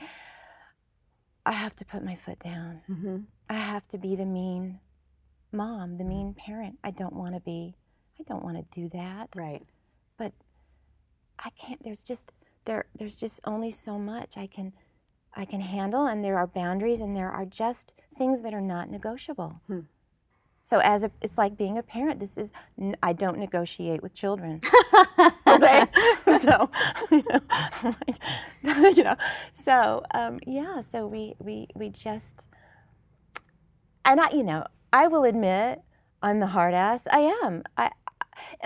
I 1.45 1.51
have 1.51 1.75
to 1.77 1.85
put 1.85 2.03
my 2.03 2.15
foot 2.15 2.39
down. 2.39 2.81
Mhm. 2.89 3.25
I 3.49 3.53
have 3.53 3.87
to 3.89 3.97
be 3.99 4.15
the 4.15 4.25
mean 4.25 4.79
mom, 5.51 5.97
the 5.97 6.03
mean 6.03 6.33
parent. 6.33 6.79
I 6.83 6.91
don't 6.91 7.13
want 7.15 7.35
to 7.35 7.39
be. 7.39 7.75
I 8.19 8.23
don't 8.23 8.43
want 8.43 8.57
to 8.57 8.63
do 8.81 8.89
that. 8.89 9.29
Right. 9.35 9.65
But 10.17 10.33
I 11.39 11.49
can't 11.51 11.83
there's 11.83 12.03
just 12.03 12.31
there 12.65 12.85
there's 12.95 13.17
just 13.17 13.39
only 13.45 13.71
so 13.71 13.99
much 13.99 14.37
I 14.37 14.47
can 14.47 14.73
I 15.35 15.45
can 15.45 15.61
handle 15.61 16.05
and 16.05 16.23
there 16.23 16.37
are 16.37 16.47
boundaries 16.47 17.01
and 17.01 17.15
there 17.15 17.29
are 17.29 17.45
just 17.45 17.93
things 18.17 18.41
that 18.41 18.53
are 18.53 18.61
not 18.61 18.89
negotiable. 18.89 19.61
Hmm. 19.67 19.81
So 20.61 20.79
as 20.79 21.03
a, 21.03 21.11
it's 21.21 21.37
like 21.37 21.57
being 21.57 21.77
a 21.77 21.83
parent. 21.83 22.19
This 22.19 22.37
is 22.37 22.51
n- 22.81 22.95
I 23.03 23.13
don't 23.13 23.37
negotiate 23.37 24.01
with 24.01 24.15
children. 24.15 24.61
okay? 25.47 25.85
so 26.41 26.71
you 27.11 27.23
know, 27.29 27.95
you 28.89 29.03
know 29.03 29.15
so 29.53 30.03
um, 30.15 30.39
yeah 30.47 30.81
so 30.81 31.05
we 31.05 31.35
we 31.37 31.67
we 31.75 31.89
just 31.89 32.47
and 34.05 34.19
I 34.19 34.31
you 34.31 34.43
know 34.43 34.65
I 34.91 35.07
will 35.07 35.23
admit 35.23 35.81
I'm 36.23 36.39
the 36.39 36.47
hard 36.47 36.73
ass 36.73 37.03
I 37.11 37.19
am 37.43 37.61
I- 37.77 37.91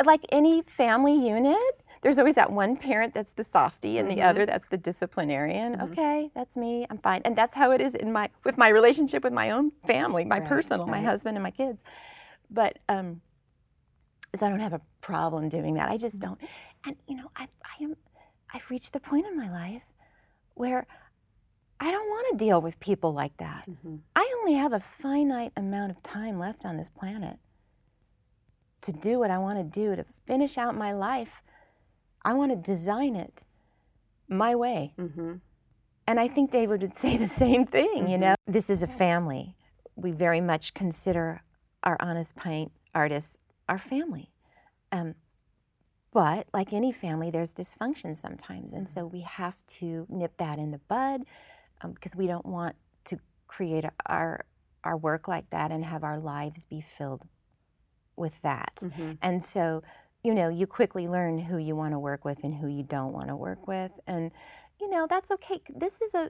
like 0.05 0.21
any 0.31 0.61
family 0.61 1.13
unit 1.27 1.57
there's 2.01 2.17
always 2.17 2.35
that 2.35 2.51
one 2.51 2.77
parent 2.77 3.13
that's 3.13 3.33
the 3.33 3.43
softie 3.43 3.97
and 3.97 4.09
the 4.09 4.17
Mhm. 4.17 4.23
other 4.29 4.45
that's 4.45 4.67
the 4.69 4.77
disciplinarian 4.77 5.75
Mhm. 5.75 5.91
okay 5.91 6.31
that's 6.33 6.55
me 6.55 6.85
I'm 6.89 6.97
fine 6.99 7.21
and 7.25 7.35
that's 7.35 7.55
how 7.55 7.71
it 7.71 7.81
is 7.81 7.95
in 7.95 8.11
my 8.13 8.29
with 8.43 8.57
my 8.57 8.69
relationship 8.69 9.23
with 9.23 9.33
my 9.33 9.51
own 9.51 9.71
family 9.85 10.23
my 10.25 10.39
Right, 10.39 10.47
personal 10.47 10.85
my 10.87 11.01
husband 11.01 11.35
and 11.37 11.43
my 11.43 11.51
kids 11.51 11.83
but 12.49 12.79
um 12.87 13.21
so 14.35 14.45
I 14.45 14.49
don't 14.49 14.59
have 14.59 14.73
a 14.73 14.81
problem 15.01 15.49
doing 15.49 15.73
that. 15.73 15.89
I 15.89 15.97
just 15.97 16.19
don't. 16.19 16.39
And 16.85 16.95
you 17.07 17.15
know, 17.15 17.31
I, 17.35 17.47
I 17.65 17.83
am, 17.83 17.95
I've 18.53 18.69
reached 18.69 18.93
the 18.93 18.99
point 18.99 19.25
in 19.25 19.35
my 19.35 19.49
life 19.51 19.81
where 20.53 20.85
I 21.79 21.89
don't 21.89 22.07
want 22.09 22.27
to 22.31 22.37
deal 22.45 22.61
with 22.61 22.79
people 22.79 23.11
like 23.11 23.35
that. 23.37 23.67
Mhm. 23.67 24.01
I 24.15 24.35
only 24.39 24.53
have 24.53 24.73
a 24.73 24.79
finite 24.79 25.51
amount 25.57 25.91
of 25.91 26.03
time 26.03 26.37
left 26.37 26.63
on 26.63 26.77
this 26.77 26.89
planet 26.89 27.39
to 28.81 28.91
do 28.91 29.19
what 29.19 29.31
I 29.31 29.37
want 29.37 29.57
to 29.59 29.63
do, 29.63 29.95
to 29.95 30.05
finish 30.25 30.57
out 30.57 30.75
my 30.75 30.91
life. 30.93 31.41
I 32.23 32.33
want 32.33 32.51
to 32.51 32.55
design 32.55 33.15
it 33.15 33.43
my 34.27 34.55
way. 34.55 34.93
Mhm. 34.97 35.41
And 36.07 36.19
I 36.19 36.27
think 36.27 36.51
David 36.51 36.81
would 36.81 36.95
say 36.97 37.17
the 37.17 37.27
same 37.27 37.65
thing, 37.65 38.09
you 38.09 38.17
Mhm. 38.17 38.19
know. 38.19 38.35
This 38.47 38.69
is 38.69 38.83
a 38.83 38.87
family. 38.87 39.55
We 39.95 40.11
very 40.11 40.41
much 40.41 40.73
consider 40.73 41.41
our 41.83 41.97
Honest 41.99 42.35
Pint 42.35 42.71
artists 42.95 43.37
our 43.67 43.77
family. 43.77 44.31
Um, 44.91 45.15
but 46.11 46.47
like 46.53 46.73
any 46.73 46.91
family, 46.91 47.29
there's 47.29 47.53
dysfunction 47.53 48.17
sometimes. 48.17 48.73
And 48.73 48.89
so 48.89 49.05
we 49.05 49.21
have 49.21 49.57
to 49.79 50.07
nip 50.09 50.35
that 50.37 50.57
in 50.57 50.71
the 50.71 50.79
bud 50.79 51.21
um, 51.81 51.91
because 51.91 52.15
we 52.15 52.25
don't 52.25 52.45
want 52.45 52.75
to 53.05 53.19
create 53.47 53.85
our, 54.07 54.45
our 54.83 54.97
work 54.97 55.27
like 55.27 55.47
that 55.51 55.71
and 55.71 55.85
have 55.85 56.03
our 56.03 56.19
lives 56.19 56.65
be 56.65 56.81
filled 56.81 57.27
with 58.19 58.39
that. 58.43 58.75
Mhm. 58.81 59.17
And 59.21 59.43
so, 59.43 59.81
you 60.23 60.33
know, 60.33 60.49
you 60.49 60.67
quickly 60.67 61.07
learn 61.07 61.39
who 61.39 61.57
you 61.57 61.75
want 61.75 61.93
to 61.93 61.99
work 61.99 62.25
with 62.25 62.43
and 62.43 62.53
who 62.55 62.67
you 62.67 62.83
don't 62.83 63.13
want 63.13 63.29
to 63.29 63.35
work 63.35 63.67
with. 63.67 63.91
And, 64.05 64.31
you 64.79 64.89
know, 64.89 65.07
that's 65.07 65.31
okay. 65.31 65.61
This 65.69 66.01
is 66.01 66.13
a 66.13 66.29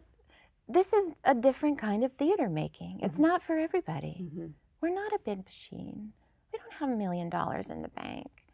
this 0.72 0.94
is 0.94 1.12
a 1.24 1.34
different 1.34 1.80
kind 1.80 2.04
of 2.04 2.14
theater 2.14 2.48
making. 2.48 3.00
It's 3.02 3.18
Mhm. 3.18 3.24
not 3.24 3.42
for 3.42 3.58
everybody. 3.58 4.30
Mhm. 4.32 4.54
We're 4.82 4.94
not 4.94 5.12
a 5.14 5.18
big 5.26 5.44
machine. 5.44 6.14
We 6.54 6.60
don't 6.60 6.74
have 6.74 6.90
a 6.92 6.96
million 6.96 7.28
dollars 7.28 7.72
in 7.72 7.82
the 7.82 7.88
bank. 7.90 8.46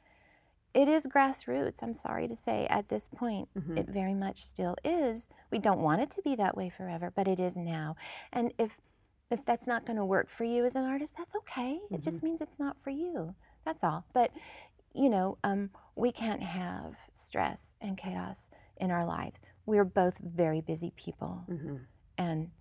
It 0.74 0.88
is 0.88 1.08
grassroots, 1.08 1.84
I'm 1.84 1.94
sorry 1.94 2.30
to 2.30 2.36
say, 2.38 2.68
at 2.68 2.88
this 2.88 3.10
point. 3.10 3.50
Mhm. 3.54 3.78
It 3.78 3.88
very 3.90 4.14
much 4.14 4.46
still 4.46 4.78
is. 4.86 5.30
We 5.52 5.60
don't 5.60 5.82
want 5.82 6.02
it 6.02 6.10
to 6.12 6.22
be 6.22 6.36
that 6.36 6.56
way 6.56 6.70
forever, 6.70 7.12
but 7.12 7.28
it 7.28 7.40
is 7.40 7.58
now. 7.58 7.98
And 8.32 8.54
if 8.58 8.78
if 9.32 9.44
that's 9.46 9.68
not 9.68 9.86
going 9.86 9.98
to 9.98 10.06
work 10.06 10.30
for 10.30 10.44
you 10.44 10.66
as 10.66 10.76
an 10.76 10.84
artist, 10.84 11.16
that's 11.18 11.36
okay. 11.36 11.80
It 11.92 12.02
just 12.02 12.24
means 12.24 12.42
it's 12.42 12.60
not 12.60 12.78
for 12.84 12.90
you. 12.92 13.34
That's 13.66 13.84
all. 13.84 14.06
But 14.14 14.32
you 14.94 15.10
know, 15.10 15.38
um, 15.44 15.72
we 15.96 16.12
can't 16.12 16.42
have 16.42 16.96
stress 17.14 17.76
and 17.82 17.98
chaos 17.98 18.50
in 18.78 18.92
our 18.92 19.06
lives. 19.06 19.42
We're 19.66 19.84
both 19.84 20.18
very 20.20 20.62
busy 20.62 20.94
people, 20.96 21.44
Mhm. 21.50 21.82
and 22.18 22.52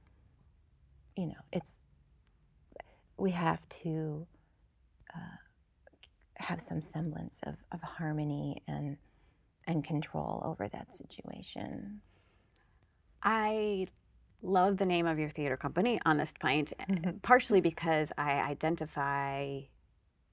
you 1.16 1.26
know, 1.26 1.40
it's 1.52 1.78
we 3.16 3.30
have 3.30 3.68
to 3.68 4.26
uh, 5.14 5.36
have 6.38 6.60
some 6.60 6.80
semblance 6.80 7.40
of, 7.44 7.54
of 7.70 7.80
harmony 7.82 8.62
and 8.66 8.96
and 9.66 9.84
control 9.84 10.42
over 10.44 10.66
that 10.68 10.92
situation. 10.92 12.00
I 13.22 13.86
love 14.44 14.76
the 14.76 14.86
name 14.86 15.06
of 15.06 15.18
your 15.18 15.30
theater 15.30 15.56
company, 15.56 16.00
Honest 16.04 16.38
Pint, 16.38 16.72
Mhm. 16.88 17.22
partially 17.22 17.60
because 17.60 18.12
I 18.18 18.32
identify 18.40 19.60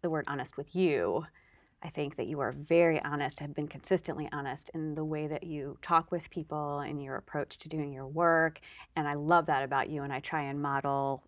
the 0.01 0.09
word 0.09 0.25
honest 0.27 0.57
with 0.57 0.75
you. 0.75 1.25
I 1.83 1.89
think 1.89 2.15
that 2.17 2.27
you 2.27 2.39
are 2.39 2.51
very 2.51 3.01
honest, 3.01 3.39
have 3.39 3.55
been 3.55 3.67
consistently 3.67 4.29
honest 4.31 4.69
in 4.73 4.93
the 4.93 5.03
way 5.03 5.25
that 5.27 5.43
you 5.43 5.77
talk 5.81 6.11
with 6.11 6.29
people 6.29 6.79
and 6.79 7.01
your 7.01 7.15
approach 7.15 7.57
to 7.59 7.69
doing 7.69 7.91
your 7.91 8.07
work. 8.07 8.59
And 8.95 9.07
I 9.07 9.15
love 9.15 9.47
that 9.47 9.63
about 9.63 9.89
you. 9.89 10.03
And 10.03 10.13
I 10.13 10.19
try 10.19 10.43
and 10.43 10.61
model 10.61 11.23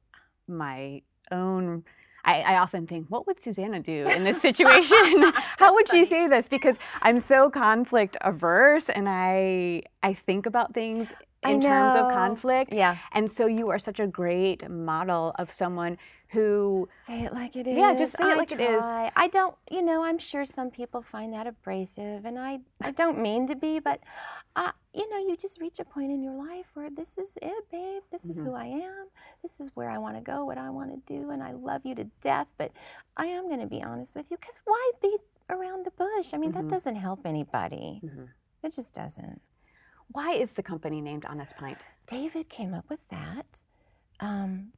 my 0.48 1.02
own. 1.32 1.84
I, 2.26 2.42
I 2.42 2.58
often 2.58 2.86
think, 2.86 3.08
what 3.10 3.26
would 3.26 3.42
Susanna 3.42 3.80
do 3.80 4.08
in 4.08 4.24
this 4.24 4.42
situation? 4.42 5.24
How 5.58 5.74
would 5.74 5.90
she 5.90 6.06
say 6.06 6.28
this? 6.28 6.48
Because 6.48 6.76
I'm 7.02 7.20
so 7.20 7.50
conflict 7.50 8.16
averse 8.22 8.90
and 8.90 9.10
I 9.10 9.84
I 10.04 10.14
think 10.14 10.46
about 10.46 10.74
things 10.74 11.08
in 11.46 11.62
terms 11.62 11.96
of 11.96 12.10
conflict. 12.10 12.74
Yeah. 12.74 12.98
And 13.12 13.30
so 13.32 13.46
you 13.46 13.70
are 13.70 13.80
such 13.80 14.00
a 14.00 14.08
great 14.08 14.70
model 14.70 15.34
of 15.40 15.52
someone 15.52 15.98
who 16.30 16.90
Say 16.92 17.22
it 17.26 17.34
like 17.34 17.56
it 17.56 17.68
is. 17.68 17.78
Yeah, 17.78 17.94
just 17.94 18.18
say 18.18 18.24
it 18.24 18.34
I 18.34 18.36
like 18.36 18.52
it 18.52 18.60
is. 18.60 18.84
I 18.84 19.28
don't, 19.32 19.56
you 19.70 19.84
know, 19.84 20.04
I'm 20.04 20.18
sure 20.18 20.46
some 20.46 20.72
people 20.72 21.02
find 21.04 21.32
that 21.34 21.46
abrasive, 21.46 22.26
and 22.26 22.40
I, 22.40 22.60
I 22.82 22.90
don't 22.92 23.20
mean 23.22 23.46
to 23.48 23.56
be, 23.56 23.80
but, 23.80 24.00
uh, 24.56 24.72
you 24.96 25.08
know, 25.12 25.18
you 25.18 25.38
just 25.38 25.62
reach 25.62 25.80
a 25.80 25.86
point 25.86 26.12
in 26.12 26.24
your 26.24 26.34
life 26.34 26.66
where 26.74 26.90
this 26.90 27.20
is 27.20 27.38
it, 27.42 27.70
babe. 27.72 28.02
This 28.12 28.26
is 28.26 28.38
Mhm. 28.38 28.46
who 28.46 28.54
I 28.56 28.66
am. 28.66 29.08
This 29.44 29.60
is 29.60 29.70
where 29.76 29.90
I 29.92 30.00
want 30.00 30.16
to 30.16 30.22
go, 30.22 30.44
what 30.44 30.58
I 30.58 30.72
want 30.72 30.90
to 30.92 31.14
do, 31.14 31.30
and 31.30 31.44
I 31.44 31.52
love 31.52 31.86
you 31.86 31.94
to 31.96 32.06
death. 32.22 32.48
But 32.58 32.72
I 33.16 33.28
am 33.28 33.48
going 33.48 33.60
to 33.60 33.68
be 33.68 33.84
honest 33.84 34.16
with 34.16 34.32
you, 34.32 34.38
because 34.38 34.60
why 34.66 34.92
beat 35.04 35.22
around 35.50 35.86
the 35.86 35.92
bush? 35.92 36.34
I 36.34 36.38
mean, 36.38 36.52
Mhm. 36.52 36.56
that 36.62 36.68
doesn't 36.70 36.96
help 36.96 37.28
anybody. 37.28 38.02
Mhm. 38.04 38.30
It 38.64 38.74
just 38.74 38.94
doesn't. 38.94 39.40
Why 40.12 40.34
is 40.34 40.54
the 40.54 40.64
company 40.64 41.02
named 41.02 41.26
Honest 41.26 41.56
Pint? 41.58 41.78
David 42.08 42.50
came 42.50 42.74
up 42.74 42.86
with 42.90 43.00
that. 43.10 43.46
Um, 44.20 44.74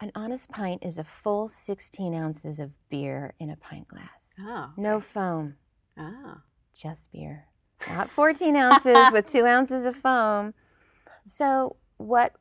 an 0.00 0.12
honest 0.14 0.48
pint 0.50 0.84
is 0.84 0.98
a 0.98 1.04
full 1.04 1.48
16 1.48 2.14
ounces 2.14 2.60
of 2.60 2.70
beer 2.88 3.34
in 3.40 3.50
a 3.50 3.56
pint 3.56 3.88
glass. 3.88 4.32
Oh. 4.40 4.70
No 4.76 5.00
foam, 5.00 5.56
Oh. 5.98 6.36
just 6.80 7.10
beer. 7.12 7.46
Not 7.88 8.10
14 8.10 8.54
ounces 8.56 8.96
with 9.12 9.26
two 9.26 9.44
ounces 9.44 9.86
of 9.86 9.96
foam. 9.96 10.54
So 11.26 11.76
what 11.96 12.34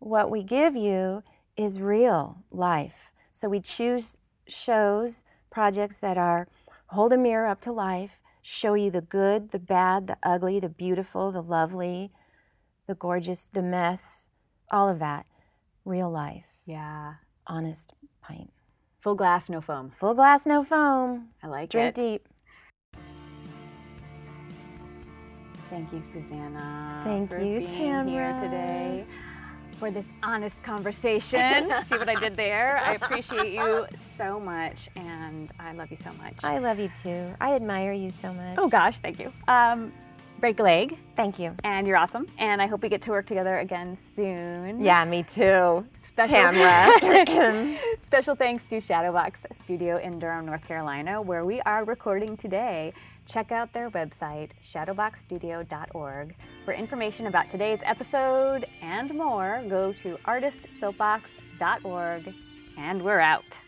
what 0.00 0.30
we 0.30 0.42
give 0.44 0.76
you 0.76 1.22
is 1.56 1.80
real 1.80 2.44
life. 2.52 3.10
So 3.32 3.48
we 3.48 3.60
choose 3.60 4.18
shows, 4.46 5.24
projects 5.50 5.98
that 6.00 6.16
are 6.16 6.46
hold 6.86 7.12
a 7.12 7.16
mirror 7.18 7.46
up 7.48 7.60
to 7.62 7.72
life, 7.72 8.20
show 8.48 8.72
you 8.72 8.90
the 8.90 9.02
good, 9.02 9.50
the 9.50 9.58
bad, 9.58 10.06
the 10.06 10.16
ugly, 10.22 10.58
the 10.58 10.70
beautiful, 10.70 11.30
the 11.30 11.42
lovely, 11.42 12.10
the 12.86 12.94
gorgeous, 12.94 13.46
the 13.52 13.60
mess, 13.60 14.26
all 14.70 14.88
of 14.88 14.98
that. 15.00 15.26
Real 15.84 16.10
life, 16.10 16.46
Yeah. 16.64 17.14
honest 17.46 17.92
pint. 18.22 18.50
Full 19.00 19.14
glass, 19.16 19.48
no 19.50 19.60
foam. 19.60 19.90
Full 19.90 20.14
glass, 20.14 20.46
no 20.46 20.64
foam. 20.64 21.28
I 21.42 21.46
like 21.46 21.68
Drink 21.70 21.96
it. 21.98 22.00
deep. 22.00 22.28
Thank 25.68 25.92
you, 25.92 26.02
Susanna. 26.10 27.02
Thank 27.04 27.30
you, 27.32 27.58
being 27.60 28.08
here 28.08 28.32
today 28.42 29.06
for 29.78 29.90
this 29.90 30.06
honest 30.22 30.62
conversation. 30.62 31.70
See 31.88 31.96
what 31.96 32.08
I 32.08 32.14
did 32.14 32.36
there? 32.36 32.78
I 32.78 32.94
appreciate 32.94 33.52
you 33.52 33.86
so 34.16 34.40
much, 34.40 34.88
and 34.96 35.50
I 35.60 35.72
love 35.72 35.90
you 35.90 35.96
so 35.96 36.12
much. 36.14 36.34
I 36.42 36.58
love 36.58 36.78
you 36.78 36.90
too. 37.02 37.32
I 37.40 37.54
admire 37.54 37.92
you 37.92 38.10
so 38.10 38.32
much. 38.32 38.58
oh 38.58 38.68
gosh, 38.68 38.98
thank 38.98 39.18
you. 39.20 39.32
Um, 39.46 39.92
break 40.40 40.58
a 40.60 40.62
leg, 40.62 40.96
Thank 41.16 41.38
you. 41.38 41.54
and 41.64 41.86
you're 41.86 41.96
awesome. 41.96 42.26
And 42.38 42.62
I 42.62 42.66
hope 42.66 42.82
we 42.82 42.88
get 42.88 43.02
to 43.02 43.10
work 43.10 43.26
together 43.26 43.58
again 43.58 43.96
soon. 44.14 44.82
Yeah, 44.82 45.04
me 45.04 45.22
too. 45.24 45.84
Special, 45.94 46.36
Tamara. 46.36 47.78
Special 48.02 48.34
thanks 48.36 48.64
to 48.66 48.80
Shadowbox 48.80 49.46
Studio 49.52 49.96
in 49.98 50.18
Durham, 50.18 50.46
North 50.46 50.64
Carolina, 50.66 51.20
where 51.20 51.44
we 51.44 51.60
are 51.62 51.84
recording 51.84 52.36
today. 52.36 52.92
Check 53.28 53.52
out 53.52 53.72
their 53.74 53.90
website, 53.90 54.52
shadowboxstudio.org. 54.64 56.34
For 56.64 56.72
information 56.72 57.26
about 57.26 57.50
today's 57.50 57.80
episode 57.84 58.64
and 58.80 59.12
more, 59.14 59.62
go 59.68 59.92
to 59.92 60.16
artistsoapbox.org. 60.26 62.34
And 62.78 63.02
we're 63.02 63.20
out. 63.20 63.58